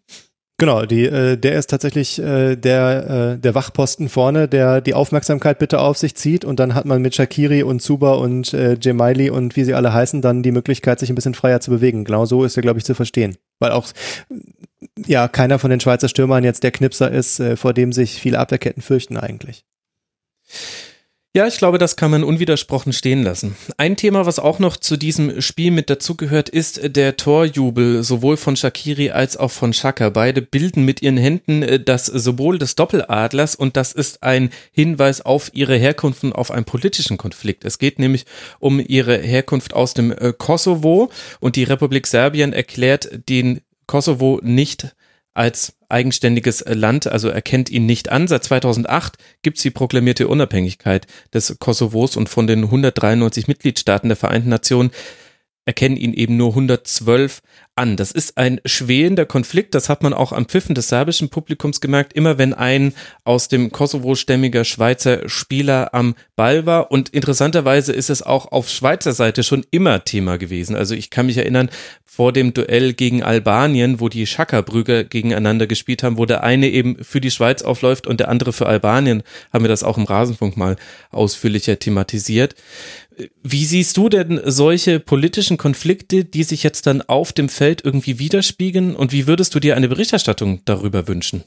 Genau, 0.63 0.85
die, 0.85 1.03
äh, 1.03 1.35
der 1.35 1.55
ist 1.55 1.69
tatsächlich 1.71 2.19
äh, 2.19 2.55
der, 2.55 3.33
äh, 3.33 3.37
der 3.37 3.53
Wachposten 3.53 4.07
vorne, 4.07 4.47
der 4.47 4.79
die 4.79 4.93
Aufmerksamkeit 4.93 5.59
bitte 5.59 5.81
auf 5.81 5.97
sich 5.97 6.15
zieht 6.15 6.45
und 6.45 6.57
dann 6.57 6.73
hat 6.73 6.85
man 6.85 7.01
mit 7.01 7.13
Shakiri 7.15 7.63
und 7.63 7.81
Zuba 7.81 8.13
und 8.13 8.53
äh, 8.53 8.77
Jemaili 8.79 9.29
und 9.29 9.57
wie 9.57 9.65
sie 9.65 9.73
alle 9.73 9.91
heißen, 9.91 10.21
dann 10.21 10.41
die 10.41 10.53
Möglichkeit, 10.53 10.99
sich 10.99 11.09
ein 11.09 11.15
bisschen 11.15 11.33
freier 11.33 11.59
zu 11.59 11.69
bewegen. 11.69 12.05
Genau 12.05 12.25
so 12.25 12.45
ist 12.45 12.55
er, 12.55 12.61
glaube 12.61 12.79
ich, 12.79 12.85
zu 12.85 12.95
verstehen. 12.95 13.35
Weil 13.59 13.71
auch 13.71 13.87
ja 15.05 15.27
keiner 15.27 15.59
von 15.59 15.69
den 15.69 15.81
Schweizer 15.81 16.07
Stürmern 16.07 16.45
jetzt 16.45 16.63
der 16.63 16.71
Knipser 16.71 17.11
ist, 17.11 17.41
äh, 17.41 17.57
vor 17.57 17.73
dem 17.73 17.91
sich 17.91 18.21
viele 18.21 18.39
Abwehrketten 18.39 18.81
fürchten 18.81 19.17
eigentlich. 19.17 19.65
Ja, 21.35 21.47
ich 21.47 21.57
glaube, 21.57 21.79
das 21.79 21.95
kann 21.95 22.11
man 22.11 22.23
unwidersprochen 22.23 22.93
stehen 22.93 23.23
lassen. 23.23 23.55
Ein 23.77 23.97
Thema, 23.97 24.27
was 24.27 24.37
auch 24.37 24.59
noch 24.59 24.77
zu 24.77 24.97
diesem 24.97 25.41
Spiel 25.41 25.71
mit 25.71 25.89
dazugehört, 25.89 26.47
ist 26.47 26.95
der 26.95 27.17
Torjubel 27.17 28.03
sowohl 28.03 28.37
von 28.37 28.55
Shakiri 28.55 29.09
als 29.09 29.35
auch 29.35 29.49
von 29.49 29.73
Shaka. 29.73 30.09
Beide 30.09 30.43
bilden 30.43 30.85
mit 30.85 31.01
ihren 31.01 31.17
Händen 31.17 31.63
äh, 31.63 31.79
das 31.79 32.05
Symbol 32.05 32.59
des 32.59 32.75
Doppeladlers 32.75 33.55
und 33.55 33.77
das 33.77 33.93
ist 33.93 34.21
ein 34.21 34.51
Hinweis 34.73 35.21
auf 35.21 35.49
ihre 35.53 35.75
Herkunft 35.75 36.23
und 36.23 36.33
auf 36.33 36.51
einen 36.51 36.65
politischen 36.65 37.17
Konflikt. 37.17 37.65
Es 37.65 37.79
geht 37.79 37.97
nämlich 37.97 38.27
um 38.59 38.79
ihre 38.79 39.17
Herkunft 39.17 39.73
aus 39.73 39.95
dem 39.95 40.11
äh, 40.11 40.33
Kosovo 40.37 41.09
und 41.39 41.55
die 41.55 41.63
Republik 41.63 42.05
Serbien 42.05 42.53
erklärt 42.53 43.09
den 43.27 43.61
Kosovo 43.87 44.39
nicht 44.43 44.95
als 45.33 45.73
eigenständiges 45.93 46.63
Land, 46.67 47.07
also 47.07 47.29
erkennt 47.29 47.69
ihn 47.69 47.85
nicht 47.85 48.11
an. 48.11 48.27
Seit 48.27 48.43
2008 48.43 49.17
gibt 49.43 49.57
es 49.57 49.63
die 49.63 49.71
proklamierte 49.71 50.27
Unabhängigkeit 50.27 51.07
des 51.33 51.55
Kosovos 51.59 52.17
und 52.17 52.27
von 52.27 52.47
den 52.47 52.65
193 52.65 53.47
Mitgliedstaaten 53.47 54.09
der 54.09 54.17
Vereinten 54.17 54.49
Nationen 54.49 54.91
erkennen 55.65 55.97
ihn 55.97 56.13
eben 56.13 56.37
nur 56.37 56.49
112 56.49 57.41
an. 57.75 57.95
Das 57.97 58.11
ist 58.11 58.37
ein 58.37 58.61
schwelender 58.65 59.25
Konflikt, 59.25 59.73
das 59.73 59.89
hat 59.89 60.03
man 60.03 60.13
auch 60.13 60.31
am 60.31 60.45
Pfiffen 60.45 60.75
des 60.75 60.89
serbischen 60.89 61.29
Publikums 61.29 61.81
gemerkt, 61.81 62.13
immer 62.13 62.37
wenn 62.37 62.53
ein 62.53 62.93
aus 63.23 63.47
dem 63.47 63.71
Kosovo-stämmiger 63.71 64.63
Schweizer 64.63 65.27
Spieler 65.27 65.93
am 65.93 66.15
Ball 66.35 66.65
war. 66.65 66.91
Und 66.91 67.09
interessanterweise 67.09 67.93
ist 67.93 68.09
es 68.09 68.21
auch 68.21 68.51
auf 68.51 68.69
Schweizer 68.69 69.13
Seite 69.13 69.43
schon 69.43 69.65
immer 69.71 70.03
Thema 70.03 70.37
gewesen. 70.37 70.75
Also 70.75 70.93
ich 70.93 71.09
kann 71.09 71.25
mich 71.25 71.37
erinnern, 71.37 71.69
vor 72.03 72.31
dem 72.31 72.53
Duell 72.53 72.93
gegen 72.93 73.23
Albanien, 73.23 73.99
wo 73.99 74.07
die 74.07 74.27
Schackerbrüger 74.27 75.03
gegeneinander 75.03 75.65
gespielt 75.65 76.03
haben, 76.03 76.19
wo 76.19 76.27
der 76.27 76.43
eine 76.43 76.69
eben 76.69 77.03
für 77.03 77.19
die 77.19 77.31
Schweiz 77.31 77.63
aufläuft 77.63 78.05
und 78.05 78.19
der 78.19 78.29
andere 78.29 78.53
für 78.53 78.67
Albanien, 78.67 79.23
haben 79.51 79.63
wir 79.63 79.69
das 79.69 79.83
auch 79.83 79.97
im 79.97 80.03
Rasenfunk 80.03 80.55
mal 80.55 80.75
ausführlicher 81.09 81.79
thematisiert. 81.79 82.53
Wie 83.43 83.65
siehst 83.65 83.97
du 83.97 84.09
denn 84.09 84.41
solche 84.45 84.99
politischen 84.99 85.57
Konflikte, 85.57 86.25
die 86.25 86.43
sich 86.43 86.63
jetzt 86.63 86.87
dann 86.87 87.01
auf 87.01 87.33
dem 87.33 87.49
Feld 87.49 87.83
irgendwie 87.83 88.19
widerspiegeln 88.19 88.95
und 88.95 89.11
wie 89.11 89.27
würdest 89.27 89.53
du 89.55 89.59
dir 89.59 89.75
eine 89.75 89.89
Berichterstattung 89.89 90.61
darüber 90.65 91.07
wünschen? 91.07 91.43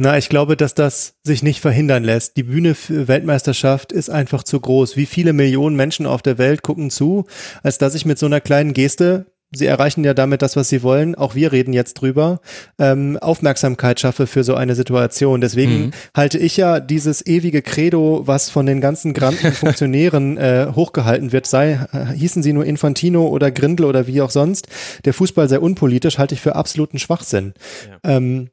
Na, 0.00 0.16
ich 0.16 0.28
glaube, 0.28 0.56
dass 0.56 0.74
das 0.74 1.16
sich 1.24 1.42
nicht 1.42 1.60
verhindern 1.60 2.04
lässt. 2.04 2.36
Die 2.36 2.44
Bühne 2.44 2.76
für 2.76 3.08
Weltmeisterschaft 3.08 3.90
ist 3.90 4.10
einfach 4.10 4.44
zu 4.44 4.60
groß. 4.60 4.96
Wie 4.96 5.06
viele 5.06 5.32
Millionen 5.32 5.74
Menschen 5.74 6.06
auf 6.06 6.22
der 6.22 6.38
Welt 6.38 6.62
gucken 6.62 6.90
zu, 6.90 7.26
als 7.64 7.78
dass 7.78 7.96
ich 7.96 8.04
mit 8.04 8.16
so 8.16 8.26
einer 8.26 8.40
kleinen 8.40 8.74
Geste 8.74 9.26
Sie 9.50 9.64
erreichen 9.64 10.04
ja 10.04 10.12
damit 10.12 10.42
das, 10.42 10.56
was 10.56 10.68
Sie 10.68 10.82
wollen. 10.82 11.14
Auch 11.14 11.34
wir 11.34 11.52
reden 11.52 11.72
jetzt 11.72 11.94
drüber. 11.94 12.40
Ähm, 12.78 13.16
Aufmerksamkeit 13.16 13.98
schaffe 13.98 14.26
für 14.26 14.44
so 14.44 14.54
eine 14.54 14.74
Situation. 14.74 15.40
Deswegen 15.40 15.86
mhm. 15.86 15.90
halte 16.14 16.38
ich 16.38 16.58
ja 16.58 16.80
dieses 16.80 17.24
ewige 17.24 17.62
Credo, 17.62 18.22
was 18.26 18.50
von 18.50 18.66
den 18.66 18.82
ganzen 18.82 19.14
granten 19.14 19.52
Funktionären 19.52 20.36
äh, 20.36 20.72
hochgehalten 20.74 21.32
wird, 21.32 21.46
sei, 21.46 21.80
äh, 21.92 22.12
hießen 22.14 22.42
sie 22.42 22.52
nur 22.52 22.66
Infantino 22.66 23.26
oder 23.28 23.50
Grindel 23.50 23.86
oder 23.86 24.06
wie 24.06 24.20
auch 24.20 24.30
sonst, 24.30 24.68
der 25.06 25.14
Fußball 25.14 25.48
sei 25.48 25.58
unpolitisch, 25.58 26.18
halte 26.18 26.34
ich 26.34 26.42
für 26.42 26.54
absoluten 26.54 26.98
Schwachsinn. 26.98 27.54
Ja. 27.88 28.16
Ähm, 28.16 28.50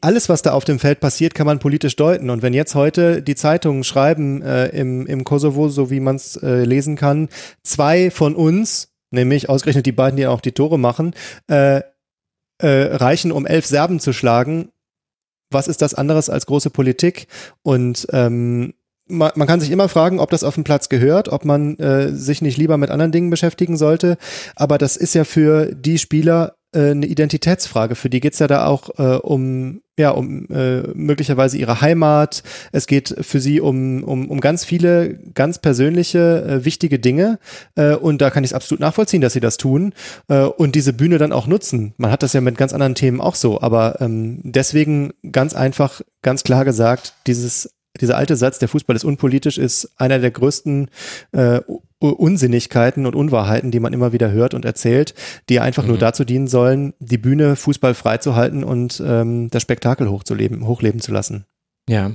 alles, 0.00 0.28
was 0.28 0.42
da 0.42 0.52
auf 0.52 0.64
dem 0.64 0.78
Feld 0.78 1.00
passiert, 1.00 1.34
kann 1.34 1.46
man 1.46 1.58
politisch 1.58 1.96
deuten. 1.96 2.30
Und 2.30 2.42
wenn 2.42 2.54
jetzt 2.54 2.74
heute 2.74 3.22
die 3.22 3.34
Zeitungen 3.34 3.84
schreiben 3.84 4.40
äh, 4.40 4.68
im, 4.68 5.06
im 5.06 5.24
Kosovo, 5.24 5.68
so 5.68 5.90
wie 5.90 6.00
man 6.00 6.16
es 6.16 6.36
äh, 6.36 6.64
lesen 6.64 6.96
kann, 6.96 7.28
zwei 7.62 8.10
von 8.10 8.34
uns, 8.36 8.93
nämlich 9.14 9.48
ausgerechnet 9.48 9.86
die 9.86 9.92
beiden, 9.92 10.16
die 10.16 10.26
auch 10.26 10.40
die 10.40 10.52
Tore 10.52 10.78
machen, 10.78 11.14
äh, 11.48 11.82
äh, 12.58 12.96
reichen, 12.96 13.32
um 13.32 13.46
elf 13.46 13.66
Serben 13.66 14.00
zu 14.00 14.12
schlagen. 14.12 14.70
Was 15.50 15.68
ist 15.68 15.82
das 15.82 15.94
anderes 15.94 16.30
als 16.30 16.46
große 16.46 16.70
Politik? 16.70 17.26
Und 17.62 18.06
ähm, 18.12 18.74
man, 19.06 19.32
man 19.34 19.46
kann 19.46 19.60
sich 19.60 19.70
immer 19.70 19.88
fragen, 19.88 20.20
ob 20.20 20.30
das 20.30 20.44
auf 20.44 20.54
den 20.54 20.64
Platz 20.64 20.88
gehört, 20.88 21.28
ob 21.28 21.44
man 21.44 21.76
äh, 21.78 22.12
sich 22.12 22.42
nicht 22.42 22.56
lieber 22.56 22.76
mit 22.76 22.90
anderen 22.90 23.12
Dingen 23.12 23.30
beschäftigen 23.30 23.76
sollte. 23.76 24.16
Aber 24.56 24.78
das 24.78 24.96
ist 24.96 25.14
ja 25.14 25.24
für 25.24 25.74
die 25.74 25.98
Spieler 25.98 26.56
äh, 26.72 26.90
eine 26.90 27.06
Identitätsfrage. 27.06 27.94
Für 27.94 28.10
die 28.10 28.20
geht's 28.20 28.38
ja 28.38 28.46
da 28.46 28.66
auch 28.66 28.98
äh, 28.98 29.18
um 29.18 29.82
ja, 29.98 30.10
um 30.10 30.46
äh, 30.50 30.82
möglicherweise 30.94 31.56
ihre 31.56 31.80
Heimat. 31.80 32.42
Es 32.72 32.86
geht 32.86 33.14
für 33.20 33.40
sie 33.40 33.60
um, 33.60 34.02
um, 34.02 34.28
um 34.28 34.40
ganz 34.40 34.64
viele 34.64 35.18
ganz 35.34 35.58
persönliche, 35.58 36.44
äh, 36.44 36.64
wichtige 36.64 36.98
Dinge. 36.98 37.38
Äh, 37.76 37.94
und 37.94 38.20
da 38.20 38.30
kann 38.30 38.44
ich 38.44 38.50
es 38.50 38.54
absolut 38.54 38.80
nachvollziehen, 38.80 39.20
dass 39.20 39.34
sie 39.34 39.40
das 39.40 39.56
tun 39.56 39.92
äh, 40.28 40.42
und 40.42 40.74
diese 40.74 40.92
Bühne 40.92 41.18
dann 41.18 41.32
auch 41.32 41.46
nutzen. 41.46 41.94
Man 41.96 42.10
hat 42.10 42.22
das 42.22 42.32
ja 42.32 42.40
mit 42.40 42.58
ganz 42.58 42.72
anderen 42.72 42.94
Themen 42.94 43.20
auch 43.20 43.36
so. 43.36 43.60
Aber 43.60 44.00
ähm, 44.00 44.40
deswegen 44.42 45.12
ganz 45.30 45.54
einfach, 45.54 46.00
ganz 46.22 46.42
klar 46.42 46.64
gesagt, 46.64 47.14
dieses 47.26 47.70
dieser 48.00 48.16
alte 48.16 48.34
Satz, 48.34 48.58
der 48.58 48.68
Fußball 48.68 48.96
ist 48.96 49.04
unpolitisch, 49.04 49.56
ist 49.56 49.92
einer 49.98 50.18
der 50.18 50.32
größten 50.32 50.90
äh, 51.30 51.60
Unsinnigkeiten 52.12 53.06
und 53.06 53.14
Unwahrheiten, 53.14 53.70
die 53.70 53.80
man 53.80 53.92
immer 53.92 54.12
wieder 54.12 54.30
hört 54.30 54.54
und 54.54 54.64
erzählt, 54.64 55.14
die 55.48 55.60
einfach 55.60 55.84
mhm. 55.84 55.90
nur 55.90 55.98
dazu 55.98 56.24
dienen 56.24 56.48
sollen, 56.48 56.94
die 56.98 57.18
Bühne 57.18 57.56
Fußball 57.56 57.94
freizuhalten 57.94 58.64
und 58.64 59.02
ähm, 59.04 59.50
das 59.50 59.62
Spektakel 59.62 60.10
hochzuleben, 60.10 60.66
hochleben 60.66 61.00
zu 61.00 61.12
lassen. 61.12 61.46
Ja, 61.88 62.12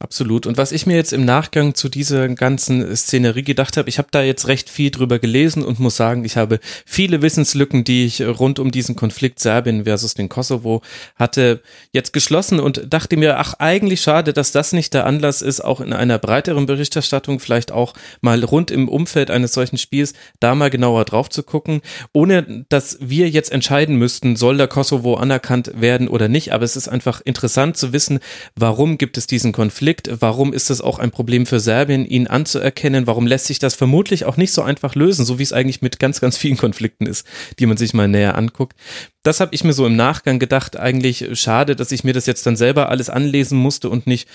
Absolut. 0.00 0.46
Und 0.46 0.56
was 0.56 0.70
ich 0.70 0.86
mir 0.86 0.94
jetzt 0.94 1.12
im 1.12 1.24
Nachgang 1.24 1.74
zu 1.74 1.88
dieser 1.88 2.28
ganzen 2.28 2.94
Szenerie 2.94 3.42
gedacht 3.42 3.76
habe, 3.76 3.88
ich 3.88 3.98
habe 3.98 4.06
da 4.12 4.22
jetzt 4.22 4.46
recht 4.46 4.70
viel 4.70 4.92
drüber 4.92 5.18
gelesen 5.18 5.64
und 5.64 5.80
muss 5.80 5.96
sagen, 5.96 6.24
ich 6.24 6.36
habe 6.36 6.60
viele 6.86 7.20
Wissenslücken, 7.20 7.82
die 7.82 8.06
ich 8.06 8.22
rund 8.22 8.60
um 8.60 8.70
diesen 8.70 8.94
Konflikt 8.94 9.40
Serbien 9.40 9.84
versus 9.86 10.14
den 10.14 10.28
Kosovo 10.28 10.82
hatte, 11.16 11.62
jetzt 11.90 12.12
geschlossen 12.12 12.60
und 12.60 12.92
dachte 12.92 13.16
mir, 13.16 13.38
ach, 13.38 13.54
eigentlich 13.58 14.00
schade, 14.00 14.32
dass 14.32 14.52
das 14.52 14.72
nicht 14.72 14.94
der 14.94 15.04
Anlass 15.04 15.42
ist, 15.42 15.64
auch 15.64 15.80
in 15.80 15.92
einer 15.92 16.20
breiteren 16.20 16.66
Berichterstattung, 16.66 17.40
vielleicht 17.40 17.72
auch 17.72 17.94
mal 18.20 18.44
rund 18.44 18.70
im 18.70 18.88
Umfeld 18.88 19.32
eines 19.32 19.52
solchen 19.52 19.78
Spiels, 19.78 20.12
da 20.38 20.54
mal 20.54 20.70
genauer 20.70 21.06
drauf 21.06 21.28
zu 21.28 21.42
gucken, 21.42 21.80
ohne 22.12 22.64
dass 22.68 22.98
wir 23.00 23.28
jetzt 23.28 23.50
entscheiden 23.50 23.96
müssten, 23.96 24.36
soll 24.36 24.58
der 24.58 24.68
Kosovo 24.68 25.14
anerkannt 25.14 25.72
werden 25.74 26.06
oder 26.06 26.28
nicht. 26.28 26.52
Aber 26.52 26.64
es 26.64 26.76
ist 26.76 26.86
einfach 26.86 27.20
interessant 27.20 27.76
zu 27.76 27.92
wissen, 27.92 28.20
warum 28.54 28.96
gibt 28.96 29.18
es 29.18 29.26
diesen 29.26 29.50
Konflikt 29.50 29.87
Konflikt? 29.88 30.20
Warum 30.20 30.52
ist 30.52 30.68
es 30.68 30.82
auch 30.82 30.98
ein 30.98 31.10
Problem 31.10 31.46
für 31.46 31.60
Serbien, 31.60 32.04
ihn 32.04 32.26
anzuerkennen? 32.26 33.06
Warum 33.06 33.26
lässt 33.26 33.46
sich 33.46 33.58
das 33.58 33.74
vermutlich 33.74 34.26
auch 34.26 34.36
nicht 34.36 34.52
so 34.52 34.60
einfach 34.60 34.94
lösen, 34.94 35.24
so 35.24 35.38
wie 35.38 35.42
es 35.42 35.54
eigentlich 35.54 35.80
mit 35.80 35.98
ganz, 35.98 36.20
ganz 36.20 36.36
vielen 36.36 36.58
Konflikten 36.58 37.06
ist, 37.06 37.26
die 37.58 37.64
man 37.64 37.78
sich 37.78 37.94
mal 37.94 38.06
näher 38.06 38.36
anguckt? 38.36 38.76
Das 39.22 39.40
habe 39.40 39.54
ich 39.54 39.64
mir 39.64 39.72
so 39.72 39.86
im 39.86 39.96
Nachgang 39.96 40.38
gedacht, 40.38 40.76
eigentlich 40.76 41.26
schade, 41.40 41.74
dass 41.74 41.90
ich 41.90 42.04
mir 42.04 42.12
das 42.12 42.26
jetzt 42.26 42.46
dann 42.46 42.56
selber 42.56 42.90
alles 42.90 43.08
anlesen 43.08 43.58
musste 43.58 43.88
und 43.88 44.06
nicht, 44.06 44.28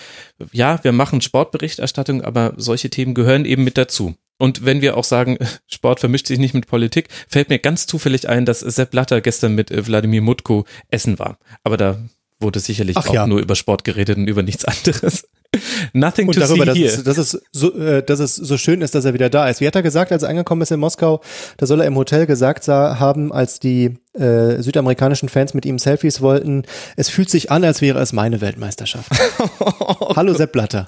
ja, 0.52 0.84
wir 0.84 0.92
machen 0.92 1.22
Sportberichterstattung, 1.22 2.24
aber 2.24 2.54
solche 2.58 2.90
Themen 2.90 3.14
gehören 3.14 3.46
eben 3.46 3.64
mit 3.64 3.78
dazu. 3.78 4.16
Und 4.40 4.66
wenn 4.66 4.82
wir 4.82 4.98
auch 4.98 5.04
sagen, 5.04 5.38
Sport 5.72 6.00
vermischt 6.00 6.26
sich 6.26 6.40
nicht 6.40 6.56
mit 6.56 6.66
Politik, 6.66 7.10
fällt 7.28 7.50
mir 7.50 7.60
ganz 7.60 7.86
zufällig 7.86 8.28
ein, 8.28 8.46
dass 8.46 8.62
Sepp 8.62 8.90
Blatter 8.90 9.22
gestern 9.22 9.54
mit 9.54 9.70
Wladimir 9.70 10.24
Mutko 10.24 10.66
essen 10.90 11.20
war. 11.20 11.38
Aber 11.64 11.78
da 11.78 12.00
wurde 12.40 12.60
sicherlich 12.60 12.98
Ach, 12.98 13.08
auch 13.08 13.14
ja. 13.14 13.28
nur 13.28 13.40
über 13.40 13.56
Sport 13.56 13.84
geredet 13.84 14.18
und 14.18 14.28
über 14.28 14.44
nichts 14.44 14.66
anderes. 14.66 15.28
Nothing 15.94 16.28
und 16.28 16.34
to 16.34 16.40
darüber, 16.40 16.66
see 16.66 16.66
dass, 16.66 16.78
here. 16.78 16.94
Es, 16.94 17.04
dass, 17.04 17.18
es 17.18 17.42
so, 17.52 17.74
äh, 17.78 18.04
dass 18.04 18.20
es 18.20 18.36
so 18.36 18.58
schön 18.58 18.82
ist, 18.82 18.96
dass 18.96 19.06
er 19.06 19.14
wieder 19.14 19.30
da 19.30 19.50
ist. 19.50 19.62
Wie 19.62 19.68
hat 19.68 19.76
er 19.76 19.84
gesagt, 19.84 20.12
als 20.12 20.24
er 20.24 20.30
angekommen 20.30 20.62
ist 20.62 20.72
in 20.72 20.80
Moskau? 20.80 21.22
Da 21.58 21.66
soll 21.66 21.82
er 21.82 21.88
im 21.88 21.96
Hotel 21.96 22.26
gesagt 22.26 22.68
haben, 22.68 23.32
als 23.32 23.60
die 23.60 23.98
äh, 24.14 24.62
südamerikanischen 24.62 25.30
Fans 25.30 25.54
mit 25.54 25.66
ihm 25.66 25.80
Selfies 25.80 26.22
wollten, 26.22 26.64
es 26.96 27.10
fühlt 27.10 27.30
sich 27.30 27.52
an, 27.52 27.64
als 27.64 27.82
wäre 27.82 28.00
es 28.00 28.14
meine 28.14 28.42
Weltmeisterschaft. 28.42 29.10
Hallo 30.16 30.34
Sepp 30.34 30.52
Blatter. 30.52 30.88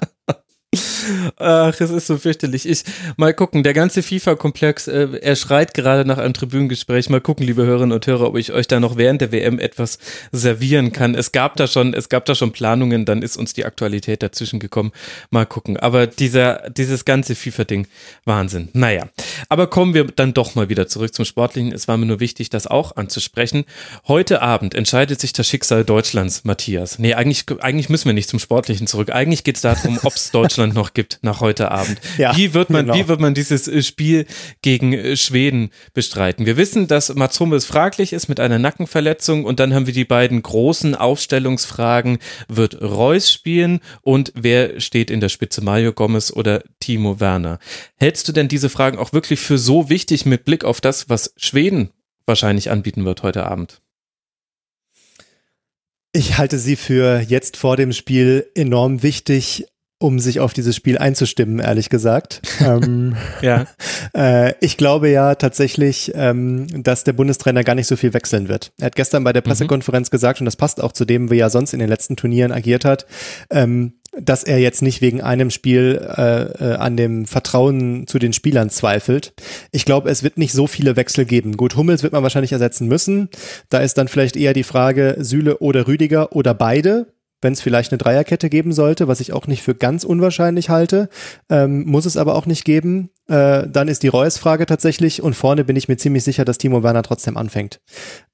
Ach, 1.38 1.80
es 1.80 1.89
ist 1.89 2.08
so 2.08 2.18
fürchterlich. 2.18 2.68
Ich, 2.68 2.84
mal 3.18 3.34
gucken, 3.34 3.63
der 3.63 3.74
ganze 3.74 4.04
FIFA-Komplex, 4.04 4.88
äh, 4.88 5.08
er 5.22 5.36
schreit 5.36 5.74
gerade 5.74 6.06
nach 6.06 6.18
einem 6.18 6.34
Tribünengespräch. 6.34 7.10
Mal 7.10 7.22
gucken, 7.22 7.46
liebe 7.46 7.65
Hörerinnen 7.65 7.94
und 7.94 8.06
Hörer, 8.08 8.28
ob 8.28 8.38
ich 8.38 8.52
euch 8.52 8.68
da 8.68 8.80
noch 8.80 8.98
während 8.98 9.22
der 9.22 9.32
WM 9.32 9.60
etwas 9.60 10.00
servieren 10.32 10.91
kann. 10.91 11.15
Es 11.15 11.32
gab 11.32 11.56
da 11.56 11.68
schon, 11.68 11.94
es 11.94 12.10
gab 12.10 12.26
da 12.26 12.36
schon 12.36 12.52
Planungen, 12.52 13.06
dann 13.06 13.22
ist 13.22 13.38
uns 13.38 13.54
die 13.54 13.65
Aktualität 13.65 14.24
dazwischen 14.24 14.60
gekommen. 14.60 14.91
Mal 15.30 15.46
gucken. 15.46 15.78
Aber 15.78 16.08
dieser, 16.08 16.70
dieses 16.70 17.06
ganze 17.06 17.36
FIFA-Ding, 17.36 17.88
Wahnsinn. 18.26 18.70
Naja. 18.74 19.08
Aber 19.50 19.68
kommen 19.68 19.94
wir 19.94 20.06
dann 20.06 20.34
doch 20.34 20.56
mal 20.56 20.70
wieder 20.70 20.88
zurück 20.88 21.13
zum 21.13 21.26
Sportlichen. 21.26 21.72
Es 21.72 21.88
war 21.88 21.98
mir 21.98 22.06
nur 22.06 22.20
wichtig, 22.20 22.50
das 22.50 22.68
auch 22.68 22.96
anzusprechen. 22.96 23.65
Heute 24.08 24.41
Abend 24.41 24.74
entscheidet 24.74 25.20
sich 25.20 25.34
das 25.34 25.48
Schicksal 25.48 25.84
Deutschlands, 25.84 26.44
Matthias. 26.44 27.00
Nee, 27.00 27.13
eigentlich, 27.13 27.46
eigentlich 27.60 27.89
müssen 27.89 28.06
wir 28.06 28.13
nicht 28.13 28.30
zum 28.30 28.39
Sportlichen 28.39 28.88
zurück. 28.88 29.12
Eigentlich 29.12 29.44
geht 29.44 29.56
es 29.56 29.62
darum, 29.62 30.00
ob 30.04 30.13
es 30.13 30.32
Deutschland 30.36 30.74
noch 30.74 30.94
gibt 30.95 31.19
nach 31.21 31.41
heute 31.41 31.71
Abend. 31.71 31.99
Ja, 32.17 32.36
wie, 32.38 32.53
wird 32.53 32.69
man, 32.69 32.86
genau. 32.86 32.97
wie 32.97 33.08
wird 33.10 33.19
man 33.19 33.34
dieses 33.34 33.67
äh, 33.67 33.84
Spiel 33.84 34.25
gegen 34.62 34.93
äh, 34.93 35.17
Schweden 35.17 35.69
bestreiten? 35.93 36.45
Wir 36.45 36.55
wissen, 36.55 36.88
dass 36.88 37.13
Mats 37.13 37.39
Hummels 37.39 37.65
fraglich 37.65 38.13
ist 38.13 38.29
mit 38.29 38.39
einer 38.39 38.58
Nackenverletzung 38.58 39.43
und 39.43 39.60
dann 39.60 39.73
haben 39.73 39.86
wir 39.86 39.93
die 39.93 40.05
beiden 40.05 40.41
großen 40.41 40.95
Aufstellungsfragen. 40.95 42.19
Wird 42.47 42.81
Reus 42.81 43.31
spielen 43.31 43.81
und 44.01 44.31
wer 44.36 44.79
steht 44.79 45.12
in 45.12 45.19
der 45.19 45.29
Spitze, 45.29 45.62
Mario 45.62 45.91
Gomez 45.91 46.31
oder 46.31 46.63
Timo 46.79 47.19
Werner? 47.19 47.60
Hältst 47.97 48.27
du 48.27 48.31
denn 48.31 48.47
diese 48.47 48.69
Fragen 48.69 48.97
auch 48.97 49.12
wirklich 49.12 49.41
für 49.41 49.58
so 49.58 49.89
wichtig 49.89 50.25
mit 50.25 50.45
Blick 50.45 50.63
auf 50.63 50.79
das, 50.79 51.10
was 51.10 51.34
Schweden 51.36 51.89
wahrscheinlich 52.25 52.71
anbieten 52.71 53.03
wird 53.03 53.23
heute 53.23 53.45
Abend? 53.45 53.81
Ich 56.17 56.38
halte 56.38 56.60
sie 56.60 56.77
für 56.77 57.19
jetzt 57.19 57.58
vor 57.58 57.75
dem 57.75 57.91
Spiel 57.91 58.49
enorm 58.55 59.03
wichtig, 59.03 59.65
um 59.97 60.19
sich 60.19 60.39
auf 60.39 60.53
dieses 60.53 60.75
Spiel 60.75 60.97
einzustimmen, 60.97 61.60
ehrlich 61.60 61.89
gesagt. 61.89 62.41
ähm, 62.60 63.15
ja. 63.41 63.65
Äh, 64.13 64.53
ich 64.62 64.77
glaube 64.77 65.10
ja 65.10 65.36
tatsächlich, 65.36 66.12
ähm, 66.15 66.67
dass 66.84 67.03
der 67.03 67.13
Bundestrainer 67.13 67.63
gar 67.63 67.75
nicht 67.75 67.88
so 67.88 67.95
viel 67.95 68.13
wechseln 68.13 68.47
wird. 68.47 68.71
Er 68.79 68.88
hat 68.88 68.95
gestern 68.95 69.23
bei 69.23 69.34
der 69.34 69.41
mhm. 69.41 69.47
Pressekonferenz 69.47 70.10
mhm. 70.10 70.12
gesagt, 70.12 70.39
und 70.39 70.45
das 70.45 70.55
passt 70.55 70.81
auch 70.81 70.93
zu 70.93 71.03
dem, 71.05 71.29
wie 71.31 71.39
er 71.39 71.49
sonst 71.49 71.73
in 71.73 71.79
den 71.79 71.89
letzten 71.89 72.15
Turnieren 72.15 72.51
agiert 72.51 72.86
hat, 72.86 73.05
ähm, 73.49 73.93
dass 74.17 74.43
er 74.43 74.60
jetzt 74.60 74.81
nicht 74.81 75.01
wegen 75.01 75.21
einem 75.21 75.49
Spiel 75.49 75.99
äh, 76.17 76.43
äh, 76.43 76.75
an 76.75 76.95
dem 76.95 77.25
Vertrauen 77.25 78.08
zu 78.08 78.19
den 78.19 78.34
Spielern 78.34 78.69
zweifelt. 78.69 79.34
Ich 79.71 79.86
glaube, 79.86 80.10
es 80.10 80.23
wird 80.23 80.38
nicht 80.38 80.53
so 80.53 80.67
viele 80.67 80.95
Wechsel 80.95 81.25
geben. 81.25 81.58
Gut, 81.58 81.75
Hummels 81.75 82.03
wird 82.03 82.13
man 82.13 82.23
wahrscheinlich 82.23 82.53
ersetzen 82.53 82.88
müssen. 82.88 83.29
Da 83.69 83.79
ist 83.79 83.97
dann 83.97 84.08
vielleicht 84.08 84.38
eher 84.38 84.53
die 84.53 84.63
Frage 84.63 85.17
Süle 85.19 85.58
oder 85.58 85.88
Rüdiger 85.88 86.34
oder 86.34 86.53
beide 86.53 87.08
wenn 87.41 87.54
es 87.54 87.62
vielleicht 87.62 87.91
eine 87.91 87.98
Dreierkette 87.98 88.50
geben 88.50 88.74
sollte, 88.74 89.08
was 89.08 89.19
ich 89.19 89.34
auch 89.34 89.48
nicht 89.48 89.62
für 89.62 89.76
ganz 89.76 90.04
unwahrscheinlich 90.04 90.69
halte, 90.69 91.10
ähm, 91.50 91.86
muss 91.86 92.06
es 92.06 92.17
aber 92.17 92.36
auch 92.36 92.45
nicht 92.45 92.65
geben. 92.65 93.10
Äh, 93.28 93.67
dann 93.67 93.88
ist 93.88 94.04
die 94.04 94.08
Reus-Frage 94.08 94.65
tatsächlich 94.65 95.21
und 95.21 95.36
vorne 95.36 95.63
bin 95.63 95.76
ich 95.76 95.88
mir 95.88 95.98
ziemlich 95.98 96.24
sicher, 96.24 96.45
dass 96.45 96.58
Timo 96.58 96.84
Werner 96.84 97.04
trotzdem 97.04 97.38
anfängt, 97.38 97.82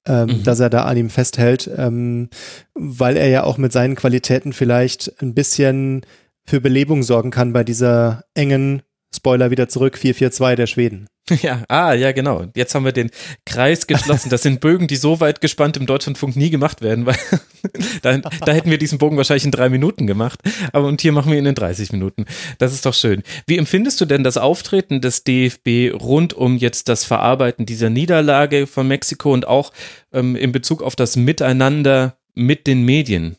ähm, 0.05 0.27
mhm. 0.27 0.43
dass 0.43 0.59
er 0.59 0.69
da 0.69 0.83
an 0.83 0.97
ihm 0.97 1.09
festhält, 1.09 1.69
ähm, 1.75 2.29
weil 2.73 3.17
er 3.17 3.27
ja 3.27 3.43
auch 3.43 3.57
mit 3.57 3.71
seinen 3.71 3.95
Qualitäten 3.95 4.53
vielleicht 4.53 5.21
ein 5.21 5.33
bisschen 5.33 6.01
für 6.45 6.61
Belebung 6.61 7.03
sorgen 7.03 7.31
kann 7.31 7.53
bei 7.53 7.63
dieser 7.63 8.23
engen 8.33 8.81
Spoiler 9.13 9.51
wieder 9.51 9.67
zurück, 9.67 9.97
4-4-2 10.01 10.55
der 10.55 10.67
Schweden. 10.67 11.07
Ja, 11.41 11.63
ah, 11.69 11.93
ja, 11.93 12.11
genau. 12.11 12.45
Jetzt 12.55 12.75
haben 12.75 12.85
wir 12.85 12.91
den 12.91 13.09
Kreis 13.45 13.87
geschlossen. 13.87 14.29
Das 14.29 14.43
sind 14.43 14.59
Bögen, 14.59 14.87
die 14.87 14.95
so 14.95 15.19
weit 15.19 15.41
gespannt 15.41 15.77
im 15.77 15.85
Deutschlandfunk 15.85 16.35
nie 16.35 16.49
gemacht 16.49 16.81
werden, 16.81 17.05
weil 17.05 17.17
da, 18.01 18.17
da, 18.17 18.51
hätten 18.51 18.69
wir 18.69 18.77
diesen 18.77 18.97
Bogen 18.97 19.17
wahrscheinlich 19.17 19.45
in 19.45 19.51
drei 19.51 19.69
Minuten 19.69 20.07
gemacht. 20.07 20.39
Aber 20.73 20.87
und 20.87 21.01
hier 21.01 21.11
machen 21.11 21.31
wir 21.31 21.39
ihn 21.39 21.45
in 21.45 21.55
30 21.55 21.91
Minuten. 21.93 22.25
Das 22.57 22.73
ist 22.73 22.85
doch 22.85 22.93
schön. 22.93 23.23
Wie 23.47 23.57
empfindest 23.57 24.01
du 24.01 24.05
denn 24.05 24.23
das 24.23 24.37
Auftreten 24.37 25.01
des 25.01 25.23
DFB 25.23 25.93
rund 25.93 26.33
um 26.33 26.57
jetzt 26.57 26.89
das 26.89 27.05
Verarbeiten 27.05 27.65
dieser 27.65 27.89
Niederlage 27.89 28.67
von 28.67 28.87
Mexiko 28.87 29.33
und 29.33 29.47
auch 29.47 29.71
ähm, 30.11 30.35
in 30.35 30.51
Bezug 30.51 30.83
auf 30.83 30.95
das 30.95 31.15
Miteinander 31.15 32.17
mit 32.33 32.67
den 32.67 32.83
Medien? 32.83 33.37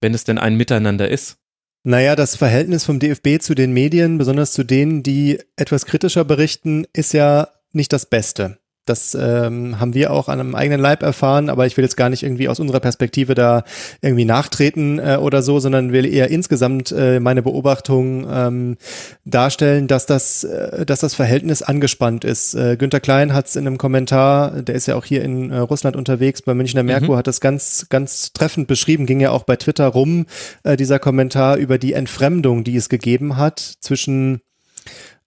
Wenn 0.00 0.14
es 0.14 0.24
denn 0.24 0.38
ein 0.38 0.56
Miteinander 0.56 1.08
ist? 1.08 1.39
Naja, 1.82 2.14
das 2.14 2.36
Verhältnis 2.36 2.84
vom 2.84 2.98
DFB 2.98 3.40
zu 3.40 3.54
den 3.54 3.72
Medien, 3.72 4.18
besonders 4.18 4.52
zu 4.52 4.64
denen, 4.64 5.02
die 5.02 5.40
etwas 5.56 5.86
kritischer 5.86 6.24
berichten, 6.24 6.84
ist 6.92 7.14
ja 7.14 7.48
nicht 7.72 7.92
das 7.92 8.06
Beste. 8.06 8.58
Das 8.90 9.14
ähm, 9.14 9.78
haben 9.78 9.94
wir 9.94 10.12
auch 10.12 10.28
an 10.28 10.40
einem 10.40 10.56
eigenen 10.56 10.80
Leib 10.80 11.04
erfahren, 11.04 11.48
aber 11.48 11.64
ich 11.64 11.76
will 11.76 11.84
jetzt 11.84 11.96
gar 11.96 12.08
nicht 12.10 12.24
irgendwie 12.24 12.48
aus 12.48 12.58
unserer 12.58 12.80
Perspektive 12.80 13.34
da 13.34 13.62
irgendwie 14.02 14.24
nachtreten 14.24 14.98
äh, 14.98 15.16
oder 15.20 15.42
so, 15.42 15.60
sondern 15.60 15.92
will 15.92 16.04
eher 16.04 16.28
insgesamt 16.28 16.90
äh, 16.90 17.20
meine 17.20 17.42
Beobachtung 17.42 18.26
ähm, 18.28 18.76
darstellen, 19.24 19.86
dass 19.86 20.06
das, 20.06 20.42
äh, 20.42 20.84
dass 20.84 20.98
das 20.98 21.14
Verhältnis 21.14 21.62
angespannt 21.62 22.24
ist. 22.24 22.54
Äh, 22.54 22.76
Günter 22.76 22.98
Klein 22.98 23.32
hat 23.32 23.46
es 23.46 23.54
in 23.54 23.64
einem 23.64 23.78
Kommentar, 23.78 24.62
der 24.62 24.74
ist 24.74 24.86
ja 24.86 24.96
auch 24.96 25.04
hier 25.04 25.22
in 25.22 25.50
äh, 25.50 25.58
Russland 25.58 25.94
unterwegs, 25.94 26.42
bei 26.42 26.54
Münchner 26.54 26.82
Merkur, 26.82 27.14
mhm. 27.14 27.18
hat 27.18 27.28
das 27.28 27.40
ganz, 27.40 27.86
ganz 27.90 28.32
treffend 28.32 28.66
beschrieben, 28.66 29.06
ging 29.06 29.20
ja 29.20 29.30
auch 29.30 29.44
bei 29.44 29.54
Twitter 29.54 29.86
rum, 29.86 30.26
äh, 30.64 30.76
dieser 30.76 30.98
Kommentar 30.98 31.58
über 31.58 31.78
die 31.78 31.92
Entfremdung, 31.92 32.64
die 32.64 32.74
es 32.74 32.88
gegeben 32.88 33.36
hat 33.36 33.60
zwischen 33.60 34.40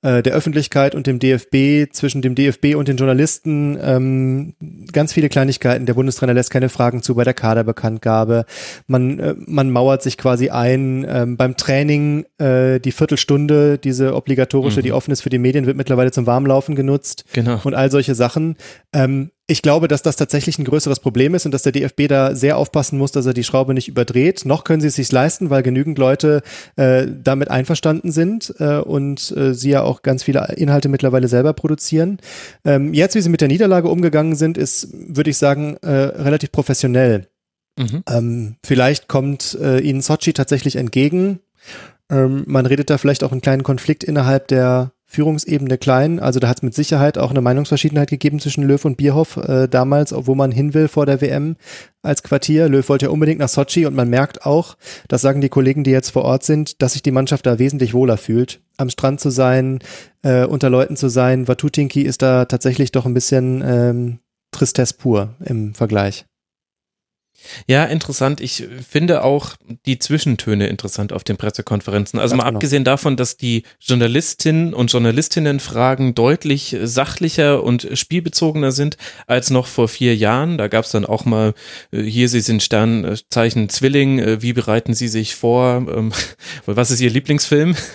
äh, 0.04 0.22
der 0.22 0.34
Öffentlichkeit 0.34 0.94
und 0.96 1.08
dem 1.08 1.18
DFB, 1.18 1.92
zwischen 1.92 2.22
dem 2.22 2.36
DFB 2.36 2.76
und 2.76 2.88
den 2.88 2.98
Journalisten, 2.98 3.78
ähm, 3.82 4.54
ganz 4.92 5.14
viele 5.14 5.30
Kleinigkeiten. 5.30 5.86
Der 5.86 5.96
Bundestrainer 5.96 6.34
lässt 6.34 6.52
keine 6.52 6.70
Fragen 6.70 7.02
zu 7.02 7.16
bei 7.16 7.24
der 7.24 7.34
Kaderbekanntgabe. 7.34 8.46
Man, 8.86 9.20
äh, 9.20 9.36
man 9.38 9.72
mauert 9.72 10.04
sich 10.04 10.18
quasi 10.18 10.50
ein. 10.50 11.06
Ähm, 11.10 11.38
beim 11.38 11.58
Training 11.58 12.26
äh, 12.38 12.80
die 12.80 12.92
Viertelstunde, 12.92 13.78
diese 13.78 14.16
obligatorische, 14.16 14.80
mhm. 14.80 14.84
die 14.84 14.92
offen 14.92 15.12
ist 15.12 15.22
für 15.22 15.30
die 15.30 15.40
Medien, 15.40 15.66
wird 15.66 15.78
mittlerweile 15.78 16.12
zum 16.12 16.28
Warmlaufen 16.28 16.76
genutzt. 16.76 17.26
Genau. 17.34 17.60
Und 17.64 17.74
all 17.74 17.90
solche 17.90 18.16
Sachen. 18.16 18.58
Ähm, 18.94 19.32
ich 19.46 19.62
glaube, 19.62 19.90
dass 19.90 20.02
das 20.02 20.16
tatsächlich 20.16 20.58
ein 20.58 20.64
größeres 20.64 21.02
Problem 21.02 21.36
ist 21.36 21.46
und 21.46 21.52
dass 21.52 21.64
der 21.64 21.74
DFB 21.74 22.08
da 22.08 22.34
sehr 22.34 22.58
aufpassen 22.58 22.98
muss, 22.98 23.12
dass 23.12 23.26
er 23.26 23.34
die 23.34 23.44
Schraube 23.44 23.74
nicht 23.74 23.90
überdreht. 23.90 24.46
Noch 24.46 24.64
können 24.64 24.80
sie 24.80 24.88
es 24.88 24.96
sich 24.96 25.12
leisten, 25.12 25.50
weil 25.50 25.64
genügend 25.64 25.98
Leute 25.98 26.44
äh, 26.78 27.08
damit 27.08 27.52
einverstanden 27.52 28.12
sind 28.12 28.54
äh, 28.60 28.78
und 28.78 29.36
äh, 29.36 29.54
sie 29.54 29.72
ja 29.72 29.82
auch 29.82 30.02
ganz 30.02 30.24
viele 30.24 30.48
Inhalte 30.56 30.88
mittlerweile 30.88 31.28
selber 31.28 31.52
produzieren. 31.52 32.20
Ähm, 32.64 32.94
jetzt, 32.94 33.16
wie 33.16 33.22
sie 33.22 33.30
mit 33.30 33.42
der 33.42 33.50
Niederlage 33.50 33.90
umgegangen 33.90 34.36
sind, 34.36 34.58
ist, 34.58 34.88
würde 34.94 35.30
ich 35.30 35.38
sagen, 35.38 35.76
äh, 35.82 35.92
relativ 35.92 36.54
professionell. 36.54 37.28
Mhm. 37.78 38.04
Ähm, 38.10 38.56
vielleicht 38.66 39.10
kommt 39.10 39.58
äh, 39.62 39.80
ihnen 39.80 40.02
Sochi 40.02 40.32
tatsächlich 40.32 40.78
entgegen. 40.78 41.40
Ähm, 42.10 42.44
man 42.48 42.66
redet 42.66 42.90
da 42.90 42.98
vielleicht 42.98 43.26
auch 43.26 43.34
einen 43.34 43.42
kleinen 43.42 43.64
Konflikt 43.64 44.06
innerhalb 44.06 44.48
der 44.48 44.93
Führungsebene 45.14 45.78
klein. 45.78 46.20
Also 46.20 46.40
da 46.40 46.48
hat 46.48 46.58
es 46.58 46.64
mit 46.64 46.74
Sicherheit 46.74 47.18
auch 47.18 47.30
eine 47.30 47.42
Meinungsverschiedenheit 47.42 48.10
gegeben 48.10 48.40
zwischen 48.40 48.64
Löw 48.64 48.84
und 48.84 48.98
Bierhoff 48.98 49.38
äh, 49.38 49.68
damals, 49.68 50.14
wo 50.16 50.34
man 50.34 50.52
hin 50.52 50.74
will 50.74 50.88
vor 50.88 51.06
der 51.06 51.22
WM 51.22 51.56
als 52.02 52.24
Quartier. 52.24 52.68
Löw 52.68 52.88
wollte 52.90 53.06
ja 53.06 53.12
unbedingt 53.12 53.40
nach 53.40 53.50
Sochi 53.50 53.86
und 53.86 53.96
man 53.96 54.10
merkt 54.10 54.46
auch, 54.46 54.76
das 55.08 55.22
sagen 55.22 55.42
die 55.42 55.50
Kollegen, 55.50 55.84
die 55.84 55.92
jetzt 55.92 56.10
vor 56.10 56.24
Ort 56.24 56.44
sind, 56.44 56.82
dass 56.82 56.94
sich 56.94 57.04
die 57.04 57.12
Mannschaft 57.12 57.46
da 57.46 57.60
wesentlich 57.60 57.94
wohler 57.94 58.18
fühlt, 58.18 58.62
am 58.78 58.90
Strand 58.90 59.20
zu 59.20 59.30
sein, 59.30 59.80
äh, 60.24 60.46
unter 60.46 60.70
Leuten 60.70 60.96
zu 60.96 61.10
sein. 61.10 61.48
Watutinki 61.48 62.02
ist 62.02 62.24
da 62.24 62.46
tatsächlich 62.46 62.92
doch 62.92 63.06
ein 63.06 63.14
bisschen 63.14 63.64
ähm, 63.66 64.20
Tristesse 64.52 64.96
pur 64.96 65.36
im 65.46 65.76
Vergleich. 65.76 66.26
Ja, 67.68 67.86
interessant. 67.86 68.42
Ich 68.42 68.68
finde 68.90 69.24
auch 69.24 69.56
die 69.86 70.00
Zwischentöne 70.00 70.68
interessant 70.68 71.14
auf 71.14 71.24
den 71.24 71.38
Pressekonferenzen. 71.38 72.20
Also 72.20 72.34
Ganz 72.34 72.44
mal 72.44 72.50
genau. 72.50 72.58
abgesehen 72.58 72.84
davon, 72.84 73.16
dass 73.16 73.38
die 73.38 73.64
Journalistinnen 73.80 74.74
und 74.74 74.92
Journalistinnenfragen 74.92 76.16
deutlich 76.16 76.76
sachlicher 76.84 77.64
und 77.64 77.88
spielbezogener 77.94 78.72
sind 78.72 78.98
als 79.28 79.50
noch 79.50 79.68
vor 79.68 79.88
vier 79.88 80.16
Jahren. 80.16 80.58
Da 80.58 80.68
gab 80.68 80.86
es 80.86 80.92
dann 80.92 81.06
auch 81.06 81.26
mal, 81.26 81.54
äh, 81.92 82.02
hier, 82.04 82.30
Sie 82.30 82.42
sind 82.42 82.64
Sternzeichen 82.64 83.70
Zwilling, 83.70 84.20
äh, 84.20 84.42
wie 84.42 84.54
bereiten 84.54 84.94
Sie 84.94 85.08
sich 85.08 85.36
vor? 85.36 85.86
Ähm, 85.94 86.12
was 86.66 86.92
ist 86.92 87.02
Ihr 87.02 87.10
Lieblingsfilm? 87.10 87.76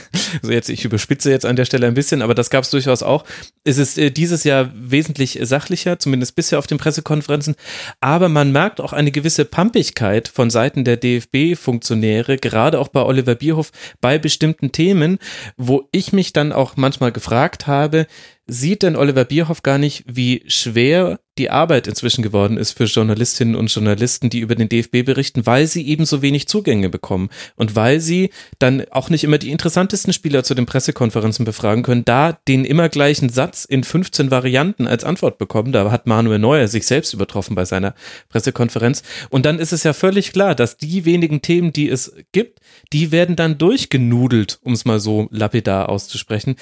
Also 0.43 0.53
jetzt, 0.53 0.69
ich 0.69 0.85
überspitze 0.85 1.31
jetzt 1.31 1.47
an 1.47 1.57
der 1.57 1.65
Stelle 1.65 1.87
ein 1.87 1.95
bisschen, 1.95 2.21
aber 2.21 2.35
das 2.35 2.51
gab 2.51 2.63
es 2.63 2.71
durchaus 2.71 3.03
auch. 3.03 3.25
Es 3.65 3.79
ist 3.79 3.97
äh, 3.97 4.11
dieses 4.11 4.45
Jahr 4.45 4.71
wesentlich 4.75 5.39
sachlicher, 5.43 5.99
zumindest 5.99 6.37
bisher 6.37 6.59
auf 6.59 6.67
den 6.67 6.77
Pressekonferenzen. 6.77 7.55
Aber 8.01 8.29
man 8.29 8.53
merkt 8.53 8.81
auch 8.81 8.93
eine 8.93 9.11
gewisse 9.11 9.45
Pampigkeit 9.59 10.29
von 10.29 10.51
Seiten 10.51 10.85
der 10.85 10.97
DFB-Funktionäre, 10.99 12.37
gerade 12.37 12.79
auch 12.79 12.87
bei 12.87 13.03
Oliver 13.03 13.35
Bierhoff, 13.35 13.73
bei 14.01 14.17
bestimmten 14.17 14.71
Themen, 14.71 15.19
wo 15.57 15.89
ich 15.91 16.13
mich 16.13 16.33
dann 16.33 16.53
auch 16.53 16.77
manchmal 16.77 17.11
gefragt 17.11 17.67
habe, 17.67 18.07
sieht 18.49 18.83
denn 18.83 18.97
Oliver 18.97 19.25
Bierhoff 19.25 19.63
gar 19.63 19.79
nicht, 19.79 20.05
wie 20.07 20.43
schwer 20.47 21.21
die 21.39 21.51
Arbeit 21.51 21.87
inzwischen 21.87 22.23
geworden 22.23 22.57
ist 22.57 22.73
für 22.73 22.85
Journalistinnen 22.85 23.55
und 23.55 23.73
Journalisten, 23.73 24.29
die 24.29 24.41
über 24.41 24.55
den 24.55 24.69
DFB 24.69 25.05
berichten, 25.05 25.47
weil 25.47 25.67
sie 25.67 25.87
eben 25.87 26.05
so 26.05 26.21
wenig 26.21 26.49
Zugänge 26.49 26.89
bekommen 26.89 27.31
und 27.55 27.77
weil 27.77 28.01
sie 28.01 28.31
dann 28.59 28.85
auch 28.91 29.09
nicht 29.09 29.25
immer 29.25 29.39
die 29.39 29.51
interessantesten 29.51 30.13
Spieler 30.13 30.43
zu 30.43 30.55
den 30.55 30.67
Pressekonferenzen 30.67 31.45
befragen 31.45 31.83
können, 31.83 32.05
da 32.05 32.33
den 32.49 32.65
immer 32.65 32.89
gleichen 32.89 33.29
Satz 33.29 33.65
in 33.65 33.85
15 33.85 34.31
Varianten 34.31 34.87
als 34.87 35.05
Antwort 35.05 35.39
bekommen. 35.39 35.73
Da 35.73 35.91
hat 35.91 36.07
Manuel 36.07 36.41
Neuer 36.41 36.69
sich 36.69 36.87
selbst 36.87 37.15
übertroffen 37.15 37.55
bei 37.55 37.65
seiner 37.65 37.95
Pressekonferenz. 38.29 39.03
Und 39.31 39.47
dann 39.47 39.61
ist 39.61 39.73
es 39.73 39.85
ja 39.85 39.93
völlig 39.93 40.33
klar, 40.33 40.55
dass 40.55 40.77
die 40.77 41.05
wenigen 41.05 41.41
Themen, 41.41 41.73
die 41.73 41.89
es 41.89 42.15
gibt, 42.33 42.61
die 42.93 43.13
werden 43.13 43.37
dann 43.37 43.59
durchgenudelt, 43.59 44.59
um 44.63 44.73
es 44.73 44.85
mal 44.85 44.99
so 44.99 45.29
lapidar 45.31 45.89
auszusprechen. 45.89 46.57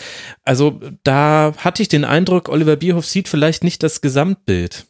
Also 0.44 0.80
da 1.02 1.54
hatte 1.76 1.82
ich 1.82 1.88
den 1.88 2.06
Eindruck, 2.06 2.48
Oliver 2.48 2.76
Bierhoff 2.76 3.04
sieht 3.04 3.28
vielleicht 3.28 3.62
nicht 3.62 3.82
das 3.82 4.00
Gesamtbild. 4.00 4.86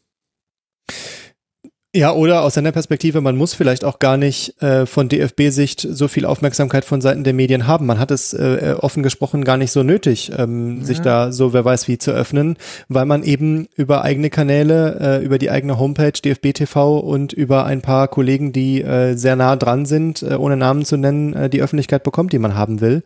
Ja, 1.92 2.12
oder 2.12 2.42
aus 2.42 2.54
seiner 2.54 2.70
Perspektive, 2.70 3.20
man 3.20 3.36
muss 3.36 3.54
vielleicht 3.54 3.84
auch 3.84 3.98
gar 3.98 4.16
nicht 4.16 4.62
äh, 4.62 4.86
von 4.86 5.08
DFB-Sicht 5.08 5.80
so 5.80 6.06
viel 6.06 6.26
Aufmerksamkeit 6.26 6.84
von 6.84 7.00
Seiten 7.00 7.24
der 7.24 7.32
Medien 7.32 7.66
haben. 7.66 7.86
Man 7.86 7.98
hat 7.98 8.12
es 8.12 8.34
äh, 8.34 8.76
offen 8.78 9.02
gesprochen 9.02 9.42
gar 9.42 9.56
nicht 9.56 9.72
so 9.72 9.82
nötig, 9.82 10.30
ähm, 10.36 10.78
ja. 10.78 10.84
sich 10.84 11.00
da 11.00 11.32
so 11.32 11.52
wer 11.52 11.64
weiß 11.64 11.88
wie 11.88 11.98
zu 11.98 12.12
öffnen, 12.12 12.56
weil 12.88 13.06
man 13.06 13.24
eben 13.24 13.66
über 13.74 14.02
eigene 14.02 14.30
Kanäle, 14.30 14.98
äh, 15.00 15.24
über 15.24 15.38
die 15.38 15.50
eigene 15.50 15.80
Homepage 15.80 16.12
DFB 16.12 16.52
TV 16.52 16.98
und 17.00 17.32
über 17.32 17.64
ein 17.64 17.80
paar 17.80 18.06
Kollegen, 18.06 18.52
die 18.52 18.82
äh, 18.82 19.16
sehr 19.16 19.34
nah 19.34 19.56
dran 19.56 19.86
sind, 19.86 20.22
äh, 20.22 20.34
ohne 20.34 20.56
Namen 20.56 20.84
zu 20.84 20.96
nennen, 20.96 21.32
äh, 21.32 21.50
die 21.50 21.62
Öffentlichkeit 21.62 22.04
bekommt, 22.04 22.32
die 22.32 22.38
man 22.38 22.54
haben 22.54 22.80
will. 22.80 23.02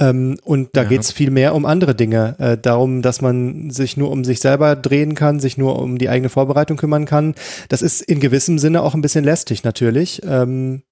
Ähm, 0.00 0.38
und 0.42 0.70
da 0.72 0.82
ja. 0.82 0.88
geht 0.88 1.02
es 1.02 1.12
viel 1.12 1.30
mehr 1.30 1.54
um 1.54 1.66
andere 1.66 1.94
Dinge. 1.94 2.34
Äh, 2.38 2.58
darum, 2.58 3.02
dass 3.02 3.20
man 3.20 3.70
sich 3.70 3.96
nur 3.96 4.10
um 4.10 4.24
sich 4.24 4.40
selber 4.40 4.74
drehen 4.74 5.14
kann, 5.14 5.38
sich 5.38 5.58
nur 5.58 5.78
um 5.78 5.98
die 5.98 6.08
eigene 6.08 6.28
Vorbereitung 6.28 6.76
kümmern 6.76 7.04
kann. 7.04 7.34
Das 7.68 7.82
ist 7.82 8.00
in 8.00 8.18
gewissem 8.20 8.58
Sinne 8.58 8.82
auch 8.82 8.94
ein 8.94 9.02
bisschen 9.02 9.24
lästig 9.24 9.62
natürlich. 9.62 10.22
Ähm, 10.26 10.82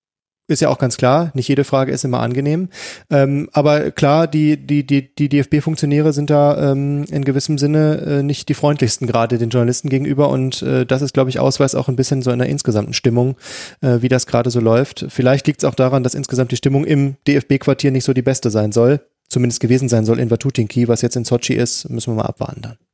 ist 0.49 0.61
ja 0.61 0.71
auch 0.71 0.79
ganz 0.79 0.97
klar, 0.97 1.31
nicht 1.35 1.47
jede 1.47 1.63
Frage 1.63 1.93
ist 1.93 2.05
immer 2.05 2.21
angenehm. 2.21 2.71
Ähm, 3.11 3.49
aber 3.53 3.91
klar, 3.91 4.27
die, 4.27 4.57
die, 4.57 4.85
die, 4.85 5.15
die 5.15 5.29
DFB-Funktionäre 5.29 6.13
sind 6.15 6.31
da 6.31 6.73
ähm, 6.73 7.05
in 7.11 7.25
gewissem 7.25 7.59
Sinne 7.59 8.01
äh, 8.01 8.23
nicht 8.23 8.49
die 8.49 8.55
freundlichsten 8.55 9.07
gerade 9.07 9.37
den 9.37 9.51
Journalisten 9.51 9.91
gegenüber 9.91 10.31
und 10.31 10.63
äh, 10.63 10.87
das 10.87 11.03
ist, 11.03 11.13
glaube 11.13 11.31
ich, 11.31 11.39
Ausweis 11.39 11.75
auch 11.75 11.89
ein 11.89 11.97
bisschen 11.97 12.23
so 12.23 12.31
einer 12.31 12.47
insgesamten 12.47 12.95
Stimmung, 12.95 13.37
äh, 13.83 13.99
wie 14.01 14.09
das 14.09 14.27
gerade 14.27 14.51
so 14.51 14.61
läuft. 14.61 15.07
Vielleicht 15.11 15.47
liegt 15.47 15.63
es 15.63 15.69
auch 15.69 15.75
daran, 15.75 16.03
dass 16.03 16.15
insgesamt 16.15 16.51
die 16.51 16.57
Stimmung 16.57 16.85
im 16.85 17.17
DFB-Quartier 17.27 17.91
nicht 17.91 18.05
so 18.05 18.15
die 18.15 18.23
beste 18.23 18.51
sein 18.51 18.73
soll, 18.73 19.01
zumindest 19.29 19.61
gewesen 19.61 19.91
sein 19.91 20.07
soll 20.07 20.19
in 20.19 20.31
Vatutinki, 20.31 20.89
was 20.89 21.03
jetzt 21.03 21.17
in 21.17 21.25
Sochi 21.25 21.53
ist, 21.55 21.91
müssen 21.91 22.13
wir 22.13 22.23
mal 22.23 22.29
abwarten 22.29 22.63
dann. 22.63 22.88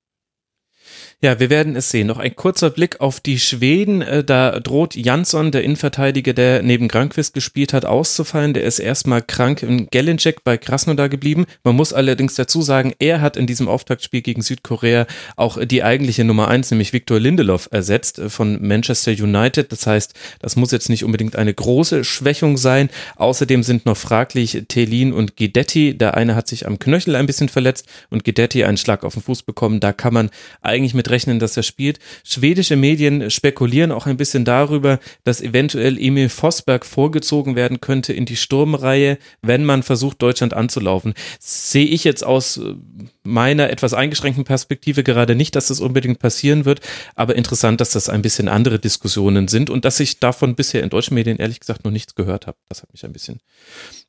Ja, 1.25 1.41
wir 1.41 1.49
werden 1.49 1.75
es 1.75 1.89
sehen. 1.89 2.09
Noch 2.09 2.19
ein 2.19 2.37
kurzer 2.37 2.69
Blick 2.69 3.01
auf 3.01 3.19
die 3.19 3.39
Schweden. 3.39 4.03
Äh, 4.03 4.23
da 4.23 4.61
droht 4.61 4.95
Jansson, 4.95 5.53
der 5.53 5.65
Innenverteidiger, 5.65 6.35
der 6.35 6.63
neben 6.63 6.87
Grankvist 6.87 7.33
gespielt 7.33 7.73
hat, 7.73 7.87
auszufallen. 7.87 8.53
Der 8.53 8.65
ist 8.65 8.79
erstmal 8.79 9.23
krank 9.23 9.63
in 9.63 9.87
Gelincek 9.87 10.45
bei 10.45 10.59
Krasnodar 10.59 11.09
geblieben. 11.09 11.47
Man 11.63 11.77
muss 11.77 11.95
allerdings 11.95 12.35
dazu 12.35 12.61
sagen, 12.61 12.93
er 12.99 13.23
hat 13.23 13.39
in 13.39 13.47
diesem 13.47 13.69
Auftaktspiel 13.69 14.21
gegen 14.21 14.43
Südkorea 14.43 15.07
auch 15.35 15.57
die 15.65 15.83
eigentliche 15.83 16.25
Nummer 16.25 16.49
eins, 16.49 16.71
nämlich 16.71 16.93
Viktor 16.93 17.19
Lindelof, 17.19 17.71
ersetzt 17.73 18.19
äh, 18.19 18.29
von 18.29 18.61
Manchester 18.61 19.13
United. 19.13 19.73
Das 19.73 19.87
heißt, 19.87 20.13
das 20.41 20.57
muss 20.57 20.73
jetzt 20.73 20.91
nicht 20.91 21.05
unbedingt 21.05 21.37
eine 21.37 21.55
große 21.55 22.05
Schwächung 22.05 22.59
sein. 22.59 22.91
Außerdem 23.17 23.63
sind 23.63 23.87
noch 23.87 23.97
fraglich 23.97 24.65
Telin 24.69 25.15
und 25.15 25.39
Guidetti. 25.39 25.97
Der 25.97 26.19
eine 26.19 26.35
hat 26.35 26.49
sich 26.49 26.67
am 26.67 26.79
Knöchel 26.79 27.17
ein 27.17 27.25
bisschen 27.25 27.49
verletzt 27.49 27.87
und 28.11 28.25
Guidetti 28.25 28.65
einen 28.65 28.77
Schlag 28.77 29.05
auf 29.05 29.15
den 29.15 29.23
Fuß 29.23 29.45
bekommen. 29.45 29.81
Da 29.81 29.95
kann 29.95 30.13
man 30.13 30.29
eigentlich 30.61 30.93
mit 30.93 31.14
rechnen, 31.15 31.39
dass 31.39 31.57
er 31.57 31.63
spielt. 31.63 32.01
Schwedische 32.25 32.75
Medien 32.77 33.31
spekulieren 33.31 33.93
auch 33.93 34.07
ein 34.07 34.17
bisschen 34.17 34.45
darüber, 34.45 34.99
dass 35.23 35.41
eventuell 35.41 35.97
Emil 35.99 36.29
Vosberg 36.29 36.85
vorgezogen 36.85 37.55
werden 37.55 37.81
könnte 37.81 38.13
in 38.13 38.27
die 38.27 38.37
Sturmreihe, 38.37 39.19
wenn 39.43 39.65
man 39.65 39.85
versucht, 39.85 40.21
Deutschland 40.21 40.55
anzulaufen. 40.55 41.15
Sehe 41.39 41.87
ich 41.87 42.03
jetzt 42.03 42.25
aus 42.25 42.57
äh, 42.57 42.75
meiner 43.23 43.71
etwas 43.71 43.95
eingeschränkten 43.95 44.45
Perspektive 44.45 45.05
gerade 45.05 45.37
nicht, 45.37 45.55
dass 45.55 45.69
das 45.69 45.81
unbedingt 45.81 46.19
passieren 46.19 46.65
wird, 46.65 46.81
aber 47.15 47.37
interessant, 47.37 47.81
dass 47.81 47.91
das 47.91 48.09
ein 48.09 48.23
bisschen 48.23 48.49
andere 48.49 48.79
Diskussionen 48.79 49.47
sind 49.49 49.71
und 49.71 49.85
dass 49.85 50.01
ich 50.01 50.19
davon 50.19 50.57
bisher 50.57 50.83
in 50.83 50.91
deutschen 50.91 51.15
Medien 51.15 51.39
ehrlich 51.39 51.61
gesagt 51.61 51.85
noch 51.85 51.93
nichts 51.93 52.15
gehört 52.15 52.47
habe. 52.47 52.59
Das 52.69 52.83
hat 52.83 52.93
mich 52.93 53.05
ein 53.05 53.13
bisschen 53.13 53.41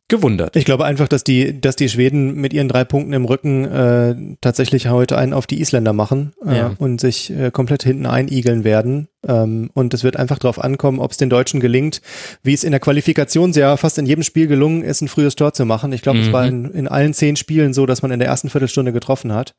gewundert. 0.08 0.56
Ich 0.56 0.66
glaube 0.66 0.86
einfach, 0.86 1.08
dass 1.08 1.24
die, 1.24 1.60
dass 1.60 1.76
die 1.76 1.89
Schweden 1.89 2.36
mit 2.36 2.53
ihren 2.53 2.68
drei 2.68 2.84
Punkten 2.84 3.14
im 3.14 3.26
Rücken 3.26 3.66
äh, 3.66 4.16
tatsächlich 4.39 4.88
heute 4.88 5.18
einen 5.18 5.34
auf 5.34 5.47
die 5.47 5.60
Isländer 5.60 5.93
machen 5.93 6.34
äh, 6.45 6.58
ja. 6.58 6.76
und 6.78 7.01
sich 7.01 7.32
äh, 7.32 7.49
komplett 7.49 7.82
hinten 7.82 8.06
einigeln 8.06 8.64
werden. 8.64 9.08
Ähm, 9.28 9.72
und 9.74 9.95
es 9.95 10.03
wird 10.03 10.18
einfach 10.18 10.38
darauf 10.38 10.64
ankommen, 10.64 10.99
ob 10.99 11.12
es 11.12 11.18
den 11.18 11.32
Deutschen 11.32 11.60
gelingt, 11.60 12.01
wie 12.43 12.53
es 12.53 12.64
in 12.64 12.70
der 12.70 12.80
Qualifikation 12.80 13.51
sehr 13.51 13.76
fast 13.78 13.97
in 13.97 14.06
jedem 14.06 14.24
Spiel 14.24 14.45
gelungen 14.45 14.84
ist, 14.84 15.01
ein 15.01 15.08
frühes 15.08 15.36
Tor 15.36 15.53
zu 15.53 15.66
machen. 15.66 15.91
Ich 15.91 16.03
glaube, 16.03 16.20
mhm. 16.20 16.26
es 16.26 16.32
war 16.32 16.43
mhm. 16.43 16.66
in, 16.66 16.72
in 16.72 16.88
allen 16.88 17.14
zehn 17.16 17.36
Spielen 17.36 17.74
so, 17.74 17.88
dass 17.88 18.03
man 18.03 18.12
in 18.12 18.20
der 18.20 18.28
ersten 18.28 18.51
Viertelstunde 18.51 18.93
getroffen 18.93 19.34
hat. 19.34 19.56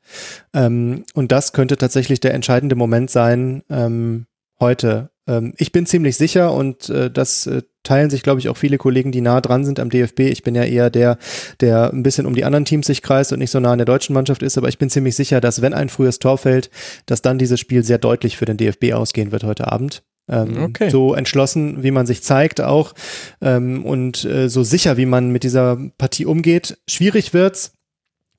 Ähm, 0.53 1.03
und 1.13 1.33
das 1.33 1.51
könnte 1.51 1.75
tatsächlich 1.75 2.21
der 2.21 2.33
entscheidende 2.33 2.75
Moment 2.75 3.09
sein 3.09 3.63
ähm, 3.69 4.27
heute. 4.61 5.09
Ähm, 5.27 5.53
ich 5.57 5.71
bin 5.71 5.85
ziemlich 5.85 6.17
sicher 6.17 6.53
und 6.53 6.89
äh, 6.89 7.11
das 7.11 7.47
äh, 7.47 7.61
teilen 7.83 8.09
sich, 8.09 8.23
glaube 8.23 8.39
ich, 8.39 8.49
auch 8.49 8.57
viele 8.57 8.77
Kollegen, 8.77 9.11
die 9.11 9.21
nah 9.21 9.39
dran 9.41 9.63
sind 9.63 9.79
am 9.79 9.89
DFB. 9.89 10.21
Ich 10.21 10.43
bin 10.43 10.55
ja 10.55 10.63
eher 10.63 10.89
der, 10.89 11.17
der 11.61 11.91
ein 11.93 12.03
bisschen 12.03 12.25
um 12.25 12.35
die 12.35 12.43
anderen 12.43 12.65
Teams 12.65 12.87
sich 12.87 13.01
kreist 13.01 13.31
und 13.31 13.39
nicht 13.39 13.51
so 13.51 13.59
nah 13.59 13.71
an 13.71 13.77
der 13.77 13.85
deutschen 13.85 14.13
Mannschaft 14.13 14.43
ist, 14.43 14.57
aber 14.57 14.67
ich 14.67 14.77
bin 14.77 14.89
ziemlich 14.89 15.15
sicher, 15.15 15.39
dass 15.39 15.61
wenn 15.61 15.73
ein 15.73 15.89
frühes 15.89 16.19
Tor 16.19 16.37
fällt, 16.37 16.69
dass 17.05 17.21
dann 17.21 17.37
dieses 17.37 17.59
Spiel 17.59 17.83
sehr 17.83 17.97
deutlich 17.97 18.37
für 18.37 18.45
den 18.45 18.57
DFB 18.57 18.93
ausgehen 18.93 19.31
wird 19.31 19.43
heute 19.43 19.71
Abend. 19.71 20.03
Ähm, 20.29 20.63
okay. 20.63 20.89
So 20.89 21.13
entschlossen, 21.13 21.83
wie 21.83 21.91
man 21.91 22.05
sich 22.05 22.21
zeigt 22.21 22.59
auch 22.59 22.93
ähm, 23.41 23.85
und 23.85 24.25
äh, 24.25 24.49
so 24.49 24.63
sicher, 24.63 24.97
wie 24.97 25.05
man 25.05 25.31
mit 25.31 25.43
dieser 25.43 25.77
Partie 25.97 26.25
umgeht. 26.25 26.77
Schwierig 26.89 27.33
wird's, 27.33 27.76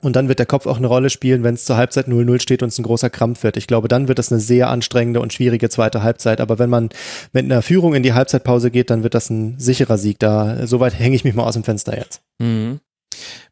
und 0.00 0.14
dann 0.14 0.28
wird 0.28 0.38
der 0.38 0.46
Kopf 0.46 0.66
auch 0.66 0.76
eine 0.76 0.86
Rolle 0.86 1.10
spielen, 1.10 1.42
wenn 1.42 1.54
es 1.54 1.64
zur 1.64 1.76
Halbzeit 1.76 2.06
0-0 2.06 2.40
steht 2.40 2.62
und 2.62 2.68
es 2.68 2.78
ein 2.78 2.84
großer 2.84 3.10
Krampf 3.10 3.42
wird. 3.42 3.56
Ich 3.56 3.66
glaube, 3.66 3.88
dann 3.88 4.06
wird 4.06 4.18
das 4.18 4.30
eine 4.30 4.40
sehr 4.40 4.68
anstrengende 4.68 5.20
und 5.20 5.32
schwierige 5.32 5.68
zweite 5.70 6.02
Halbzeit. 6.02 6.40
Aber 6.40 6.58
wenn 6.58 6.70
man 6.70 6.90
mit 7.32 7.44
einer 7.44 7.62
Führung 7.62 7.94
in 7.94 8.04
die 8.04 8.12
Halbzeitpause 8.12 8.70
geht, 8.70 8.90
dann 8.90 9.02
wird 9.02 9.14
das 9.14 9.28
ein 9.28 9.58
sicherer 9.58 9.98
Sieg. 9.98 10.20
Da, 10.20 10.66
soweit 10.66 10.96
hänge 10.96 11.16
ich 11.16 11.24
mich 11.24 11.34
mal 11.34 11.44
aus 11.44 11.54
dem 11.54 11.64
Fenster 11.64 11.96
jetzt. 11.98 12.22
Mhm. 12.38 12.78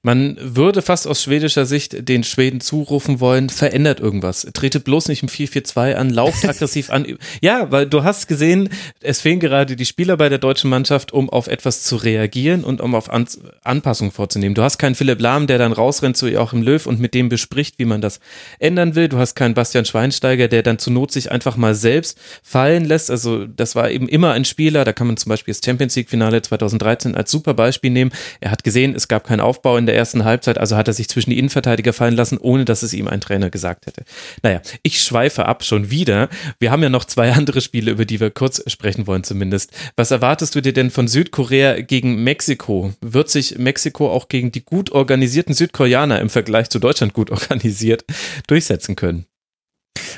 Man 0.06 0.36
würde 0.40 0.82
fast 0.82 1.08
aus 1.08 1.20
schwedischer 1.20 1.66
Sicht 1.66 2.08
den 2.08 2.22
Schweden 2.22 2.60
zurufen 2.60 3.18
wollen, 3.18 3.48
verändert 3.48 3.98
irgendwas. 3.98 4.46
Tretet 4.54 4.84
bloß 4.84 5.08
nicht 5.08 5.24
im 5.24 5.28
4-4-2 5.28 5.94
an, 5.94 6.10
lauft 6.10 6.44
aggressiv 6.48 6.90
an. 6.90 7.18
Ja, 7.40 7.72
weil 7.72 7.86
du 7.86 8.04
hast 8.04 8.28
gesehen, 8.28 8.68
es 9.00 9.20
fehlen 9.20 9.40
gerade 9.40 9.74
die 9.74 9.84
Spieler 9.84 10.16
bei 10.16 10.28
der 10.28 10.38
deutschen 10.38 10.70
Mannschaft, 10.70 11.12
um 11.12 11.28
auf 11.28 11.48
etwas 11.48 11.82
zu 11.82 11.96
reagieren 11.96 12.62
und 12.62 12.80
um 12.80 12.94
auf 12.94 13.10
An 13.10 13.26
Anpassungen 13.64 14.12
vorzunehmen. 14.12 14.54
Du 14.54 14.62
hast 14.62 14.78
keinen 14.78 14.94
Philipp 14.94 15.20
Lahm, 15.20 15.48
der 15.48 15.58
dann 15.58 15.72
rausrennt 15.72 16.16
zu 16.16 16.28
Joachim 16.28 16.62
Löw 16.62 16.86
und 16.86 17.00
mit 17.00 17.12
dem 17.12 17.28
bespricht, 17.28 17.80
wie 17.80 17.84
man 17.84 18.00
das 18.00 18.20
ändern 18.60 18.94
will. 18.94 19.08
Du 19.08 19.18
hast 19.18 19.34
keinen 19.34 19.54
Bastian 19.54 19.86
Schweinsteiger, 19.86 20.46
der 20.46 20.62
dann 20.62 20.78
zur 20.78 20.92
Not 20.92 21.10
sich 21.10 21.32
einfach 21.32 21.56
mal 21.56 21.74
selbst 21.74 22.16
fallen 22.44 22.84
lässt. 22.84 23.10
Also 23.10 23.46
das 23.46 23.74
war 23.74 23.90
eben 23.90 24.08
immer 24.08 24.30
ein 24.34 24.44
Spieler, 24.44 24.84
da 24.84 24.92
kann 24.92 25.08
man 25.08 25.16
zum 25.16 25.30
Beispiel 25.30 25.52
das 25.52 25.62
Champions 25.64 25.96
League 25.96 26.10
Finale 26.10 26.42
2013 26.42 27.16
als 27.16 27.32
super 27.32 27.54
Beispiel 27.54 27.90
nehmen. 27.90 28.12
Er 28.38 28.52
hat 28.52 28.62
gesehen, 28.62 28.94
es 28.94 29.08
gab 29.08 29.26
keinen 29.26 29.40
Aufbau 29.46 29.76
in 29.78 29.86
der 29.86 29.96
ersten 29.96 30.24
Halbzeit, 30.24 30.58
also 30.58 30.76
hat 30.76 30.88
er 30.88 30.94
sich 30.94 31.08
zwischen 31.08 31.30
die 31.30 31.38
Innenverteidiger 31.38 31.92
fallen 31.92 32.14
lassen, 32.14 32.36
ohne 32.38 32.64
dass 32.64 32.82
es 32.82 32.92
ihm 32.92 33.08
ein 33.08 33.20
Trainer 33.20 33.48
gesagt 33.48 33.86
hätte. 33.86 34.04
Naja, 34.42 34.60
ich 34.82 35.02
schweife 35.02 35.46
ab 35.46 35.64
schon 35.64 35.90
wieder. 35.90 36.28
Wir 36.58 36.70
haben 36.70 36.82
ja 36.82 36.90
noch 36.90 37.04
zwei 37.04 37.32
andere 37.36 37.60
Spiele, 37.60 37.90
über 37.90 38.04
die 38.04 38.20
wir 38.20 38.30
kurz 38.30 38.62
sprechen 38.70 39.06
wollen 39.06 39.24
zumindest. 39.24 39.72
Was 39.96 40.10
erwartest 40.10 40.54
du 40.54 40.60
dir 40.60 40.72
denn 40.72 40.90
von 40.90 41.08
Südkorea 41.08 41.80
gegen 41.80 42.22
Mexiko? 42.22 42.92
Wird 43.00 43.30
sich 43.30 43.58
Mexiko 43.58 44.10
auch 44.10 44.28
gegen 44.28 44.52
die 44.52 44.64
gut 44.64 44.92
organisierten 44.92 45.54
Südkoreaner 45.54 46.20
im 46.20 46.28
Vergleich 46.28 46.68
zu 46.68 46.78
Deutschland 46.78 47.14
gut 47.14 47.30
organisiert 47.36 48.04
durchsetzen 48.46 48.96
können? 48.96 49.26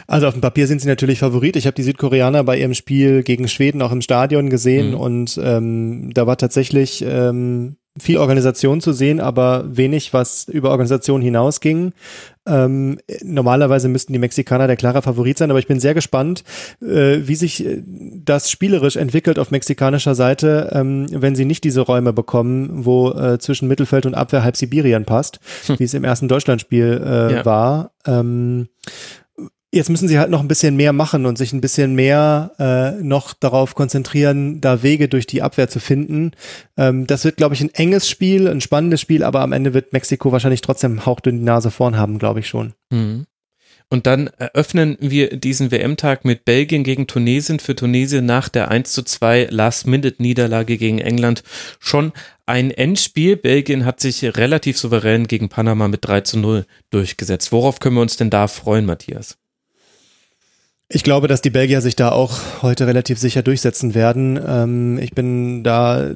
Also 0.07 0.27
auf 0.27 0.35
dem 0.35 0.41
Papier 0.41 0.67
sind 0.67 0.81
sie 0.81 0.89
natürlich 0.89 1.19
Favorit. 1.19 1.57
Ich 1.57 1.67
habe 1.67 1.75
die 1.75 1.83
Südkoreaner 1.83 2.45
bei 2.45 2.59
ihrem 2.59 2.75
Spiel 2.75 3.23
gegen 3.23 3.49
Schweden 3.49 3.83
auch 3.83 3.93
im 3.93 4.01
Stadion 4.01 4.51
gesehen 4.51 4.91
mhm. 4.91 4.97
und 4.97 5.41
ähm, 5.43 6.13
da 6.15 6.27
war 6.27 6.37
tatsächlich 6.37 7.05
ähm, 7.07 7.77
viel 8.01 8.19
Organisation 8.19 8.81
zu 8.81 8.93
sehen, 8.93 9.21
aber 9.21 9.65
wenig, 9.69 10.13
was 10.13 10.45
über 10.49 10.71
Organisation 10.71 11.21
hinausging. 11.21 11.93
Ähm, 12.47 12.99
normalerweise 13.23 13.89
müssten 13.89 14.13
die 14.13 14.19
Mexikaner 14.19 14.67
der 14.67 14.77
klare 14.77 15.03
Favorit 15.03 15.39
sein, 15.39 15.51
aber 15.51 15.59
ich 15.59 15.67
bin 15.67 15.81
sehr 15.81 15.95
gespannt, 15.95 16.45
äh, 16.81 17.19
wie 17.21 17.35
sich 17.35 17.65
äh, 17.65 17.83
das 17.85 18.51
spielerisch 18.51 18.97
entwickelt 18.97 19.39
auf 19.39 19.51
mexikanischer 19.51 20.15
Seite, 20.15 20.71
ähm, 20.73 21.07
wenn 21.11 21.37
sie 21.37 21.45
nicht 21.45 21.65
diese 21.65 21.83
Räume 21.83 22.13
bekommen, 22.13 22.87
wo 22.87 23.11
äh, 23.11 23.39
zwischen 23.39 23.69
Mittelfeld 23.69 24.07
und 24.07 24.15
Abwehr 24.15 24.43
halb 24.43 24.57
Sibirien 24.57 25.05
passt, 25.05 25.41
hm. 25.67 25.79
wie 25.79 25.85
es 25.85 25.95
im 25.95 26.05
ersten 26.05 26.29
Deutschlandspiel 26.29 27.03
äh, 27.05 27.35
ja. 27.35 27.45
war. 27.45 27.91
Ähm, 28.07 28.69
Jetzt 29.71 29.91
müssen 29.91 30.09
sie 30.09 30.19
halt 30.19 30.31
noch 30.31 30.41
ein 30.41 30.49
bisschen 30.49 30.77
mehr 30.77 30.95
machen 30.95 31.27
und 31.27 31.37
sich 31.37 31.53
ein 31.53 31.61
bisschen 31.61 31.95
mehr 31.95 32.53
äh, 32.59 33.03
noch 33.03 33.35
darauf 33.35 33.75
konzentrieren, 33.75 34.63
da 34.63 34.83
Wege 34.83 35.09
durch 35.09 35.27
die 35.27 35.43
Abwehr 35.43 35.69
zu 35.69 35.79
finden. 35.79 36.33
Ähm, 36.79 37.07
das 37.07 37.25
wird, 37.25 37.37
glaube 37.37 37.55
ich, 37.55 37.61
ein 37.61 37.75
enges 37.75 38.09
Spiel, 38.09 38.49
ein 38.49 38.63
spannendes 38.63 39.03
Spiel, 39.03 39.23
aber 39.23 39.41
am 39.41 39.53
Ende 39.53 39.75
wird 39.75 39.93
Mexiko 39.93 40.33
wahrscheinlich 40.33 40.63
trotzdem 40.63 41.05
hauchdünn 41.05 41.37
die 41.37 41.45
Nase 41.45 41.71
vorn 41.71 41.99
haben, 41.99 42.19
glaube 42.19 42.41
ich 42.41 42.49
schon. 42.49 42.73
Mhm. 42.91 43.27
Und 43.91 44.07
dann 44.07 44.29
eröffnen 44.39 44.99
wir 45.01 45.37
diesen 45.37 45.71
WM-Tag 45.71 46.25
mit 46.25 46.45
Belgien 46.45 46.85
gegen 46.85 47.07
Tunesien. 47.07 47.59
Für 47.59 47.75
Tunesien 47.75 48.27
nach 48.27 48.51
der 48.51 48.71
1 48.71 48.93
zu 48.93 49.03
2 49.03 49.49
Last-Minute-Niederlage 49.51 50.77
gegen 50.77 50.99
England 50.99 51.43
schon 51.79 52.13
ein 52.45 52.71
Endspiel. 52.71 53.37
Belgien 53.37 53.87
hat 53.87 54.01
sich 54.01 54.37
relativ 54.37 54.79
souverän 54.79 55.27
gegen 55.27 55.49
Panama 55.49 55.89
mit 55.89 56.07
3 56.07 56.21
zu 56.23 56.39
0 56.39 56.67
durchgesetzt. 56.91 57.51
Worauf 57.51 57.81
können 57.81 57.97
wir 57.97 58.03
uns 58.03 58.19
denn 58.19 58.31
da 58.31 58.47
freuen, 58.47 58.85
Matthias? 58.85 59.39
Ich 60.91 61.05
glaube, 61.05 61.29
dass 61.29 61.43
die 61.43 61.51
Belgier 61.51 61.83
sich 61.83 61.97
da 61.97 62.13
auch 62.13 62.63
heute 62.63 62.87
relativ 62.87 63.19
sicher 63.19 63.43
durchsetzen 63.43 63.95
werden. 63.95 64.41
Ähm, 64.45 64.99
ich 64.99 65.13
bin 65.13 65.63
da 65.63 66.15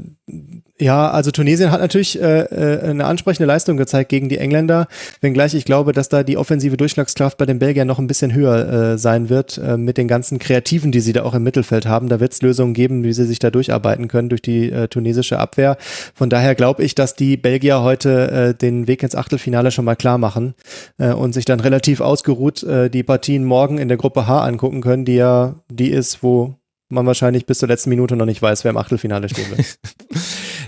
ja, 0.78 1.10
also 1.10 1.32
Tunesien 1.32 1.72
hat 1.72 1.80
natürlich 1.80 2.20
äh, 2.20 2.42
äh, 2.42 2.90
eine 2.90 3.06
ansprechende 3.06 3.46
Leistung 3.46 3.76
gezeigt 3.76 4.08
gegen 4.08 4.28
die 4.28 4.38
Engländer, 4.38 4.86
wenngleich 5.20 5.54
ich 5.54 5.64
glaube, 5.64 5.92
dass 5.92 6.08
da 6.08 6.22
die 6.22 6.36
offensive 6.36 6.76
Durchschlagskraft 6.76 7.36
bei 7.38 7.44
den 7.44 7.58
Belgiern 7.58 7.88
noch 7.88 7.98
ein 7.98 8.06
bisschen 8.06 8.32
höher 8.32 8.92
äh, 8.92 8.98
sein 8.98 9.28
wird, 9.28 9.58
äh, 9.58 9.76
mit 9.76 9.98
den 9.98 10.06
ganzen 10.06 10.38
Kreativen, 10.38 10.92
die 10.92 11.00
sie 11.00 11.12
da 11.12 11.24
auch 11.24 11.34
im 11.34 11.42
Mittelfeld 11.42 11.86
haben. 11.86 12.08
Da 12.08 12.20
wird 12.20 12.32
es 12.32 12.40
Lösungen 12.40 12.72
geben, 12.72 13.02
wie 13.02 13.12
sie 13.12 13.26
sich 13.26 13.40
da 13.40 13.50
durcharbeiten 13.50 14.06
können 14.06 14.28
durch 14.28 14.42
die 14.42 14.70
äh, 14.70 14.86
tunesische 14.86 15.40
Abwehr. 15.40 15.76
Von 16.14 16.30
daher 16.30 16.54
glaube 16.54 16.84
ich, 16.84 16.94
dass 16.94 17.16
die 17.16 17.36
Belgier 17.36 17.82
heute 17.82 18.30
äh, 18.30 18.54
den 18.54 18.86
Weg 18.86 19.02
ins 19.02 19.16
Achtelfinale 19.16 19.72
schon 19.72 19.84
mal 19.84 19.96
klar 19.96 20.18
machen 20.18 20.54
äh, 20.98 21.12
und 21.12 21.32
sich 21.32 21.46
dann 21.46 21.58
relativ 21.58 22.00
ausgeruht 22.00 22.62
äh, 22.62 22.90
die 22.90 23.02
Partien 23.02 23.44
morgen 23.44 23.78
in 23.78 23.88
der 23.88 23.96
Gruppe 23.96 24.28
H 24.28 24.44
angucken 24.44 24.82
können, 24.82 25.04
die 25.04 25.16
ja 25.16 25.56
die 25.68 25.90
ist, 25.90 26.22
wo 26.22 26.54
man 26.92 27.06
wahrscheinlich 27.06 27.46
bis 27.46 27.58
zur 27.58 27.68
letzten 27.68 27.90
Minute 27.90 28.16
noch 28.16 28.26
nicht 28.26 28.40
weiß, 28.40 28.64
wer 28.64 28.70
im 28.70 28.76
Achtelfinale 28.76 29.28
stehen 29.28 29.50
wird. 29.50 29.78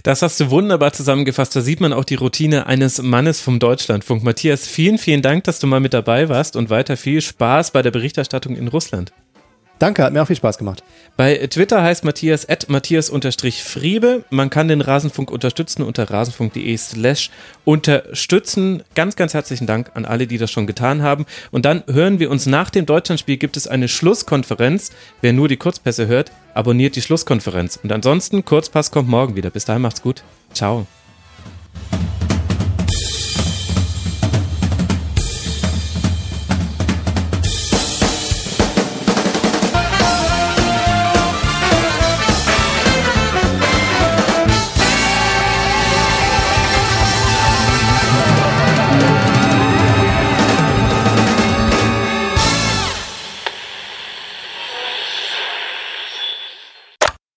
Das 0.02 0.20
hast 0.20 0.38
du 0.38 0.50
wunderbar 0.50 0.92
zusammengefasst. 0.92 1.56
Da 1.56 1.62
sieht 1.62 1.80
man 1.80 1.94
auch 1.94 2.04
die 2.04 2.16
Routine 2.16 2.66
eines 2.66 3.00
Mannes 3.00 3.40
vom 3.40 3.58
Deutschlandfunk. 3.58 4.22
Matthias, 4.22 4.66
vielen, 4.66 4.98
vielen 4.98 5.22
Dank, 5.22 5.44
dass 5.44 5.60
du 5.60 5.66
mal 5.66 5.80
mit 5.80 5.94
dabei 5.94 6.28
warst 6.28 6.56
und 6.56 6.68
weiter 6.68 6.98
viel 6.98 7.22
Spaß 7.22 7.70
bei 7.70 7.80
der 7.80 7.90
Berichterstattung 7.90 8.54
in 8.54 8.68
Russland. 8.68 9.14
Danke, 9.78 10.04
hat 10.04 10.12
mir 10.12 10.22
auch 10.22 10.26
viel 10.26 10.36
Spaß 10.36 10.56
gemacht. 10.58 10.84
Bei 11.16 11.36
Twitter 11.48 11.82
heißt 11.82 12.04
Matthias 12.04 12.48
at 12.48 12.68
Matthias-Friebe. 12.68 14.24
Man 14.30 14.50
kann 14.50 14.68
den 14.68 14.80
Rasenfunk 14.80 15.30
unterstützen 15.30 15.82
unter 15.82 16.10
rasenfunk.de 16.10 16.76
slash 16.76 17.30
unterstützen. 17.64 18.82
Ganz, 18.94 19.16
ganz 19.16 19.34
herzlichen 19.34 19.66
Dank 19.66 19.90
an 19.94 20.04
alle, 20.04 20.26
die 20.26 20.38
das 20.38 20.50
schon 20.50 20.66
getan 20.66 21.02
haben. 21.02 21.26
Und 21.50 21.64
dann 21.64 21.82
hören 21.90 22.18
wir 22.18 22.30
uns 22.30 22.46
nach 22.46 22.70
dem 22.70 22.86
Deutschlandspiel 22.86 23.36
gibt 23.36 23.56
es 23.56 23.66
eine 23.66 23.88
Schlusskonferenz. 23.88 24.90
Wer 25.20 25.32
nur 25.32 25.48
die 25.48 25.56
Kurzpässe 25.56 26.06
hört, 26.06 26.30
abonniert 26.54 26.96
die 26.96 27.02
Schlusskonferenz. 27.02 27.78
Und 27.82 27.92
ansonsten, 27.92 28.44
Kurzpass 28.44 28.90
kommt 28.90 29.08
morgen 29.08 29.36
wieder. 29.36 29.50
Bis 29.50 29.64
dahin 29.64 29.82
macht's 29.82 30.02
gut. 30.02 30.22
Ciao. 30.52 30.86